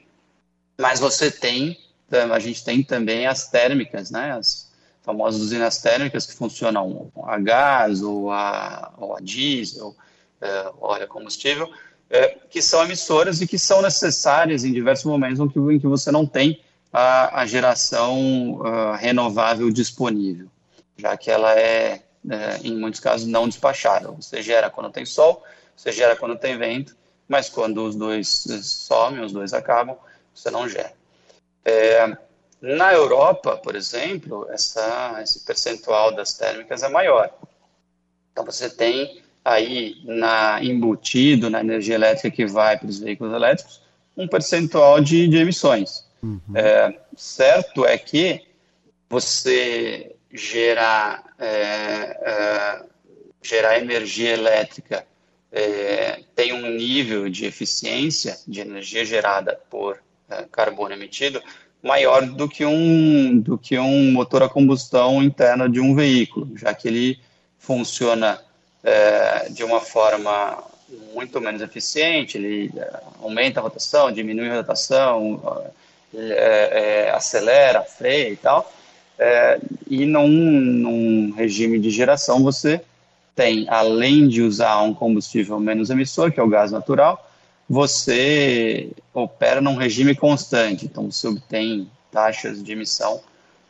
Mas 0.81 0.99
você 0.99 1.31
tem, 1.31 1.79
a 2.11 2.39
gente 2.39 2.65
tem 2.65 2.83
também 2.83 3.27
as 3.27 3.51
térmicas, 3.51 4.11
né, 4.11 4.33
as 4.33 4.73
famosas 5.03 5.43
usinas 5.43 5.83
térmicas 5.83 6.25
que 6.25 6.33
funcionam 6.33 7.13
a 7.23 7.39
gás 7.39 8.03
ou 8.03 8.31
a, 8.31 8.95
ou 8.97 9.15
a 9.15 9.21
diesel, 9.21 9.95
é, 10.45 10.71
óleo 10.81 11.09
combustível, 11.09 11.71
é, 12.11 12.37
que 12.51 12.61
são 12.61 12.85
emissoras 12.85 13.41
e 13.41 13.47
que 13.47 13.59
são 13.59 13.81
necessárias 13.81 14.63
em 14.63 14.73
diversos 14.73 15.07
momentos 15.07 15.41
em 15.41 15.49
que, 15.49 15.59
em 15.59 15.81
que 15.81 15.87
você 15.87 16.13
não 16.13 16.27
tem 16.27 16.61
a, 16.93 17.41
a 17.41 17.47
geração 17.47 18.61
uh, 18.61 18.93
renovável 18.97 19.71
disponível, 19.71 20.47
já 20.97 21.17
que 21.17 21.31
ela 21.31 21.59
é, 21.59 22.03
é, 22.29 22.59
em 22.63 22.77
muitos 22.77 23.01
casos, 23.01 23.27
não 23.27 23.49
despachável. 23.49 24.15
Você 24.15 24.43
gera 24.43 24.71
quando 24.71 24.93
tem 24.93 25.05
sol, 25.05 25.43
você 25.75 25.91
gera 25.91 26.15
quando 26.15 26.37
tem 26.37 26.57
vento, 26.57 26.95
mas 27.27 27.49
quando 27.49 27.85
os 27.85 27.97
dois 27.97 28.47
somem, 28.63 29.25
os 29.25 29.33
dois 29.33 29.55
acabam, 29.55 29.97
você 30.33 30.51
não 30.51 30.69
gera. 30.69 30.93
É, 31.65 32.17
na 32.61 32.93
Europa, 32.93 33.57
por 33.57 33.75
exemplo, 33.75 34.47
essa, 34.51 35.19
esse 35.23 35.41
percentual 35.41 36.15
das 36.15 36.35
térmicas 36.35 36.83
é 36.83 36.89
maior. 36.89 37.33
Então 38.31 38.45
você 38.45 38.69
tem 38.69 39.24
aí 39.45 39.97
na 40.05 40.63
embutido 40.63 41.51
na 41.51 41.61
energia 41.61 41.97
elétrica 41.97 42.35
que 42.35 42.47
vai 42.47 42.79
para 42.79 42.89
os 42.89 42.99
veículos 42.99 43.35
elétricos 43.35 43.83
um 44.17 44.27
percentual 44.27 45.01
de, 45.01 45.29
de 45.29 45.37
emissões. 45.37 46.05
Uhum. 46.23 46.41
É, 46.55 46.99
certo 47.17 47.85
é 47.85 47.99
que 47.99 48.43
você 49.11 50.15
gerar, 50.33 51.23
é, 51.39 51.49
é, 51.49 52.83
gerar 53.43 53.79
energia 53.79 54.33
elétrica 54.33 55.07
é, 55.53 56.21
tem 56.35 56.53
um 56.53 56.71
nível 56.71 57.29
de 57.29 57.45
eficiência 57.45 58.37
de 58.49 58.61
energia 58.61 59.05
gerada 59.05 59.59
por 59.71 60.01
é, 60.29 60.45
carbono 60.51 60.95
emitido 60.95 61.41
maior 61.83 62.27
do 62.27 62.49
que 62.49 62.65
um 62.65 63.39
do 63.39 63.59
que 63.59 63.79
um 63.79 64.11
motor 64.11 64.43
a 64.43 64.49
combustão 64.49 65.23
interna 65.23 65.69
de 65.69 65.81
um 65.81 65.95
veículo, 65.95 66.51
já 66.57 66.73
que 66.75 66.89
ele 66.89 67.21
funciona 67.59 68.41
é, 68.85 69.49
de 69.49 69.65
uma 69.65 69.81
forma 69.81 70.63
muito 71.13 71.41
menos 71.41 71.63
eficiente, 71.63 72.37
ele 72.37 72.71
é, 72.77 73.01
aumenta 73.21 73.59
a 73.59 73.63
rotação, 73.63 74.13
diminui 74.13 74.51
a 74.51 74.57
rotação, 74.57 75.65
é, 76.15 77.07
é, 77.07 77.11
acelera, 77.11 77.83
freia 77.83 78.31
e 78.31 78.37
tal. 78.37 78.71
É, 79.19 79.61
e 79.89 80.05
num, 80.05 80.29
num 80.29 81.33
regime 81.33 81.79
de 81.79 81.91
geração 81.91 82.43
você 82.43 82.81
tem, 83.35 83.67
além 83.69 84.29
de 84.29 84.43
usar 84.43 84.81
um 84.83 84.95
combustível 84.95 85.59
menos 85.59 85.91
emissor, 85.91 86.31
que 86.31 86.39
é 86.39 86.43
o 86.43 86.49
gás 86.49 86.71
natural, 86.71 87.31
você 87.69 88.91
opera 89.13 89.61
num 89.61 89.75
regime 89.75 90.15
constante, 90.15 90.85
então 90.85 91.11
você 91.11 91.27
obtém 91.27 91.91
taxas 92.13 92.63
de 92.63 92.73
emissão 92.73 93.21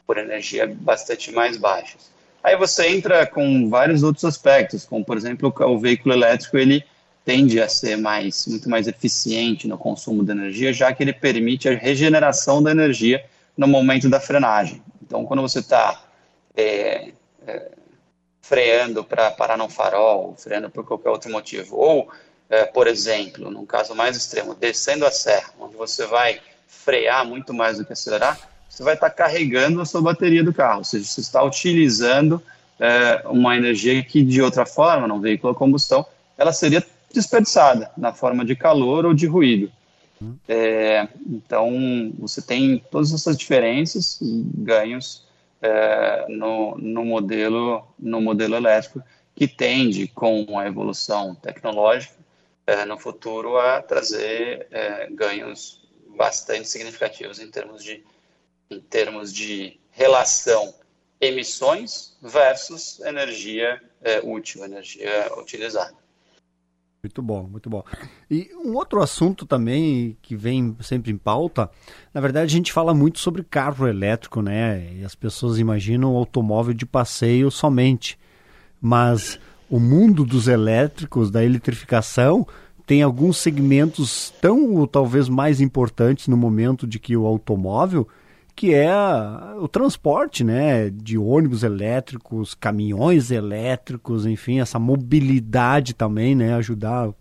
por 0.07 0.19
energia 0.19 0.67
bastante 0.67 1.31
mais 1.33 1.57
baixas. 1.57 2.14
Aí 2.45 2.57
você 2.57 2.89
entra 2.89 3.27
com 3.27 3.71
vários 3.71 4.03
outros 4.03 4.23
aspectos, 4.27 4.85
como 4.85 5.03
por 5.03 5.17
exemplo 5.17 5.51
o 5.59 5.79
veículo 5.79 6.15
elétrico 6.15 6.59
ele 6.59 6.85
tende 7.25 7.59
a 7.59 7.67
ser 7.67 7.97
mais 7.97 8.47
muito 8.47 8.69
mais 8.69 8.87
eficiente 8.87 9.67
no 9.67 9.79
consumo 9.79 10.23
de 10.23 10.31
energia, 10.31 10.71
já 10.71 10.93
que 10.93 11.03
ele 11.03 11.15
permite 11.15 11.71
a 11.71 11.75
regeneração 11.75 12.63
da 12.63 12.71
energia 12.71 13.25
no 13.57 13.67
momento 13.67 14.11
da 14.11 14.21
frenagem. 14.21 14.83
Então, 15.03 15.25
quando 15.25 15.41
você 15.41 15.61
está 15.61 16.05
é, 16.55 17.13
é, 17.47 17.71
freando 18.43 19.03
para 19.03 19.31
parar 19.31 19.57
no 19.57 19.71
farol, 19.71 20.35
freando 20.37 20.69
por 20.69 20.85
qualquer 20.85 21.09
outro 21.09 21.31
motivo, 21.31 21.77
ou, 21.77 22.11
é, 22.51 22.67
por 22.67 22.87
exemplo, 22.87 23.51
num 23.51 23.65
caso 23.65 23.95
mais 23.95 24.19
extremo, 24.19 24.55
descendo 24.55 25.07
a 25.07 25.11
serra, 25.11 25.51
onde 25.59 25.77
você 25.77 26.05
vai 26.07 26.41
frear 26.67 27.25
muito 27.25 27.55
mais 27.55 27.79
do 27.79 27.87
que 27.87 27.95
acelerar, 27.95 28.39
você 28.75 28.83
vai 28.83 28.95
estar 28.95 29.11
carregando 29.11 29.81
a 29.81 29.85
sua 29.85 30.03
bateria 30.03 30.43
do 30.43 30.53
carro, 30.53 30.79
ou 30.79 30.85
seja, 30.85 31.05
você 31.05 31.21
está 31.21 31.43
utilizando 31.43 32.43
é, 32.81 33.23
uma 33.27 33.57
energia 33.57 34.03
que 34.03 34.23
de 34.23 34.43
outra 34.43 34.67
forma, 34.67 35.07
num 35.07 35.21
veículo 35.21 35.53
a 35.53 35.57
combustão, 35.57 36.05
ela 36.37 36.53
seria 36.53 36.85
desperdiçada 37.13 37.93
na 37.97 38.13
forma 38.13 38.45
de 38.45 38.57
calor 38.57 39.07
ou 39.07 39.15
de 39.15 39.27
ruído. 39.27 39.71
É, 40.49 41.07
então, 41.25 42.13
você 42.19 42.43
tem 42.43 42.83
todas 42.91 43.13
essas 43.13 43.37
diferenças 43.37 44.19
ganhos 44.21 45.25
é, 45.63 46.27
no, 46.29 46.77
no, 46.77 47.05
modelo, 47.05 47.87
no 47.97 48.21
modelo 48.21 48.57
elétrico, 48.57 49.01
que 49.37 49.47
tende, 49.47 50.09
com 50.09 50.59
a 50.59 50.67
evolução 50.67 51.35
tecnológica, 51.37 52.15
é, 52.67 52.85
no 52.85 52.99
futuro 52.99 53.57
a 53.57 53.81
trazer 53.83 54.67
é, 54.73 55.09
ganhos 55.11 55.81
bastante 56.17 56.69
significativos 56.69 57.39
em 57.39 57.51
termos 57.51 57.85
de 57.85 58.03
em 58.71 58.81
termos 58.81 59.33
de 59.33 59.79
relação 59.91 60.75
emissões 61.21 62.17
versus 62.21 63.01
energia 63.01 63.81
é, 64.03 64.21
útil, 64.21 64.65
energia 64.65 65.31
utilizada. 65.39 65.95
Muito 67.03 67.21
bom, 67.21 67.43
muito 67.43 67.69
bom. 67.69 67.85
E 68.31 68.51
um 68.55 68.75
outro 68.75 69.03
assunto 69.03 69.45
também 69.45 70.17
que 70.23 70.35
vem 70.35 70.75
sempre 70.81 71.13
em 71.13 71.19
pauta, 71.19 71.71
na 72.15 72.21
verdade 72.21 72.47
a 72.47 72.57
gente 72.57 72.73
fala 72.73 72.95
muito 72.95 73.19
sobre 73.19 73.45
carro 73.45 73.87
elétrico, 73.87 74.41
né? 74.41 74.91
E 74.95 75.05
as 75.05 75.15
pessoas 75.15 75.59
imaginam 75.59 76.17
automóvel 76.17 76.73
de 76.73 76.87
passeio 76.87 77.51
somente. 77.51 78.19
Mas 78.81 79.39
o 79.69 79.79
mundo 79.79 80.25
dos 80.25 80.49
elétricos, 80.49 81.31
da 81.31 81.45
eletrificação, 81.45 82.47
tem 82.87 83.03
alguns 83.03 83.37
segmentos 83.37 84.33
tão 84.41 84.75
ou 84.75 84.87
talvez 84.87 85.29
mais 85.29 85.61
importantes 85.61 86.27
no 86.27 86.39
momento 86.39 86.87
de 86.87 86.99
que 86.99 87.15
o 87.15 87.27
automóvel 87.27 88.09
que 88.57 88.73
é 88.73 88.91
o 89.59 89.67
transporte, 89.67 90.45
né, 90.45 90.89
de 90.91 91.19
ônibus 91.19 91.63
elétricos, 91.63 92.55
caminhões 92.55 93.31
elétricos, 93.31 94.27
enfim, 94.27 94.61
essa 94.61 94.79
mobilidade 94.79 95.93
também, 95.95 96.35
né, 96.35 96.55
ajudar 96.55 97.13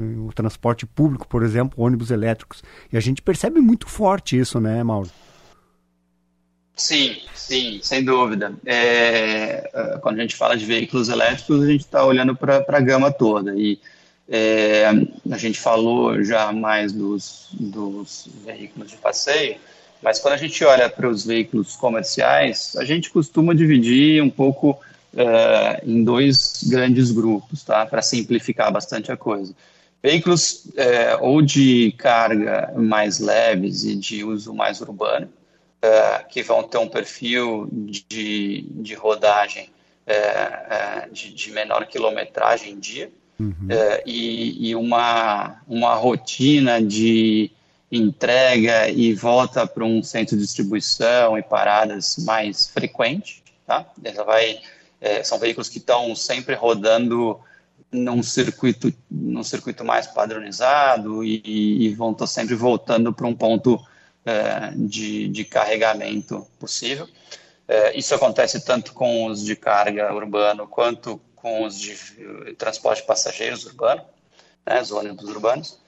o 0.00 0.32
transporte 0.32 0.86
público, 0.86 1.26
por 1.26 1.42
exemplo, 1.42 1.82
ônibus 1.82 2.10
elétricos. 2.10 2.62
E 2.92 2.96
a 2.96 3.00
gente 3.00 3.20
percebe 3.20 3.60
muito 3.60 3.88
forte 3.88 4.38
isso, 4.38 4.60
né, 4.60 4.82
Mauro? 4.82 5.10
Sim, 6.76 7.16
sim, 7.34 7.80
sem 7.82 8.04
dúvida. 8.04 8.54
É, 8.64 9.68
é 9.74 9.98
quando 10.00 10.18
a 10.18 10.22
gente 10.22 10.36
fala 10.36 10.56
de 10.56 10.64
veículos 10.64 11.08
elétricos, 11.08 11.62
a 11.62 11.66
gente 11.66 11.80
está 11.80 12.04
olhando 12.04 12.36
para 12.36 12.64
a 12.68 12.80
gama 12.80 13.10
toda. 13.10 13.52
E 13.56 13.80
é, 14.28 14.86
a 15.30 15.36
gente 15.36 15.58
falou 15.58 16.22
já 16.22 16.52
mais 16.52 16.92
dos, 16.92 17.48
dos 17.52 18.28
veículos 18.44 18.92
de 18.92 18.96
passeio, 18.96 19.56
mas 20.02 20.18
quando 20.18 20.34
a 20.34 20.38
gente 20.38 20.64
olha 20.64 20.88
para 20.88 21.08
os 21.08 21.24
veículos 21.24 21.74
comerciais, 21.74 22.76
a 22.76 22.84
gente 22.84 23.10
costuma 23.10 23.54
dividir 23.54 24.22
um 24.22 24.30
pouco 24.30 24.78
uh, 25.12 25.82
em 25.84 26.04
dois 26.04 26.64
grandes 26.68 27.10
grupos, 27.10 27.64
tá? 27.64 27.84
Para 27.84 28.00
simplificar 28.02 28.72
bastante 28.72 29.10
a 29.10 29.16
coisa. 29.16 29.54
Veículos 30.02 30.66
uh, 30.66 31.18
ou 31.20 31.42
de 31.42 31.92
carga 31.98 32.72
mais 32.76 33.18
leves 33.18 33.84
e 33.84 33.96
de 33.96 34.22
uso 34.22 34.54
mais 34.54 34.80
urbano, 34.80 35.26
uh, 35.26 36.28
que 36.28 36.42
vão 36.42 36.62
ter 36.62 36.78
um 36.78 36.88
perfil 36.88 37.68
de, 37.72 38.66
de 38.70 38.94
rodagem 38.94 39.70
de, 41.12 41.34
de 41.34 41.52
menor 41.52 41.86
quilometragem 41.86 42.72
em 42.72 42.78
dia, 42.78 43.10
uhum. 43.38 43.68
e, 44.06 44.70
e 44.70 44.74
uma, 44.74 45.60
uma 45.68 45.94
rotina 45.96 46.80
de 46.80 47.50
entrega 47.90 48.88
e 48.88 49.14
volta 49.14 49.66
para 49.66 49.84
um 49.84 50.02
centro 50.02 50.36
de 50.36 50.42
distribuição 50.42 51.38
e 51.38 51.42
paradas 51.42 52.16
mais 52.18 52.66
frequente, 52.66 53.42
tá? 53.66 53.86
Ela 54.04 54.24
vai, 54.24 54.60
é, 55.00 55.22
são 55.24 55.38
veículos 55.38 55.68
que 55.68 55.78
estão 55.78 56.14
sempre 56.14 56.54
rodando 56.54 57.40
num 57.90 58.22
circuito, 58.22 58.92
num 59.10 59.42
circuito 59.42 59.84
mais 59.84 60.06
padronizado 60.06 61.24
e, 61.24 61.40
e 61.44 61.94
vão 61.94 62.12
estar 62.12 62.26
sempre 62.26 62.54
voltando 62.54 63.12
para 63.12 63.26
um 63.26 63.34
ponto 63.34 63.80
é, 64.24 64.72
de, 64.76 65.28
de 65.28 65.44
carregamento 65.44 66.46
possível. 66.58 67.08
É, 67.66 67.96
isso 67.98 68.14
acontece 68.14 68.64
tanto 68.64 68.92
com 68.92 69.26
os 69.26 69.44
de 69.44 69.56
carga 69.56 70.14
urbano 70.14 70.66
quanto 70.66 71.20
com 71.34 71.64
os 71.64 71.78
de 71.78 71.96
transporte 72.56 73.00
de 73.00 73.06
passageiros 73.06 73.64
urbano, 73.64 74.02
né, 74.66 74.82
os 74.82 74.90
ônibus 74.90 75.28
urbanos. 75.28 75.78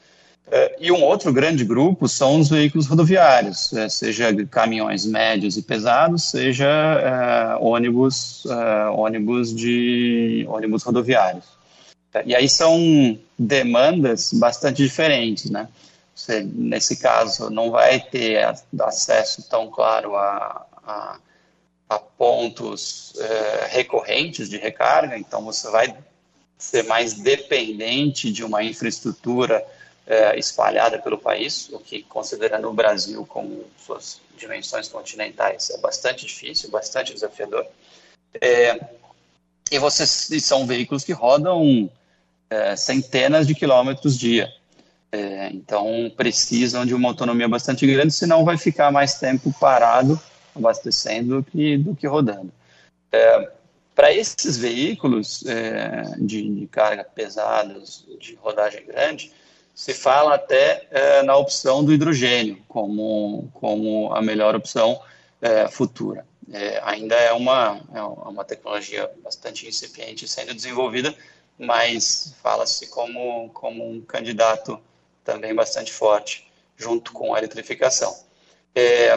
É, 0.52 0.76
e 0.80 0.90
um 0.90 1.04
outro 1.04 1.32
grande 1.32 1.64
grupo 1.64 2.08
são 2.08 2.40
os 2.40 2.48
veículos 2.48 2.88
rodoviários, 2.88 3.72
é, 3.72 3.88
seja 3.88 4.34
caminhões 4.46 5.06
médios 5.06 5.56
e 5.56 5.62
pesados, 5.62 6.24
seja 6.24 6.66
é, 6.66 7.56
ônibus, 7.60 8.44
ônibus 8.96 9.54
de 9.54 10.44
ônibus 10.48 10.82
rodoviários. 10.82 11.44
E 12.26 12.34
aí 12.34 12.48
são 12.48 13.16
demandas 13.38 14.32
bastante 14.32 14.82
diferentes, 14.82 15.48
né? 15.48 15.68
Você, 16.12 16.42
nesse 16.42 16.96
caso, 16.96 17.48
não 17.48 17.70
vai 17.70 18.00
ter 18.00 18.44
acesso 18.80 19.48
tão 19.48 19.70
claro 19.70 20.16
a, 20.16 20.66
a, 20.84 21.18
a 21.88 21.98
pontos 21.98 23.14
recorrentes 23.68 24.50
de 24.50 24.58
recarga, 24.58 25.16
então 25.16 25.44
você 25.44 25.70
vai 25.70 25.94
ser 26.58 26.82
mais 26.84 27.14
dependente 27.14 28.32
de 28.32 28.44
uma 28.44 28.62
infraestrutura 28.64 29.64
é, 30.10 30.36
espalhada 30.36 30.98
pelo 30.98 31.16
país, 31.16 31.68
o 31.68 31.78
que, 31.78 32.02
considerando 32.02 32.68
o 32.68 32.72
Brasil 32.72 33.24
com 33.26 33.62
suas 33.78 34.20
dimensões 34.36 34.88
continentais, 34.88 35.70
é 35.70 35.78
bastante 35.78 36.26
difícil, 36.26 36.68
bastante 36.68 37.14
desafiador. 37.14 37.64
É, 38.40 38.80
e, 39.70 39.78
vocês, 39.78 40.28
são 40.44 40.66
veículos 40.66 41.04
que 41.04 41.12
rodam 41.12 41.88
é, 42.50 42.74
centenas 42.74 43.46
de 43.46 43.54
quilômetros 43.54 44.18
dia. 44.18 44.52
É, 45.12 45.48
então, 45.50 46.12
precisam 46.16 46.84
de 46.84 46.92
uma 46.92 47.08
autonomia 47.08 47.48
bastante 47.48 47.86
grande, 47.86 48.12
senão 48.12 48.44
vai 48.44 48.58
ficar 48.58 48.90
mais 48.90 49.14
tempo 49.14 49.54
parado, 49.60 50.20
abastecendo, 50.56 51.36
do 51.36 51.44
que, 51.48 51.76
do 51.76 51.94
que 51.94 52.08
rodando. 52.08 52.52
É, 53.12 53.52
para 53.94 54.12
esses 54.12 54.56
veículos 54.56 55.46
é, 55.46 56.02
de, 56.18 56.48
de 56.48 56.66
carga 56.66 57.04
pesados, 57.04 58.04
de 58.18 58.34
rodagem 58.34 58.84
grande, 58.84 59.32
se 59.80 59.94
fala 59.94 60.34
até 60.34 60.86
é, 60.90 61.22
na 61.22 61.34
opção 61.34 61.82
do 61.82 61.90
hidrogênio 61.90 62.62
como, 62.68 63.50
como 63.54 64.12
a 64.12 64.20
melhor 64.20 64.54
opção 64.54 65.02
é, 65.40 65.68
futura. 65.68 66.26
É, 66.52 66.78
ainda 66.84 67.14
é 67.14 67.32
uma, 67.32 67.80
é 67.94 68.02
uma 68.02 68.44
tecnologia 68.44 69.10
bastante 69.24 69.66
incipiente 69.66 70.28
sendo 70.28 70.52
desenvolvida, 70.52 71.16
mas 71.58 72.34
fala-se 72.42 72.88
como, 72.88 73.48
como 73.54 73.90
um 73.90 74.02
candidato 74.02 74.78
também 75.24 75.54
bastante 75.54 75.90
forte 75.90 76.46
junto 76.76 77.10
com 77.12 77.32
a 77.34 77.38
eletrificação, 77.38 78.14
é, 78.74 79.14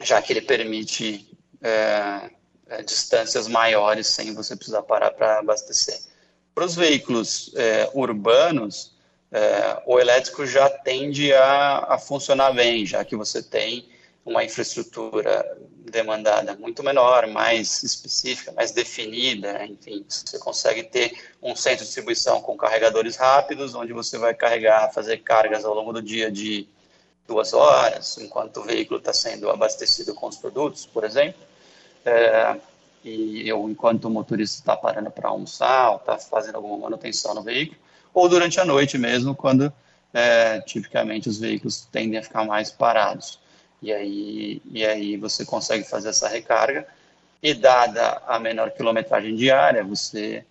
já 0.00 0.22
que 0.22 0.32
ele 0.32 0.42
permite 0.42 1.36
é, 1.60 2.30
é, 2.68 2.82
distâncias 2.84 3.48
maiores 3.48 4.06
sem 4.06 4.32
você 4.32 4.54
precisar 4.54 4.82
parar 4.84 5.10
para 5.10 5.40
abastecer. 5.40 5.98
Para 6.54 6.64
os 6.64 6.76
veículos 6.76 7.52
urbanos, 7.92 8.96
é, 9.30 9.82
o 9.84 9.98
elétrico 9.98 10.46
já 10.46 10.68
tende 10.70 11.32
a, 11.32 11.94
a, 11.94 11.98
funcionar 11.98 12.52
bem, 12.52 12.86
já 12.86 13.04
que 13.04 13.14
você 13.14 13.42
tem 13.42 13.88
uma 14.24 14.44
infraestrutura 14.44 15.58
demandada 15.90 16.54
muito 16.56 16.82
menor, 16.82 17.26
mais 17.26 17.82
específica, 17.82 18.52
mais 18.52 18.72
definida, 18.72 19.64
enfim, 19.66 20.04
você 20.06 20.38
consegue 20.38 20.82
ter 20.82 21.12
um 21.42 21.56
centro 21.56 21.80
de 21.80 21.86
distribuição 21.86 22.40
com 22.40 22.56
carregadores 22.56 23.16
rápidos, 23.16 23.74
onde 23.74 23.92
você 23.92 24.18
vai 24.18 24.34
carregar, 24.34 24.92
fazer 24.92 25.18
cargas 25.18 25.64
ao 25.64 25.74
longo 25.74 25.92
do 25.92 26.02
dia 26.02 26.30
de 26.30 26.68
duas 27.26 27.52
horas, 27.52 28.18
enquanto 28.18 28.58
o 28.58 28.64
veículo 28.64 28.98
está 28.98 29.12
sendo 29.12 29.50
abastecido 29.50 30.14
com 30.14 30.28
os 30.28 30.36
produtos, 30.36 30.86
por 30.86 31.04
exemplo, 31.04 31.40
é, 32.04 32.56
e 33.04 33.50
ou 33.52 33.68
enquanto 33.68 34.06
o 34.06 34.10
motorista 34.10 34.60
está 34.60 34.76
parando 34.76 35.10
para 35.10 35.28
almoçar, 35.28 35.90
ou 35.90 35.96
está 35.96 36.18
fazendo 36.18 36.56
alguma 36.56 36.76
manutenção 36.78 37.34
no 37.34 37.42
veículo, 37.42 37.78
ou 38.12 38.28
durante 38.28 38.60
a 38.60 38.64
noite 38.64 38.98
mesmo, 38.98 39.34
quando 39.34 39.72
é, 40.12 40.60
tipicamente 40.60 41.28
os 41.28 41.38
veículos 41.38 41.86
tendem 41.90 42.18
a 42.18 42.22
ficar 42.22 42.44
mais 42.44 42.70
parados. 42.70 43.38
E 43.80 43.92
aí, 43.92 44.62
e 44.70 44.84
aí 44.84 45.16
você 45.16 45.44
consegue 45.44 45.84
fazer 45.84 46.08
essa 46.08 46.28
recarga 46.28 46.86
e 47.42 47.54
dada 47.54 48.20
a 48.26 48.38
menor 48.38 48.72
quilometragem 48.72 49.36
diária, 49.36 49.84
você 49.84 50.44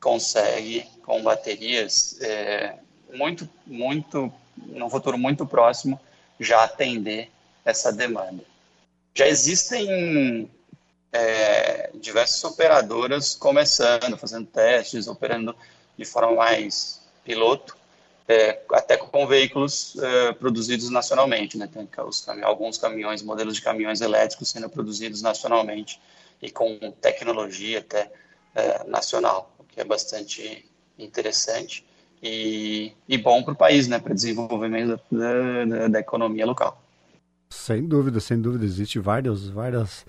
consegue 0.00 0.86
com 1.02 1.22
baterias 1.22 2.20
é, 2.20 2.74
muito, 3.14 3.48
muito, 3.66 4.32
num 4.56 4.90
futuro 4.90 5.16
muito 5.16 5.46
próximo, 5.46 5.98
já 6.38 6.64
atender 6.64 7.30
essa 7.64 7.92
demanda. 7.92 8.44
Já 9.14 9.26
existem 9.26 10.50
é, 11.10 11.90
diversas 11.94 12.44
operadoras 12.44 13.34
começando, 13.34 14.18
fazendo 14.18 14.46
testes, 14.46 15.08
operando 15.08 15.56
de 15.96 16.04
forma 16.04 16.34
mais 16.34 17.00
piloto, 17.24 17.76
é, 18.28 18.60
até 18.72 18.96
com 18.96 19.26
veículos 19.26 19.96
é, 19.98 20.32
produzidos 20.32 20.90
nacionalmente, 20.90 21.56
né? 21.56 21.68
Tem 21.72 21.88
alguns 22.42 22.76
caminhões, 22.76 23.22
modelos 23.22 23.54
de 23.54 23.62
caminhões 23.62 24.00
elétricos 24.00 24.48
sendo 24.48 24.68
produzidos 24.68 25.22
nacionalmente 25.22 26.00
e 26.42 26.50
com 26.50 26.76
tecnologia 27.00 27.78
até 27.78 28.10
é, 28.54 28.84
nacional, 28.84 29.54
o 29.58 29.64
que 29.64 29.80
é 29.80 29.84
bastante 29.84 30.64
interessante 30.98 31.84
e, 32.22 32.92
e 33.08 33.16
bom 33.18 33.42
para 33.42 33.52
o 33.52 33.56
país, 33.56 33.86
né? 33.86 33.98
Para 33.98 34.14
desenvolvimento 34.14 35.00
da, 35.10 35.64
da, 35.64 35.88
da, 35.88 36.00
economia 36.00 36.44
local. 36.44 36.82
Sem 37.50 37.86
dúvida, 37.86 38.18
sem 38.18 38.40
dúvida, 38.40 38.64
existe 38.64 38.98
várias, 38.98 39.46
várias 39.48 40.04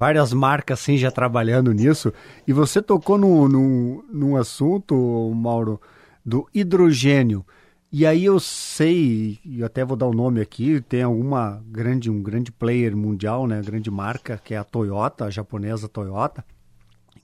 várias 0.00 0.32
marcas 0.32 0.80
assim 0.80 0.96
já 0.96 1.10
trabalhando 1.10 1.72
nisso. 1.72 2.10
E 2.48 2.54
você 2.54 2.80
tocou 2.80 3.18
num, 3.18 3.46
num, 3.46 4.02
num 4.10 4.36
assunto, 4.36 4.96
Mauro, 5.34 5.78
do 6.24 6.48
hidrogênio. 6.54 7.44
E 7.92 8.06
aí 8.06 8.24
eu 8.24 8.40
sei, 8.40 9.38
e 9.44 9.62
até 9.62 9.84
vou 9.84 9.96
dar 9.96 10.06
o 10.06 10.14
nome 10.14 10.40
aqui, 10.40 10.80
tem 10.80 11.02
alguma 11.02 11.62
grande, 11.66 12.08
um 12.08 12.22
grande 12.22 12.50
player 12.50 12.96
mundial, 12.96 13.46
né, 13.46 13.60
grande 13.60 13.90
marca, 13.90 14.40
que 14.42 14.54
é 14.54 14.56
a 14.56 14.64
Toyota, 14.64 15.26
a 15.26 15.30
japonesa 15.30 15.88
Toyota. 15.88 16.42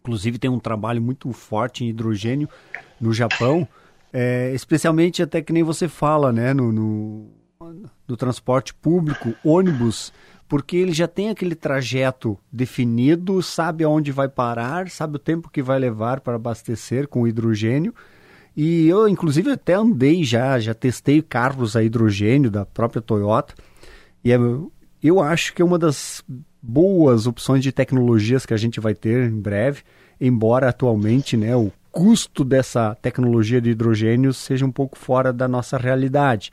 Inclusive 0.01 0.39
tem 0.39 0.51
um 0.51 0.59
trabalho 0.59 1.01
muito 1.01 1.33
forte 1.33 1.83
em 1.85 1.89
hidrogênio 1.89 2.49
no 3.01 3.15
Japão, 3.15 3.67
é, 4.13 4.53
especialmente 4.55 5.23
até 5.23 5.41
que 5.41 5.53
nem 5.53 5.63
você 5.63 5.89
fala, 5.89 6.33
né, 6.33 6.53
no, 6.53 6.73
no, 6.73 7.31
no 8.07 8.17
transporte 8.17 8.75
público, 8.75 9.35
ônibus, 9.45 10.13
porque 10.49 10.77
ele 10.77 10.93
já 10.93 11.09
tem 11.09 11.31
aquele 11.31 11.55
trajeto 11.55 12.39
definido, 12.53 13.43
sabe 13.43 13.85
aonde 13.85 14.13
vai 14.13 14.29
parar, 14.29 14.89
sabe 14.89 15.17
o 15.17 15.19
tempo 15.19 15.51
que 15.51 15.63
vai 15.63 15.79
levar 15.79 16.21
para 16.21 16.37
abastecer 16.37 17.09
com 17.09 17.27
hidrogênio, 17.27 17.95
e 18.57 18.89
eu, 18.89 19.07
inclusive, 19.07 19.51
até 19.51 19.75
andei 19.75 20.25
já, 20.25 20.59
já 20.59 20.73
testei 20.73 21.21
carros 21.21 21.77
a 21.77 21.83
hidrogênio 21.83 22.51
da 22.51 22.65
própria 22.65 23.03
Toyota. 23.03 23.55
E 24.25 24.33
é, 24.33 24.39
eu 25.03 25.21
acho 25.21 25.53
que 25.53 25.61
é 25.61 25.65
uma 25.65 25.79
das 25.79 26.25
boas 26.63 27.27
opções 27.27 27.63
de 27.63 27.71
tecnologias 27.71 28.47
que 28.47 28.55
a 28.55 28.57
gente 28.57 28.81
vai 28.81 28.95
ter 28.95 29.31
em 29.31 29.39
breve, 29.39 29.83
embora 30.19 30.71
atualmente 30.71 31.37
né, 31.37 31.55
o 31.55 31.71
custo 31.93 32.43
dessa 32.45 32.95
tecnologia 32.95 33.61
de 33.61 33.71
hidrogênio 33.71 34.33
seja 34.33 34.65
um 34.65 34.73
pouco 34.73 34.99
fora 34.99 35.35
da 35.35 35.47
nossa 35.47 35.77
realidade. 35.77 36.51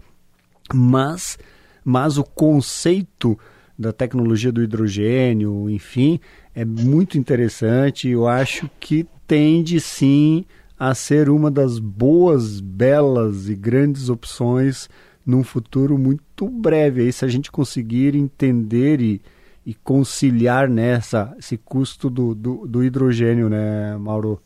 Mas, 0.74 1.38
mas 1.86 2.18
o 2.18 2.24
conceito 2.24 3.40
da 3.78 3.92
tecnologia 3.92 4.52
do 4.52 4.62
hidrogênio, 4.62 5.70
enfim, 5.70 6.20
é 6.54 6.64
muito 6.64 7.18
interessante. 7.18 8.08
Eu 8.08 8.28
acho 8.28 8.70
que 8.80 9.06
tende 9.28 9.80
sim 9.80 10.46
a 10.78 10.94
ser 10.94 11.30
uma 11.30 11.50
das 11.50 11.80
boas, 11.80 12.60
belas 12.60 13.50
e 13.50 13.56
grandes 13.56 14.10
opções 14.10 14.90
num 15.26 15.44
futuro 15.44 15.98
muito 15.98 16.50
breve. 16.50 17.02
Aí, 17.04 17.14
se 17.14 17.24
a 17.26 17.28
gente 17.28 17.52
conseguir 17.52 18.16
entender 18.16 19.02
e, 19.02 19.22
e 19.66 19.74
conciliar 19.74 20.70
nessa 20.70 21.34
esse 21.40 21.58
custo 21.58 22.10
do, 22.10 22.36
do, 22.36 22.68
do, 22.68 22.84
hidrogênio, 22.84 23.50
né, 23.50 23.98
Mauro? 23.98 24.42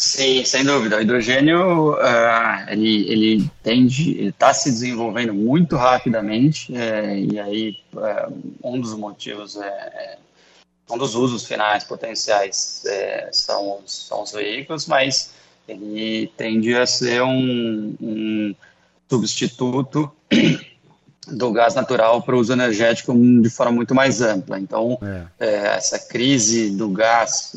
Sim, 0.00 0.46
sem 0.46 0.64
dúvida. 0.64 0.96
O 0.96 1.02
hidrogênio 1.02 1.92
uh, 1.92 2.70
ele, 2.70 3.06
ele 3.12 3.50
tende, 3.62 4.28
está 4.28 4.54
se 4.54 4.70
desenvolvendo 4.70 5.34
muito 5.34 5.76
rapidamente 5.76 6.74
é, 6.74 7.18
e 7.18 7.38
aí 7.38 7.78
uh, 7.92 8.34
um 8.64 8.80
dos 8.80 8.94
motivos 8.94 9.56
é, 9.56 9.66
é, 9.66 10.18
um 10.88 10.96
dos 10.96 11.14
usos 11.14 11.44
finais 11.44 11.84
potenciais 11.84 12.82
é, 12.86 13.28
são, 13.30 13.78
os, 13.84 14.06
são 14.06 14.22
os 14.22 14.32
veículos, 14.32 14.86
mas 14.86 15.34
ele 15.68 16.32
tende 16.34 16.74
a 16.74 16.86
ser 16.86 17.20
um, 17.22 17.94
um 18.00 18.54
substituto 19.06 20.10
do 21.28 21.52
gás 21.52 21.74
natural 21.74 22.22
para 22.22 22.34
o 22.34 22.38
uso 22.38 22.54
energético 22.54 23.12
de 23.14 23.50
forma 23.50 23.72
muito 23.72 23.94
mais 23.94 24.22
ampla. 24.22 24.58
Então, 24.58 24.98
é. 25.02 25.46
É, 25.46 25.56
essa 25.76 25.98
crise 25.98 26.70
do 26.70 26.88
gás 26.88 27.52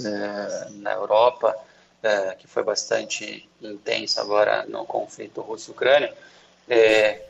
na 0.82 0.91
Europa, 0.91 1.56
é, 2.04 2.36
que 2.36 2.47
foi 2.47 2.64
bastante 2.64 3.47
intensa 3.62 4.22
agora 4.22 4.66
no 4.68 4.86
conflito 4.86 5.39
russo-ucrânia, 5.39 6.14
é, 6.70 7.22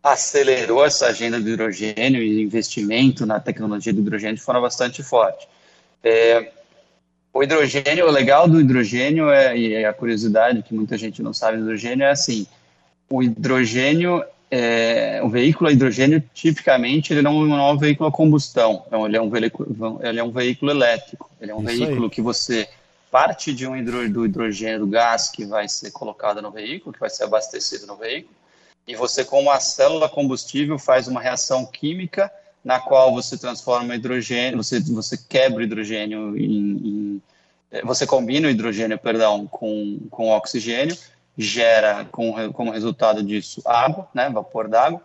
acelerou 0.00 0.84
essa 0.84 1.06
agenda 1.06 1.40
do 1.40 1.48
hidrogênio 1.48 2.22
e 2.22 2.40
investimento 2.40 3.26
na 3.26 3.40
tecnologia 3.40 3.92
do 3.92 4.00
hidrogênio 4.00 4.36
de 4.36 4.42
forma 4.42 4.60
bastante 4.60 5.02
forte. 5.02 5.48
É, 6.02 6.52
o 7.32 7.42
hidrogênio, 7.42 8.06
o 8.06 8.10
legal 8.10 8.46
do 8.46 8.60
hidrogênio 8.60 9.30
é, 9.30 9.58
e 9.58 9.84
a 9.84 9.92
curiosidade 9.92 10.62
que 10.62 10.74
muita 10.74 10.96
gente 10.96 11.20
não 11.20 11.34
sabe 11.34 11.56
do 11.56 11.64
hidrogênio 11.64 12.04
é 12.04 12.10
assim, 12.10 12.46
o 13.10 13.20
hidrogênio, 13.20 14.22
é, 14.48 15.20
o 15.24 15.28
veículo 15.28 15.68
a 15.68 15.72
hidrogênio, 15.72 16.22
tipicamente, 16.32 17.12
ele 17.12 17.22
não, 17.22 17.44
não 17.44 17.58
é 17.58 17.72
um 17.72 17.78
veículo 17.78 18.08
a 18.08 18.12
combustão, 18.12 18.84
então, 18.86 19.06
ele, 19.06 19.16
é 19.16 19.20
um 19.20 19.28
veículo, 19.28 20.00
ele 20.02 20.20
é 20.20 20.22
um 20.22 20.30
veículo 20.30 20.70
elétrico, 20.70 21.28
ele 21.40 21.50
é 21.50 21.54
um 21.54 21.64
Isso 21.68 21.78
veículo 21.78 22.04
aí. 22.04 22.10
que 22.10 22.22
você 22.22 22.68
parte 23.14 23.54
de 23.54 23.64
um 23.64 23.76
hidro, 23.76 24.10
do 24.10 24.26
hidrogênio, 24.26 24.80
do 24.80 24.86
gás 24.88 25.30
que 25.30 25.44
vai 25.44 25.68
ser 25.68 25.92
colocado 25.92 26.42
no 26.42 26.50
veículo, 26.50 26.92
que 26.92 26.98
vai 26.98 27.08
ser 27.08 27.22
abastecido 27.22 27.86
no 27.86 27.94
veículo, 27.94 28.34
e 28.88 28.96
você, 28.96 29.24
com 29.24 29.40
uma 29.40 29.60
célula 29.60 30.08
combustível, 30.08 30.80
faz 30.80 31.06
uma 31.06 31.20
reação 31.20 31.64
química 31.64 32.28
na 32.64 32.80
qual 32.80 33.14
você 33.14 33.38
transforma 33.38 33.94
hidrogênio, 33.94 34.56
você, 34.56 34.80
você 34.80 35.16
quebra 35.16 35.62
hidrogênio 35.62 36.36
em, 36.36 37.22
em 37.72 37.82
você 37.84 38.04
combina 38.04 38.48
o 38.48 38.50
hidrogênio, 38.50 38.98
perdão, 38.98 39.46
com, 39.46 40.00
com 40.10 40.30
oxigênio 40.30 40.98
gera 41.38 42.04
com, 42.06 42.52
como 42.52 42.72
resultado 42.72 43.22
disso 43.22 43.62
água, 43.64 44.08
né, 44.12 44.28
vapor 44.28 44.66
d'água, 44.66 45.00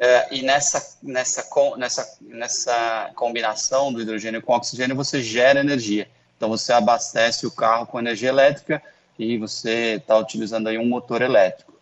é, 0.00 0.34
e 0.34 0.42
nessa, 0.42 0.98
nessa, 1.00 1.48
nessa, 1.76 2.18
nessa 2.22 3.12
combinação 3.14 3.92
do 3.92 4.02
hidrogênio 4.02 4.42
com 4.42 4.52
oxigênio 4.52 4.96
você 4.96 5.22
gera 5.22 5.60
energia. 5.60 6.08
Então 6.42 6.50
você 6.50 6.72
abastece 6.72 7.46
o 7.46 7.52
carro 7.52 7.86
com 7.86 8.00
energia 8.00 8.28
elétrica 8.28 8.82
e 9.16 9.38
você 9.38 9.94
está 9.98 10.18
utilizando 10.18 10.66
aí 10.66 10.76
um 10.76 10.84
motor 10.84 11.22
elétrico. 11.22 11.72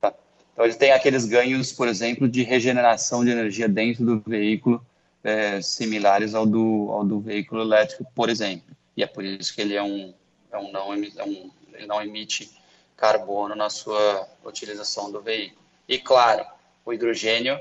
Tá? 0.00 0.12
Então 0.52 0.64
ele 0.64 0.74
tem 0.74 0.90
aqueles 0.90 1.26
ganhos, 1.26 1.72
por 1.72 1.86
exemplo, 1.86 2.28
de 2.28 2.42
regeneração 2.42 3.24
de 3.24 3.30
energia 3.30 3.68
dentro 3.68 4.04
do 4.04 4.18
veículo, 4.18 4.84
é, 5.22 5.62
similares 5.62 6.34
ao 6.34 6.44
do, 6.44 6.88
ao 6.90 7.04
do 7.04 7.20
veículo 7.20 7.62
elétrico, 7.62 8.04
por 8.12 8.28
exemplo. 8.28 8.76
E 8.96 9.04
é 9.04 9.06
por 9.06 9.24
isso 9.24 9.54
que 9.54 9.60
ele 9.60 9.76
é 9.76 9.82
um, 9.82 10.12
é 10.50 10.58
um 10.58 10.72
não, 10.72 10.92
é 10.92 11.24
um, 11.24 11.50
ele 11.74 11.86
não 11.86 12.02
emite 12.02 12.50
carbono 12.96 13.54
na 13.54 13.70
sua 13.70 14.28
utilização 14.44 15.12
do 15.12 15.20
veículo. 15.20 15.62
E 15.88 16.00
claro, 16.00 16.44
o 16.84 16.92
hidrogênio 16.92 17.60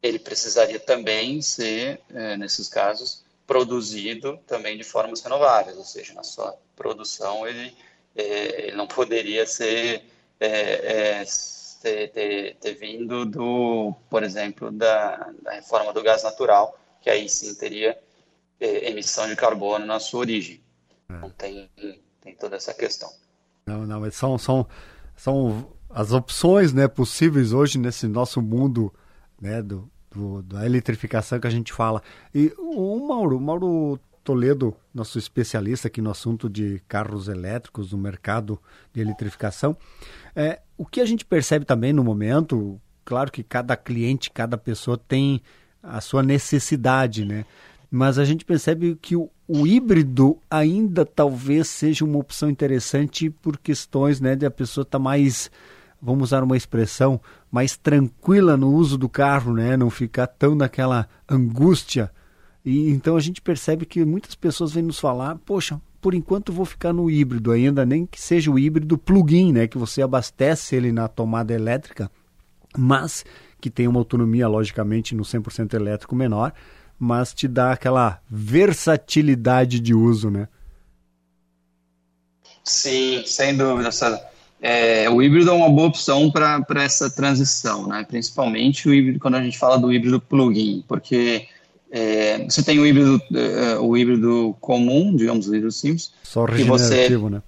ele 0.00 0.20
precisaria 0.20 0.78
também 0.78 1.42
ser, 1.42 2.00
é, 2.14 2.36
nesses 2.36 2.68
casos, 2.68 3.23
produzido 3.46 4.38
também 4.46 4.76
de 4.76 4.84
formas 4.84 5.20
renováveis, 5.20 5.76
ou 5.76 5.84
seja, 5.84 6.14
na 6.14 6.22
sua 6.22 6.56
produção 6.74 7.46
ele, 7.46 7.74
é, 8.16 8.66
ele 8.66 8.76
não 8.76 8.86
poderia 8.86 9.46
ser 9.46 10.04
é, 10.40 11.20
é 11.20 11.24
ter, 11.82 12.10
ter, 12.12 12.56
ter, 12.56 12.74
vindo 12.74 13.26
do, 13.26 13.94
por 14.08 14.22
exemplo, 14.22 14.72
da, 14.72 15.30
da, 15.42 15.52
reforma 15.52 15.92
do 15.92 16.02
gás 16.02 16.22
natural, 16.22 16.78
que 17.02 17.10
aí 17.10 17.28
sim 17.28 17.54
teria 17.54 17.98
é, 18.58 18.90
emissão 18.90 19.28
de 19.28 19.36
carbono 19.36 19.84
na 19.84 20.00
sua 20.00 20.20
origem. 20.20 20.62
Então 21.10 21.28
tem, 21.30 21.70
tem 22.22 22.34
toda 22.34 22.56
essa 22.56 22.72
questão. 22.72 23.10
Não, 23.66 23.86
não, 23.86 24.00
mas 24.00 24.14
são, 24.16 24.38
são, 24.38 24.66
são 25.14 25.70
as 25.90 26.12
opções 26.12 26.72
né, 26.72 26.88
possíveis 26.88 27.52
hoje 27.52 27.78
nesse 27.78 28.08
nosso 28.08 28.40
mundo 28.40 28.92
né, 29.38 29.62
do, 29.62 29.90
do, 30.14 30.42
da 30.42 30.64
eletrificação 30.64 31.40
que 31.40 31.46
a 31.46 31.50
gente 31.50 31.72
fala. 31.72 32.02
E 32.34 32.52
o 32.58 33.06
Mauro, 33.06 33.40
Mauro 33.40 33.98
Toledo, 34.22 34.74
nosso 34.94 35.18
especialista 35.18 35.88
aqui 35.88 36.00
no 36.00 36.10
assunto 36.10 36.48
de 36.48 36.80
carros 36.88 37.28
elétricos, 37.28 37.92
no 37.92 37.98
mercado 37.98 38.58
de 38.92 39.00
eletrificação, 39.00 39.76
é, 40.34 40.60
o 40.78 40.86
que 40.86 41.00
a 41.00 41.04
gente 41.04 41.24
percebe 41.24 41.64
também 41.64 41.92
no 41.92 42.02
momento, 42.02 42.80
claro 43.04 43.30
que 43.30 43.42
cada 43.42 43.76
cliente, 43.76 44.30
cada 44.30 44.56
pessoa 44.56 44.96
tem 44.96 45.42
a 45.82 46.00
sua 46.00 46.22
necessidade, 46.22 47.24
né? 47.24 47.44
Mas 47.90 48.18
a 48.18 48.24
gente 48.24 48.44
percebe 48.44 48.98
que 49.00 49.14
o, 49.14 49.30
o 49.46 49.66
híbrido 49.66 50.38
ainda 50.50 51.04
talvez 51.04 51.68
seja 51.68 52.04
uma 52.04 52.18
opção 52.18 52.50
interessante 52.50 53.30
por 53.30 53.56
questões 53.58 54.20
né, 54.20 54.34
de 54.34 54.44
a 54.46 54.50
pessoa 54.50 54.82
estar 54.82 54.98
tá 54.98 55.02
mais, 55.02 55.50
vamos 56.04 56.28
usar 56.28 56.42
uma 56.42 56.56
expressão, 56.56 57.20
mais 57.50 57.76
tranquila 57.76 58.56
no 58.56 58.72
uso 58.72 58.98
do 58.98 59.08
carro, 59.08 59.54
né, 59.54 59.76
não 59.76 59.88
ficar 59.88 60.26
tão 60.26 60.54
naquela 60.54 61.08
angústia. 61.28 62.10
E 62.64 62.90
então 62.90 63.16
a 63.16 63.20
gente 63.20 63.40
percebe 63.40 63.86
que 63.86 64.04
muitas 64.04 64.34
pessoas 64.34 64.72
vêm 64.72 64.82
nos 64.82 64.98
falar, 64.98 65.36
poxa, 65.44 65.80
por 66.00 66.14
enquanto 66.14 66.52
vou 66.52 66.66
ficar 66.66 66.92
no 66.92 67.10
híbrido 67.10 67.50
ainda, 67.50 67.86
nem 67.86 68.04
que 68.04 68.20
seja 68.20 68.50
o 68.50 68.58
híbrido 68.58 68.98
plug-in, 68.98 69.52
né, 69.52 69.66
que 69.66 69.78
você 69.78 70.02
abastece 70.02 70.76
ele 70.76 70.92
na 70.92 71.08
tomada 71.08 71.54
elétrica, 71.54 72.10
mas 72.76 73.24
que 73.60 73.70
tem 73.70 73.88
uma 73.88 74.00
autonomia 74.00 74.46
logicamente 74.46 75.14
no 75.14 75.22
100% 75.22 75.72
elétrico 75.72 76.14
menor 76.14 76.52
mas 76.98 77.34
te 77.34 77.48
dá 77.48 77.72
aquela 77.72 78.20
versatilidade 78.28 79.80
de 79.80 79.94
uso, 79.94 80.30
né? 80.30 80.48
Sim, 82.62 83.22
sem 83.26 83.56
dúvida, 83.56 83.92
É, 84.66 85.10
o 85.10 85.22
híbrido 85.22 85.50
é 85.50 85.52
uma 85.52 85.68
boa 85.68 85.88
opção 85.88 86.30
para 86.30 86.82
essa 86.82 87.10
transição, 87.10 87.86
né? 87.86 88.02
principalmente 88.08 88.88
o 88.88 88.94
híbrido, 88.94 89.18
quando 89.18 89.34
a 89.34 89.42
gente 89.42 89.58
fala 89.58 89.76
do 89.76 89.92
híbrido 89.92 90.18
plug-in, 90.18 90.82
porque 90.88 91.46
é, 91.90 92.42
você 92.44 92.62
tem 92.62 92.78
o 92.78 92.86
híbrido, 92.86 93.20
é, 93.34 93.76
o 93.78 93.94
híbrido 93.94 94.56
comum, 94.62 95.14
digamos, 95.14 95.46
o 95.48 95.54
híbrido 95.54 95.70
simples. 95.70 96.14
Só 96.22 96.46
regenerativo, 96.46 97.28
você, 97.28 97.34
né? 97.34 97.42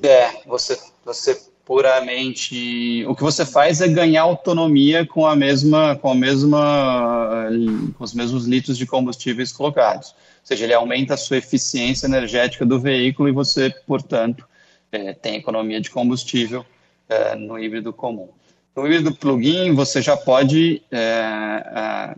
É, 0.00 0.30
você, 0.46 0.78
você 1.04 1.42
puramente 1.64 3.04
o 3.08 3.16
que 3.16 3.22
você 3.22 3.44
faz 3.44 3.80
é 3.80 3.88
ganhar 3.88 4.22
autonomia 4.22 5.04
com 5.04 5.26
a 5.26 5.34
mesma 5.34 5.96
com 5.96 6.10
a 6.10 6.14
mesma 6.14 7.48
com 7.96 8.02
os 8.02 8.12
mesmos 8.12 8.46
litros 8.46 8.76
de 8.76 8.84
combustíveis 8.84 9.52
colocados 9.52 10.08
ou 10.08 10.16
seja 10.42 10.64
ele 10.64 10.74
aumenta 10.74 11.14
a 11.14 11.16
sua 11.16 11.36
eficiência 11.36 12.06
energética 12.06 12.66
do 12.66 12.80
veículo 12.80 13.28
e 13.28 13.32
você 13.32 13.72
portanto 13.86 14.44
é, 14.92 15.12
tem 15.12 15.36
economia 15.36 15.80
de 15.80 15.90
combustível 15.90 16.64
é, 17.08 17.34
no 17.34 17.58
híbrido 17.58 17.92
comum 17.92 18.28
no 18.76 18.86
híbrido 18.86 19.14
plug-in 19.14 19.74
você 19.74 20.00
já 20.00 20.16
pode 20.16 20.82
é, 20.90 22.14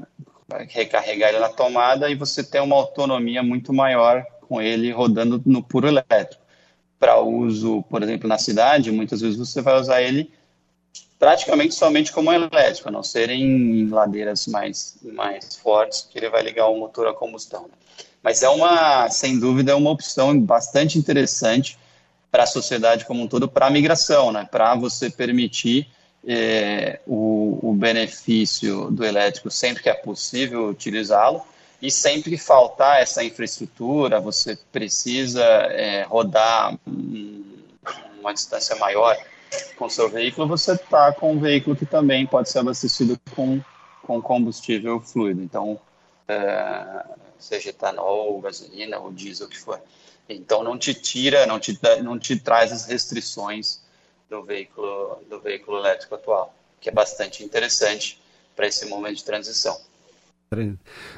recarregar 0.69 1.31
ele 1.31 1.39
na 1.39 1.49
tomada 1.49 2.11
e 2.11 2.15
você 2.15 2.45
tem 2.45 2.61
uma 2.61 2.77
autonomia 2.77 3.43
muito 3.43 3.73
maior 3.73 4.25
com 4.43 4.61
ele 4.61 4.91
rodando 4.93 5.41
no 5.47 5.63
puro 5.63 5.89
elétrico 5.89 6.45
para 7.05 7.21
uso, 7.21 7.83
por 7.91 8.03
exemplo, 8.03 8.27
na 8.27 8.39
cidade, 8.39 8.91
muitas 8.91 9.21
vezes 9.21 9.37
você 9.37 9.61
vai 9.61 9.79
usar 9.79 10.01
ele 10.01 10.31
praticamente 11.19 11.75
somente 11.75 12.11
como 12.11 12.33
elétrico, 12.33 12.89
a 12.89 12.93
não 12.93 13.03
ser 13.03 13.29
em 13.29 13.87
ladeiras 13.89 14.47
mais, 14.47 14.97
mais 15.03 15.57
fortes, 15.57 16.09
que 16.11 16.19
ele 16.19 16.31
vai 16.31 16.43
ligar 16.43 16.69
o 16.69 16.79
motor 16.79 17.07
a 17.07 17.13
combustão. 17.13 17.69
Mas 18.23 18.43
é 18.43 18.49
uma, 18.49 19.11
sem 19.11 19.39
dúvida, 19.39 19.73
é 19.73 19.75
uma 19.75 19.91
opção 19.91 20.39
bastante 20.41 20.99
interessante 20.99 21.79
para 22.35 22.43
a 22.43 22.49
sociedade 22.49 23.05
como 23.05 23.23
um 23.23 23.29
todo, 23.29 23.49
para 23.49 23.67
a 23.67 23.71
migração, 23.71 24.33
né? 24.33 24.45
para 24.51 24.75
você 24.75 25.09
permitir 25.09 25.87
é, 26.27 26.99
o, 27.07 27.61
o 27.63 27.73
benefício 27.73 28.91
do 28.91 29.05
elétrico 29.05 29.53
sempre 29.53 29.85
que 29.85 29.89
é 29.89 29.95
possível 29.95 30.69
utilizá-lo, 30.69 31.43
e 31.81 31.93
sempre 31.93 32.31
que 32.31 32.37
faltar 32.37 33.01
essa 33.01 33.23
infraestrutura, 33.23 34.19
você 34.19 34.59
precisa 34.73 35.45
é, 35.45 36.03
rodar 36.03 36.77
uma 38.19 38.35
distância 38.35 38.75
maior 38.77 39.17
com 39.77 39.89
seu 39.89 40.11
veículo, 40.11 40.49
você 40.49 40.73
está 40.73 41.13
com 41.13 41.35
um 41.35 41.39
veículo 41.39 41.77
que 41.77 41.87
também 41.87 42.27
pode 42.27 42.51
ser 42.51 42.59
abastecido 42.59 43.17
com, 43.37 43.61
com 44.03 44.21
combustível 44.21 44.99
fluido. 44.99 45.41
Então, 45.41 45.79
é, 46.29 47.05
seja 47.39 47.71
etanol, 47.71 48.41
gasolina 48.41 48.99
ou 48.99 49.13
diesel, 49.13 49.47
o 49.47 49.51
que 49.51 49.59
for. 49.59 49.81
Então, 50.29 50.63
não 50.63 50.79
te 50.79 50.95
tira, 50.95 51.47
não 51.47 51.61
te, 51.61 51.79
não 52.03 52.19
te 52.19 52.39
traz 52.39 52.73
as 52.73 52.87
restrições 52.87 53.83
do 54.29 54.43
veículo, 54.43 55.23
do 55.29 55.41
veículo 55.41 55.79
elétrico 55.79 56.15
atual, 56.15 56.55
que 56.81 56.89
é 56.89 56.93
bastante 56.93 57.45
interessante 57.45 58.21
para 58.57 58.67
esse 58.67 58.87
momento 58.87 59.17
de 59.17 59.25
transição. 59.25 59.79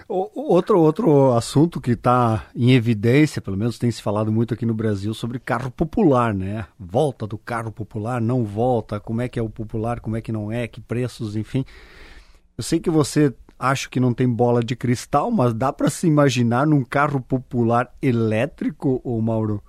Outro, 0.09 0.81
outro 0.81 1.33
assunto 1.33 1.81
que 1.81 1.91
está 1.91 2.47
em 2.55 2.73
evidência, 2.73 3.43
pelo 3.43 3.57
menos 3.57 3.79
tem 3.79 3.91
se 3.91 4.01
falado 4.01 4.33
muito 4.33 4.55
aqui 4.55 4.65
no 4.65 4.73
Brasil, 4.73 5.13
sobre 5.13 5.39
carro 5.39 5.71
popular, 5.71 6.33
né? 6.33 6.67
Volta 6.79 7.27
do 7.27 7.37
carro 7.37 7.71
popular, 7.71 8.21
não 8.21 8.45
volta, 8.45 8.99
como 8.99 9.21
é 9.21 9.29
que 9.29 9.39
é 9.39 9.43
o 9.43 9.51
popular, 9.51 10.01
como 10.01 10.17
é 10.17 10.23
que 10.23 10.33
não 10.33 10.51
é, 10.51 10.67
que 10.67 10.81
preços, 10.81 11.37
enfim. 11.37 11.65
Eu 12.57 12.65
sei 12.65 12.81
que 12.81 12.89
você 12.89 13.35
acha 13.59 13.89
que 13.89 14.01
não 14.01 14.13
tem 14.13 14.29
bola 14.29 14.63
de 14.63 14.77
cristal, 14.77 15.31
mas 15.31 15.55
dá 15.55 15.73
para 15.73 15.91
se 15.91 16.07
imaginar 16.07 16.67
num 16.67 16.85
carro 16.85 17.21
popular 17.21 17.93
elétrico, 18.01 19.01
ô 19.03 19.21
Mauro? 19.21 19.63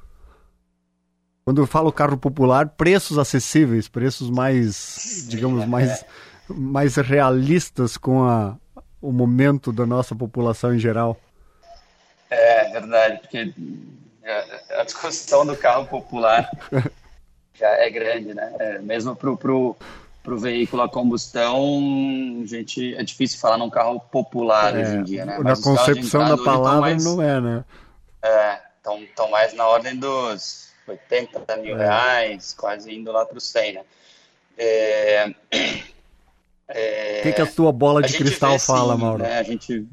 Quando 1.45 1.61
eu 1.61 1.67
falo 1.67 1.91
carro 1.91 2.17
popular, 2.17 2.67
preços 2.69 3.17
acessíveis, 3.17 3.87
preços 3.87 4.29
mais, 4.29 5.27
digamos, 5.29 5.65
mais, 5.65 6.03
mais 6.49 6.95
realistas 6.97 7.95
com 7.95 8.25
a, 8.25 8.57
o 9.01 9.13
momento 9.13 9.71
da 9.71 9.85
nossa 9.85 10.13
população 10.13 10.75
em 10.75 10.79
geral. 10.79 11.17
É 12.29 12.69
verdade, 12.69 13.19
porque 13.21 13.53
a 14.77 14.83
discussão 14.83 15.45
do 15.45 15.55
carro 15.55 15.85
popular 15.85 16.51
já 17.53 17.69
é 17.69 17.89
grande, 17.89 18.33
né? 18.33 18.53
É, 18.59 18.79
mesmo 18.79 19.15
para 20.27 20.35
o 20.35 20.37
veículo 20.37 20.81
a 20.81 20.89
combustão, 20.89 22.43
gente, 22.43 22.93
é 22.95 23.01
difícil 23.01 23.39
falar 23.39 23.57
num 23.57 23.69
carro 23.69 23.97
popular 23.97 24.75
é, 24.75 24.81
hoje 24.81 24.95
em 24.97 25.03
dia, 25.03 25.25
né? 25.25 25.39
Mas 25.41 25.59
na 25.59 25.63
concepção 25.63 26.27
da 26.27 26.37
palavra 26.37 26.81
mais, 26.81 27.05
não 27.05 27.21
é, 27.21 27.39
né? 27.39 27.63
É, 28.21 28.59
estão 29.05 29.31
mais 29.31 29.53
na 29.53 29.65
ordem 29.65 29.95
dos 29.95 30.67
80 30.85 31.55
mil 31.57 31.79
é. 31.79 31.85
reais, 31.85 32.53
quase 32.53 32.93
indo 32.93 33.09
lá 33.09 33.25
para 33.25 33.37
o 33.37 33.39
100, 33.39 33.73
né? 33.75 33.81
É, 34.57 35.33
é, 36.67 37.19
o 37.19 37.23
que, 37.23 37.31
que, 37.31 37.41
a 37.41 37.47
sua 37.49 37.71
bola 37.71 38.01
de 38.01 38.17
cristal 38.17 38.51
vê, 38.51 38.59
fala, 38.59 38.95
sim, 38.95 39.01
Mauro? 39.01 39.23
Né, 39.23 39.39
a, 39.39 39.43
gente, 39.43 39.87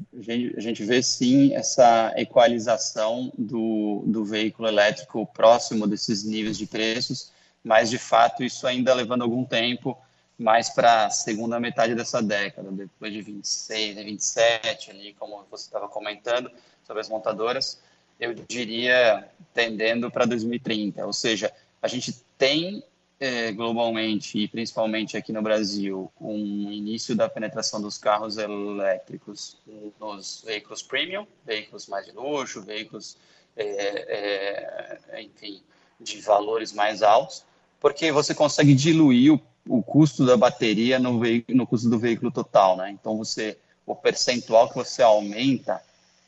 a 0.57 0.59
gente 0.59 0.83
vê 0.83 1.01
sim 1.01 1.55
essa 1.55 2.13
equalização 2.17 3.31
do, 3.37 4.03
do 4.05 4.25
veículo 4.25 4.67
elétrico 4.67 5.25
próximo 5.27 5.87
desses 5.87 6.25
níveis 6.25 6.57
de 6.57 6.65
preços, 6.65 7.31
mas 7.63 7.89
de 7.89 7.97
fato 7.97 8.43
isso 8.43 8.67
ainda 8.67 8.93
levando 8.93 9.21
algum 9.21 9.45
tempo, 9.45 9.97
mais 10.37 10.69
para 10.69 11.05
a 11.05 11.09
segunda 11.09 11.59
metade 11.59 11.95
dessa 11.95 12.21
década, 12.21 12.69
depois 12.71 13.13
de 13.13 13.21
26, 13.21 13.95
27, 13.95 14.91
ali, 14.91 15.13
como 15.13 15.45
você 15.49 15.65
estava 15.65 15.87
comentando 15.87 16.51
sobre 16.83 17.01
as 17.01 17.09
montadoras, 17.09 17.81
eu 18.19 18.33
diria 18.33 19.29
tendendo 19.53 20.11
para 20.11 20.25
2030. 20.25 21.05
Ou 21.05 21.13
seja, 21.13 21.51
a 21.81 21.87
gente 21.87 22.13
tem 22.37 22.83
é, 23.19 23.51
globalmente 23.51 24.37
e 24.37 24.47
principalmente 24.47 25.15
aqui 25.15 25.31
no 25.31 25.41
Brasil, 25.41 26.11
um 26.19 26.71
início 26.71 27.15
da 27.15 27.29
penetração 27.29 27.81
dos 27.81 27.97
carros 27.97 28.37
elétricos 28.37 29.57
nos 29.99 30.43
veículos 30.45 30.83
premium, 30.83 31.25
veículos 31.45 31.87
mais 31.87 32.05
de 32.05 32.11
luxo, 32.11 32.61
veículos, 32.61 33.17
é, 33.55 34.99
é, 35.11 35.21
enfim, 35.21 35.61
de 35.99 36.19
valores 36.21 36.73
mais 36.73 37.01
altos, 37.01 37.45
porque 37.79 38.11
você 38.11 38.35
consegue 38.35 38.73
diluir 38.73 39.33
o, 39.33 39.41
o 39.67 39.81
custo 39.81 40.25
da 40.25 40.37
bateria 40.37 40.99
no, 40.99 41.19
no 41.49 41.67
custo 41.67 41.89
do 41.89 41.99
veículo 41.99 42.31
total, 42.31 42.77
né? 42.77 42.91
Então 42.91 43.17
você, 43.17 43.57
o 43.85 43.95
percentual 43.95 44.69
que 44.69 44.75
você 44.75 45.01
aumenta 45.01 45.81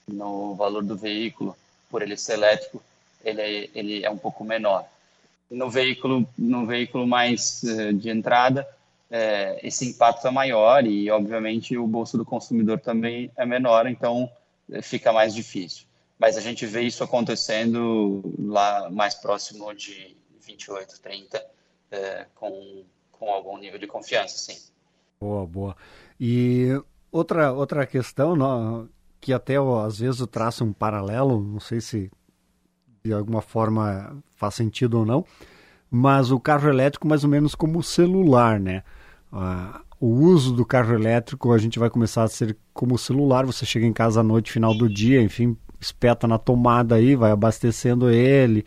no 0.07 0.55
valor 0.55 0.83
do 0.83 0.95
veículo 0.95 1.55
por 1.89 2.01
ele 2.01 2.17
ser 2.17 2.33
elétrico, 2.33 2.81
ele 3.23 3.41
é, 3.41 3.69
ele 3.73 4.05
é 4.05 4.09
um 4.09 4.17
pouco 4.17 4.43
menor 4.43 4.87
no 5.49 5.69
veículo, 5.69 6.27
no 6.37 6.65
veículo 6.65 7.07
mais 7.07 7.63
uh, 7.63 7.93
de 7.93 8.09
entrada, 8.09 8.67
é, 9.09 9.59
esse 9.63 9.87
impacto 9.87 10.27
é 10.27 10.31
maior 10.31 10.85
e, 10.85 11.09
obviamente, 11.09 11.77
o 11.77 11.87
bolso 11.87 12.17
do 12.17 12.25
consumidor 12.25 12.79
também 12.79 13.31
é 13.37 13.45
menor, 13.45 13.87
então 13.87 14.29
é, 14.69 14.81
fica 14.81 15.13
mais 15.13 15.33
difícil. 15.33 15.85
Mas 16.19 16.35
a 16.35 16.41
gente 16.41 16.65
vê 16.65 16.81
isso 16.81 17.03
acontecendo 17.03 18.21
lá 18.37 18.89
mais 18.89 19.15
próximo 19.15 19.73
de 19.73 20.17
28, 20.41 20.99
30, 20.99 21.45
é, 21.91 22.25
com, 22.35 22.83
com 23.19 23.29
algum 23.29 23.57
nível 23.57 23.79
de 23.79 23.87
confiança, 23.87 24.37
sim. 24.37 24.57
Boa, 25.19 25.45
boa. 25.45 25.75
E 26.19 26.69
outra, 27.11 27.51
outra 27.51 27.85
questão, 27.85 28.87
que 29.19 29.33
até 29.33 29.55
às 29.85 29.99
vezes 29.99 30.19
eu 30.19 30.27
traço 30.27 30.63
um 30.63 30.71
paralelo, 30.71 31.41
não 31.41 31.59
sei 31.59 31.81
se 31.81 32.11
de 33.03 33.13
alguma 33.13 33.41
forma 33.41 34.21
faz 34.35 34.55
sentido 34.55 34.99
ou 34.99 35.05
não, 35.05 35.25
mas 35.89 36.31
o 36.31 36.39
carro 36.39 36.69
elétrico 36.69 37.07
mais 37.07 37.23
ou 37.23 37.29
menos 37.29 37.55
como 37.55 37.79
o 37.79 37.83
celular, 37.83 38.59
né? 38.59 38.83
O 39.99 40.07
uso 40.07 40.53
do 40.53 40.65
carro 40.65 40.93
elétrico 40.93 41.51
a 41.51 41.57
gente 41.57 41.79
vai 41.79 41.89
começar 41.89 42.23
a 42.23 42.27
ser 42.27 42.55
como 42.73 42.95
o 42.95 42.99
celular, 42.99 43.45
você 43.45 43.65
chega 43.65 43.85
em 43.85 43.93
casa 43.93 44.19
à 44.19 44.23
noite, 44.23 44.51
final 44.51 44.75
do 44.75 44.87
dia, 44.87 45.21
enfim, 45.21 45.57
espeta 45.79 46.27
na 46.27 46.37
tomada 46.37 46.95
aí, 46.95 47.15
vai 47.15 47.31
abastecendo 47.31 48.09
ele. 48.09 48.65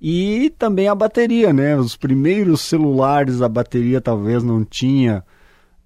E 0.00 0.50
também 0.58 0.88
a 0.88 0.94
bateria, 0.94 1.52
né? 1.52 1.76
Os 1.76 1.96
primeiros 1.96 2.60
celulares, 2.60 3.42
a 3.42 3.48
bateria 3.48 4.00
talvez 4.00 4.42
não 4.42 4.64
tinha 4.64 5.24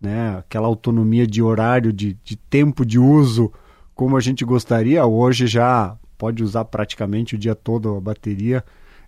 né, 0.00 0.36
aquela 0.38 0.66
autonomia 0.66 1.26
de 1.26 1.40
horário, 1.40 1.92
de, 1.92 2.18
de 2.22 2.36
tempo 2.36 2.84
de 2.84 2.98
uso 2.98 3.52
como 3.94 4.16
a 4.16 4.20
gente 4.20 4.44
gostaria. 4.44 5.06
Hoje 5.06 5.46
já 5.46 5.96
pode 6.18 6.42
usar 6.42 6.64
praticamente 6.66 7.36
o 7.36 7.38
dia 7.38 7.54
todo 7.54 7.96
a 7.96 8.00
bateria. 8.00 8.64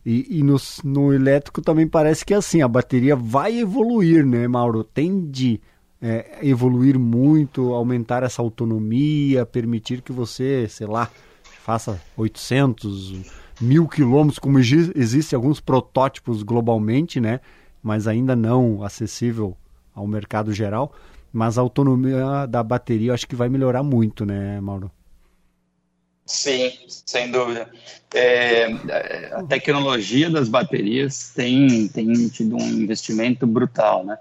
E, 0.06 0.38
e 0.38 0.42
no, 0.42 0.56
no 0.84 1.12
elétrico 1.12 1.60
também 1.60 1.86
parece 1.86 2.24
que 2.24 2.32
é 2.32 2.36
assim, 2.36 2.62
a 2.62 2.68
bateria 2.68 3.16
vai 3.16 3.58
evoluir, 3.58 4.24
né, 4.24 4.46
Mauro? 4.46 4.84
Tende 4.84 5.60
é, 6.00 6.38
evoluir 6.42 6.98
muito, 6.98 7.72
aumentar 7.72 8.22
essa 8.22 8.42
autonomia, 8.42 9.46
permitir 9.46 10.02
que 10.02 10.12
você, 10.12 10.66
sei 10.68 10.86
lá, 10.86 11.10
faça 11.62 12.00
800, 12.16 13.43
mil 13.60 13.88
quilômetros, 13.88 14.38
como 14.38 14.58
existem 14.58 15.36
alguns 15.36 15.60
protótipos 15.60 16.42
globalmente, 16.42 17.20
né? 17.20 17.40
Mas 17.82 18.06
ainda 18.06 18.34
não 18.34 18.82
acessível 18.82 19.56
ao 19.94 20.06
mercado 20.06 20.52
geral. 20.52 20.92
Mas 21.32 21.58
a 21.58 21.60
autonomia 21.60 22.46
da 22.46 22.62
bateria 22.62 23.10
eu 23.10 23.14
acho 23.14 23.26
que 23.26 23.34
vai 23.34 23.48
melhorar 23.48 23.82
muito, 23.82 24.24
né, 24.24 24.60
Mauro? 24.60 24.90
Sim, 26.26 26.72
sem 26.88 27.30
dúvida. 27.30 27.70
É, 28.14 28.66
a 29.32 29.42
tecnologia 29.42 30.30
das 30.30 30.48
baterias 30.48 31.32
tem, 31.34 31.88
tem 31.88 32.28
tido 32.28 32.56
um 32.56 32.68
investimento 32.68 33.46
brutal, 33.46 34.04
né? 34.04 34.18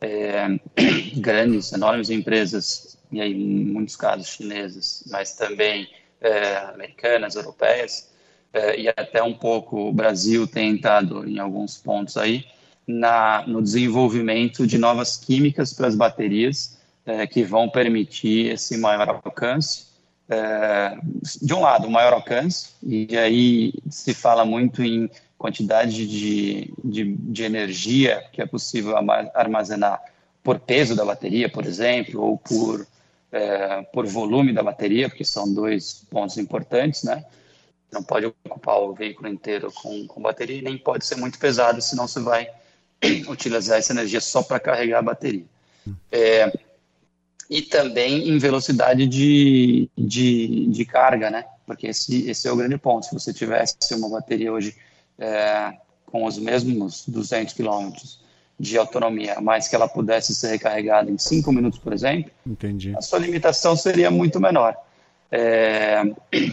É, 0.00 0.48
grandes, 1.16 1.72
enormes 1.72 2.10
empresas, 2.10 2.98
e 3.12 3.20
aí 3.20 3.32
em 3.32 3.66
muitos 3.66 3.94
casos 3.94 4.28
chinesas, 4.28 5.04
mas 5.10 5.34
também 5.36 5.88
é, 6.20 6.56
americanas, 6.56 7.36
europeias, 7.36 8.10
é, 8.54 8.80
e 8.80 8.88
até 8.88 9.20
um 9.20 9.34
pouco 9.34 9.88
o 9.88 9.92
Brasil 9.92 10.46
tem 10.46 10.70
entrado 10.70 11.28
em 11.28 11.40
alguns 11.40 11.76
pontos 11.76 12.16
aí, 12.16 12.44
na, 12.86 13.44
no 13.46 13.60
desenvolvimento 13.60 14.64
de 14.66 14.78
novas 14.78 15.16
químicas 15.16 15.72
para 15.72 15.88
as 15.88 15.96
baterias, 15.96 16.78
é, 17.04 17.26
que 17.26 17.42
vão 17.42 17.68
permitir 17.68 18.52
esse 18.52 18.78
maior 18.78 19.08
alcance, 19.08 19.86
é, 20.28 20.96
de 21.42 21.52
um 21.52 21.60
lado, 21.60 21.90
maior 21.90 22.12
alcance, 22.12 22.70
e 22.82 23.16
aí 23.18 23.74
se 23.90 24.14
fala 24.14 24.44
muito 24.44 24.82
em 24.82 25.10
quantidade 25.36 26.06
de, 26.06 26.72
de, 26.82 27.16
de, 27.16 27.42
energia 27.42 28.24
que 28.32 28.40
é 28.40 28.46
possível 28.46 28.94
armazenar 29.34 30.00
por 30.42 30.60
peso 30.60 30.94
da 30.94 31.04
bateria, 31.04 31.50
por 31.50 31.66
exemplo, 31.66 32.22
ou 32.22 32.38
por, 32.38 32.86
é, 33.32 33.82
por 33.92 34.06
volume 34.06 34.52
da 34.52 34.62
bateria, 34.62 35.08
porque 35.08 35.24
são 35.24 35.52
dois 35.52 36.06
pontos 36.08 36.38
importantes, 36.38 37.02
né? 37.02 37.24
Não 37.94 38.02
pode 38.02 38.26
ocupar 38.26 38.80
o 38.80 38.92
veículo 38.92 39.28
inteiro 39.28 39.72
com, 39.72 40.06
com 40.06 40.20
bateria, 40.20 40.60
nem 40.60 40.76
pode 40.76 41.06
ser 41.06 41.16
muito 41.16 41.38
pesado, 41.38 41.80
senão 41.80 42.06
você 42.08 42.20
vai 42.20 42.48
utilizar 43.28 43.78
essa 43.78 43.92
energia 43.92 44.20
só 44.20 44.42
para 44.42 44.60
carregar 44.60 44.98
a 44.98 45.02
bateria. 45.02 45.44
É, 46.10 46.52
e 47.48 47.62
também 47.62 48.28
em 48.28 48.38
velocidade 48.38 49.06
de, 49.06 49.88
de, 49.96 50.66
de 50.66 50.84
carga, 50.84 51.30
né? 51.30 51.44
Porque 51.66 51.86
esse, 51.86 52.28
esse 52.28 52.48
é 52.48 52.52
o 52.52 52.56
grande 52.56 52.76
ponto. 52.76 53.06
Se 53.06 53.14
você 53.14 53.32
tivesse 53.32 53.94
uma 53.94 54.08
bateria 54.08 54.52
hoje 54.52 54.74
é, 55.18 55.74
com 56.06 56.24
os 56.24 56.38
mesmos 56.38 57.04
200 57.06 57.54
quilômetros 57.54 58.20
de 58.58 58.78
autonomia, 58.78 59.40
mas 59.40 59.66
que 59.68 59.74
ela 59.74 59.88
pudesse 59.88 60.34
ser 60.34 60.48
recarregada 60.48 61.10
em 61.10 61.18
cinco 61.18 61.52
minutos, 61.52 61.78
por 61.78 61.92
exemplo, 61.92 62.30
Entendi. 62.46 62.94
a 62.96 63.00
sua 63.00 63.18
limitação 63.18 63.76
seria 63.76 64.10
muito 64.10 64.40
menor. 64.40 64.76
É, 65.36 66.00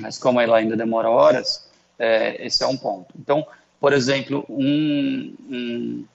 mas 0.02 0.18
como 0.18 0.42
ela 0.42 0.58
ainda 0.58 0.76
demora 0.76 1.08
horas, 1.08 1.70
é, 2.00 2.44
esse 2.44 2.64
é 2.64 2.68
um 2.68 2.76
ponto. 2.76 3.14
Então, 3.20 3.46
por 3.80 3.94
exemplo, 3.94 4.44
um, 4.50 5.36
um, 5.48 6.06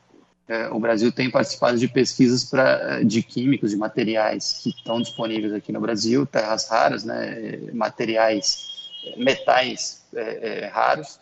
é, 0.48 0.68
o 0.70 0.80
Brasil 0.80 1.12
tem 1.12 1.30
participado 1.30 1.78
de 1.78 1.86
pesquisas 1.86 2.44
pra, 2.44 3.04
de 3.04 3.22
químicos, 3.22 3.70
de 3.70 3.76
materiais 3.76 4.60
que 4.64 4.70
estão 4.70 5.00
disponíveis 5.00 5.52
aqui 5.52 5.70
no 5.70 5.80
Brasil, 5.80 6.26
terras 6.26 6.68
raras, 6.68 7.04
né, 7.04 7.70
materiais, 7.72 8.90
metais 9.16 10.04
é, 10.12 10.64
é, 10.64 10.66
raros, 10.66 11.20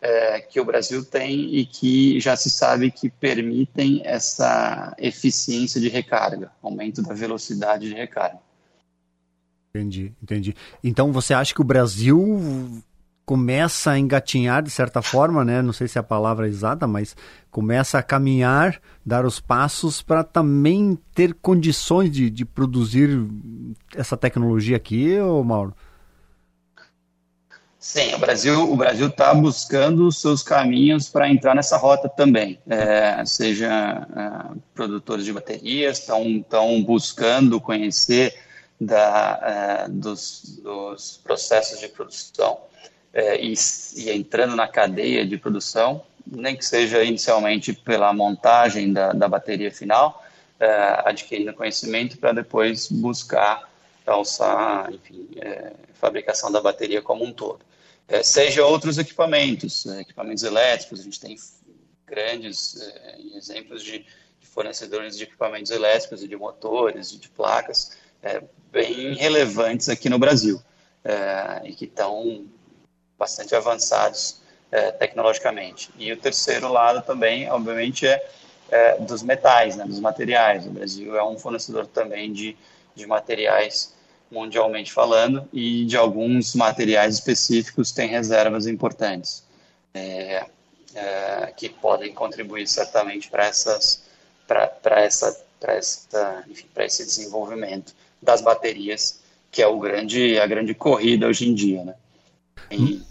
é, 0.00 0.40
que 0.40 0.58
o 0.58 0.64
Brasil 0.64 1.04
tem 1.04 1.54
e 1.54 1.66
que 1.66 2.18
já 2.18 2.34
se 2.34 2.50
sabe 2.50 2.90
que 2.90 3.08
permitem 3.08 4.02
essa 4.04 4.92
eficiência 4.98 5.80
de 5.80 5.88
recarga, 5.88 6.50
aumento 6.60 7.00
da 7.00 7.14
velocidade 7.14 7.88
de 7.88 7.94
recarga. 7.94 8.49
Entendi, 9.74 10.12
entendi. 10.22 10.54
Então 10.82 11.12
você 11.12 11.32
acha 11.32 11.54
que 11.54 11.60
o 11.60 11.64
Brasil 11.64 12.82
começa 13.24 13.92
a 13.92 13.98
engatinhar 13.98 14.60
de 14.60 14.70
certa 14.70 15.00
forma, 15.00 15.44
né? 15.44 15.62
Não 15.62 15.72
sei 15.72 15.86
se 15.86 15.96
é 15.96 16.00
a 16.00 16.02
palavra 16.02 16.48
exata, 16.48 16.88
mas 16.88 17.14
começa 17.48 17.96
a 17.96 18.02
caminhar, 18.02 18.80
dar 19.06 19.24
os 19.24 19.38
passos 19.38 20.02
para 20.02 20.24
também 20.24 20.98
ter 21.14 21.34
condições 21.34 22.10
de, 22.10 22.28
de 22.28 22.44
produzir 22.44 23.08
essa 23.94 24.16
tecnologia 24.16 24.76
aqui, 24.76 25.16
ô 25.20 25.44
Mauro? 25.44 25.72
Sim, 27.78 28.14
o 28.14 28.18
Brasil 28.18 28.72
o 28.72 28.76
Brasil 28.76 29.06
está 29.06 29.32
buscando 29.32 30.08
os 30.08 30.20
seus 30.20 30.42
caminhos 30.42 31.08
para 31.08 31.30
entrar 31.30 31.54
nessa 31.54 31.76
rota 31.76 32.08
também. 32.08 32.58
É, 32.68 33.24
seja 33.24 33.68
é, 33.70 34.58
produtores 34.74 35.24
de 35.24 35.32
baterias 35.32 35.98
estão 36.00 36.82
buscando 36.82 37.60
conhecer 37.60 38.34
da, 38.80 39.84
é, 39.84 39.88
dos, 39.88 40.58
dos 40.62 41.20
processos 41.22 41.78
de 41.78 41.88
produção 41.88 42.58
é, 43.12 43.38
e, 43.38 43.52
e, 43.96 44.10
entrando 44.10 44.56
na 44.56 44.66
cadeia 44.66 45.26
de 45.26 45.36
produção, 45.36 46.02
nem 46.26 46.56
que 46.56 46.64
seja 46.64 47.04
inicialmente 47.04 47.74
pela 47.74 48.12
montagem 48.14 48.92
da, 48.92 49.12
da 49.12 49.28
bateria 49.28 49.70
final, 49.70 50.24
é, 50.58 51.02
adquirindo 51.04 51.52
conhecimento 51.52 52.16
para 52.16 52.32
depois 52.32 52.88
buscar 52.88 53.68
alçar, 54.06 54.92
enfim, 54.92 55.28
fabricação 55.94 56.50
da 56.50 56.60
bateria 56.60 57.00
como 57.00 57.24
um 57.24 57.32
todo. 57.32 57.60
Seja 58.24 58.64
outros 58.64 58.98
equipamentos, 58.98 59.86
é, 59.86 60.00
equipamentos 60.00 60.42
elétricos, 60.42 61.00
a 61.00 61.02
gente 61.04 61.20
tem 61.20 61.36
grandes 62.06 62.76
exemplos 63.36 63.84
de, 63.84 64.00
de, 64.00 64.46
fornecedores 64.46 65.16
de 65.16 65.24
equipamentos 65.24 65.70
elétricos 65.70 66.24
e 66.24 66.28
de 66.28 66.36
motores 66.36 67.12
e 67.12 67.18
de 67.18 67.28
placas 67.28 67.96
bem 68.70 69.14
relevantes 69.14 69.88
aqui 69.88 70.08
no 70.08 70.18
Brasil 70.18 70.60
e 71.64 71.72
que 71.72 71.86
estão 71.86 72.46
bastante 73.18 73.54
avançados 73.54 74.40
é, 74.70 74.90
tecnologicamente. 74.92 75.90
E 75.98 76.12
o 76.12 76.16
terceiro 76.16 76.72
lado 76.72 77.04
também, 77.04 77.50
obviamente, 77.50 78.06
é, 78.06 78.30
é, 78.70 78.96
dos 78.98 79.22
metais, 79.22 79.76
né, 79.76 79.84
dos 79.84 80.00
materiais. 80.00 80.66
O 80.66 80.70
Brasil 80.70 81.16
é 81.16 81.24
um 81.24 81.38
fornecedor 81.38 81.86
também 81.86 82.32
de, 82.32 82.56
de 82.94 83.06
materiais 83.06 83.94
mundialmente 84.30 84.92
falando 84.92 85.48
e 85.52 85.84
de 85.84 85.96
alguns 85.96 86.54
materiais 86.54 87.14
específicos 87.14 87.90
tem 87.90 88.08
reservas 88.08 88.68
importantes 88.68 89.42
é, 89.92 90.46
é 90.94 91.52
que 91.56 91.68
podem 91.68 92.14
contribuir 92.14 92.68
certamente 92.68 93.28
para 93.28 93.46
essas 93.46 94.04
para 94.46 95.00
essa 95.00 95.44
para 95.58 96.84
esse 96.84 97.04
desenvolvimento 97.04 97.92
das 98.22 98.40
baterias 98.40 99.20
que 99.50 99.62
é 99.62 99.66
o 99.66 99.78
grande 99.78 100.38
a 100.38 100.46
grande 100.46 100.74
corrida 100.74 101.26
hoje 101.26 101.48
em 101.48 101.54
dia 101.54 101.84
né 101.84 101.94
e, 102.70 103.02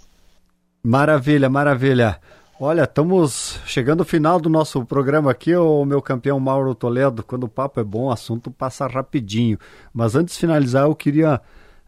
Maravilha, 0.82 1.49
maravilha. 1.49 2.22
Olha, 2.57 2.84
estamos 2.84 3.60
chegando 3.66 3.99
ao 3.99 4.05
final 4.05 4.39
do 4.39 4.49
nosso 4.49 4.86
programa 4.86 5.30
aqui, 5.30 5.53
o 5.53 5.84
meu 5.84 6.01
campeão 6.01 6.39
Mauro 6.39 6.74
Toledo. 6.74 7.22
Quando 7.22 7.43
o 7.43 7.49
papo 7.49 7.82
é 7.82 7.84
bom, 7.84 8.05
o 8.05 8.12
assunto 8.12 8.49
passa 8.49 8.88
rapidinho. 8.88 9.57
Mas 9.93 10.16
antes 10.16 10.36
de 10.36 10.39
finalizar, 10.39 10.86
eu 10.86 10.95
queria 10.95 11.41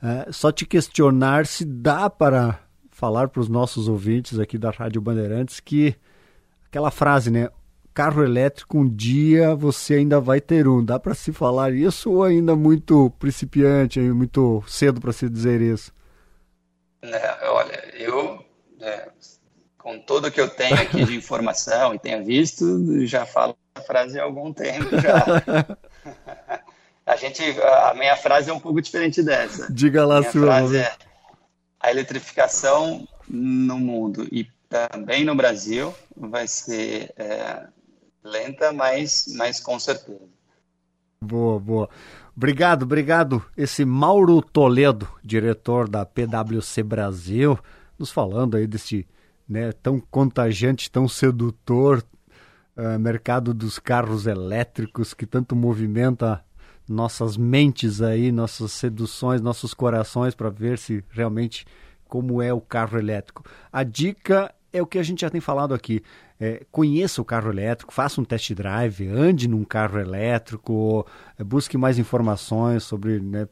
é, 0.03 0.29
só 0.31 0.51
te 0.51 0.65
questionar 0.65 1.45
se 1.45 1.63
dá 1.63 2.09
para 2.09 2.59
falar 2.89 3.29
para 3.29 3.39
os 3.39 3.47
nossos 3.47 3.87
ouvintes 3.87 4.37
aqui 4.37 4.57
da 4.57 4.71
Rádio 4.71 5.01
Bandeirantes 5.01 5.61
que 5.61 5.95
aquela 6.67 6.91
frase, 6.91 7.31
né? 7.31 7.49
Carro 7.93 8.23
elétrico, 8.23 8.77
um 8.77 8.87
dia 8.87 9.53
você 9.53 9.95
ainda 9.95 10.19
vai 10.19 10.39
ter 10.39 10.67
um. 10.67 10.83
Dá 10.83 10.97
para 10.99 11.13
se 11.13 11.33
falar 11.33 11.73
isso 11.73 12.11
ou 12.11 12.23
ainda 12.23 12.55
muito 12.55 13.11
principiante, 13.19 13.99
muito 13.99 14.63
cedo 14.67 15.01
para 15.01 15.11
se 15.11 15.29
dizer 15.29 15.61
isso? 15.61 15.91
É, 17.01 17.49
olha, 17.49 17.95
eu 17.95 18.45
é, 18.79 19.09
com 19.77 19.99
tudo 19.99 20.31
que 20.31 20.39
eu 20.39 20.49
tenho 20.49 20.75
aqui 20.75 21.03
de 21.03 21.15
informação 21.17 21.93
e 21.93 21.99
tenha 21.99 22.21
visto, 22.21 23.05
já 23.05 23.25
falo 23.25 23.57
a 23.75 23.81
frase 23.81 24.19
há 24.19 24.23
algum 24.23 24.53
tempo 24.53 24.89
já. 24.99 25.77
a 27.05 27.15
gente, 27.15 27.43
a 27.61 27.93
minha 27.93 28.15
frase 28.15 28.49
é 28.49 28.53
um 28.53 28.59
pouco 28.59 28.81
diferente 28.81 29.23
dessa. 29.23 29.71
Diga 29.71 30.05
lá, 30.05 30.17
a 30.17 30.19
minha 30.21 30.31
frase 30.31 30.77
é 30.77 30.93
a 31.79 31.91
eletrificação 31.91 33.07
no 33.27 33.79
mundo 33.79 34.27
e 34.31 34.47
também 34.69 35.25
no 35.25 35.35
Brasil 35.35 35.93
vai 36.15 36.47
ser 36.47 37.11
é, 37.17 37.63
lenta, 38.23 38.71
mas, 38.71 39.25
mas 39.35 39.59
com 39.59 39.79
certeza. 39.79 40.19
Boa, 41.23 41.59
boa. 41.59 41.89
Obrigado, 42.35 42.83
obrigado. 42.83 43.43
Esse 43.55 43.85
Mauro 43.85 44.41
Toledo, 44.41 45.07
diretor 45.23 45.87
da 45.87 46.05
PwC 46.05 46.81
Brasil 46.83 47.59
nos 48.01 48.11
falando 48.11 48.57
aí 48.57 48.65
desse 48.65 49.07
né, 49.47 49.71
tão 49.71 49.99
contagiante, 49.99 50.89
tão 50.89 51.07
sedutor 51.07 52.03
uh, 52.75 52.99
mercado 52.99 53.53
dos 53.53 53.77
carros 53.77 54.25
elétricos 54.25 55.13
que 55.13 55.25
tanto 55.25 55.55
movimenta 55.55 56.43
nossas 56.89 57.37
mentes 57.37 58.01
aí, 58.01 58.31
nossas 58.31 58.71
seduções, 58.71 59.39
nossos 59.39 59.73
corações 59.73 60.33
para 60.33 60.49
ver 60.49 60.77
se 60.77 61.03
realmente 61.09 61.65
como 62.05 62.41
é 62.41 62.51
o 62.51 62.59
carro 62.59 62.97
elétrico. 62.97 63.43
A 63.71 63.83
dica 63.83 64.53
é 64.73 64.81
o 64.81 64.87
que 64.87 64.97
a 64.97 65.03
gente 65.03 65.21
já 65.21 65.29
tem 65.29 65.39
falado 65.39 65.73
aqui. 65.73 66.03
É, 66.43 66.65
conheça 66.71 67.21
o 67.21 67.25
carro 67.25 67.51
elétrico, 67.51 67.93
faça 67.93 68.19
um 68.19 68.25
test 68.25 68.51
drive, 68.55 69.07
ande 69.07 69.47
num 69.47 69.63
carro 69.63 69.99
elétrico, 69.99 71.05
é, 71.37 71.43
busque 71.43 71.77
mais 71.77 71.99
informações 71.99 72.81
sobre 72.81 73.19
né, 73.19 73.47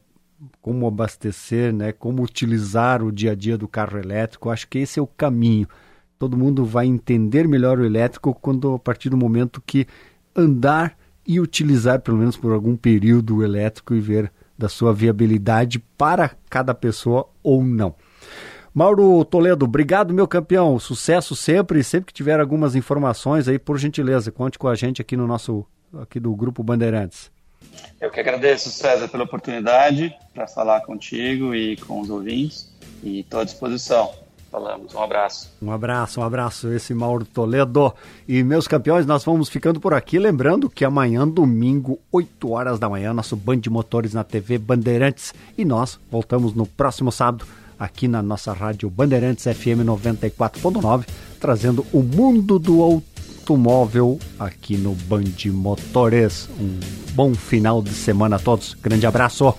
como 0.60 0.88
abastecer, 0.88 1.72
né, 1.72 1.92
como 1.92 2.20
utilizar 2.20 3.00
o 3.00 3.12
dia 3.12 3.30
a 3.30 3.34
dia 3.36 3.56
do 3.56 3.68
carro 3.68 3.96
elétrico. 3.96 4.50
Acho 4.50 4.66
que 4.66 4.80
esse 4.80 4.98
é 4.98 5.02
o 5.02 5.06
caminho. 5.06 5.68
Todo 6.18 6.36
mundo 6.36 6.64
vai 6.64 6.86
entender 6.86 7.46
melhor 7.46 7.78
o 7.78 7.84
elétrico 7.84 8.34
quando 8.34 8.74
a 8.74 8.78
partir 8.80 9.08
do 9.08 9.16
momento 9.16 9.62
que 9.64 9.86
andar 10.34 10.98
e 11.24 11.38
utilizar 11.38 12.00
pelo 12.00 12.18
menos 12.18 12.36
por 12.36 12.52
algum 12.52 12.74
período 12.74 13.36
o 13.36 13.44
elétrico 13.44 13.94
e 13.94 14.00
ver 14.00 14.32
da 14.58 14.68
sua 14.68 14.92
viabilidade 14.92 15.78
para 15.96 16.32
cada 16.50 16.74
pessoa 16.74 17.28
ou 17.40 17.62
não. 17.62 17.94
Mauro 18.72 19.24
Toledo, 19.24 19.64
obrigado, 19.64 20.14
meu 20.14 20.28
campeão. 20.28 20.78
Sucesso 20.78 21.34
sempre. 21.34 21.82
Sempre 21.82 22.06
que 22.06 22.12
tiver 22.12 22.38
algumas 22.38 22.74
informações 22.76 23.48
aí, 23.48 23.58
por 23.58 23.78
gentileza, 23.78 24.30
conte 24.30 24.58
com 24.58 24.68
a 24.68 24.74
gente 24.74 25.02
aqui 25.02 25.16
no 25.16 25.26
nosso 25.26 25.66
aqui 26.00 26.20
do 26.20 26.34
Grupo 26.34 26.62
Bandeirantes. 26.62 27.30
Eu 28.00 28.10
que 28.10 28.20
agradeço, 28.20 28.70
César, 28.70 29.08
pela 29.08 29.24
oportunidade 29.24 30.14
para 30.32 30.46
falar 30.46 30.80
contigo 30.82 31.54
e 31.54 31.76
com 31.76 32.00
os 32.00 32.08
ouvintes 32.08 32.72
e 33.02 33.20
estou 33.20 33.40
à 33.40 33.44
disposição. 33.44 34.10
Falamos, 34.50 34.92
um 34.94 35.02
abraço. 35.02 35.52
Um 35.62 35.70
abraço, 35.70 36.20
um 36.20 36.24
abraço. 36.24 36.72
Esse 36.72 36.92
Mauro 36.92 37.24
Toledo. 37.24 37.94
E 38.26 38.42
meus 38.42 38.66
campeões, 38.66 39.06
nós 39.06 39.24
vamos 39.24 39.48
ficando 39.48 39.78
por 39.78 39.94
aqui. 39.94 40.18
Lembrando 40.18 40.68
que 40.68 40.84
amanhã, 40.84 41.26
domingo, 41.26 42.00
8 42.10 42.50
horas 42.50 42.78
da 42.78 42.88
manhã, 42.88 43.14
nosso 43.14 43.36
Band 43.36 43.58
de 43.58 43.70
Motores 43.70 44.12
na 44.12 44.24
TV 44.24 44.58
Bandeirantes. 44.58 45.32
E 45.56 45.64
nós 45.64 46.00
voltamos 46.10 46.52
no 46.52 46.66
próximo 46.66 47.12
sábado, 47.12 47.46
aqui 47.80 48.06
na 48.06 48.22
nossa 48.22 48.52
rádio 48.52 48.90
Bandeirantes 48.90 49.44
FM 49.44 49.80
94.9, 49.86 51.06
trazendo 51.40 51.86
o 51.90 52.02
mundo 52.02 52.58
do 52.58 52.82
automóvel 52.82 54.18
aqui 54.38 54.76
no 54.76 54.94
Band 54.94 55.22
Motores. 55.46 56.46
Um 56.60 56.78
bom 57.14 57.34
final 57.34 57.80
de 57.80 57.94
semana 57.94 58.36
a 58.36 58.38
todos. 58.38 58.76
Grande 58.82 59.06
abraço. 59.06 59.54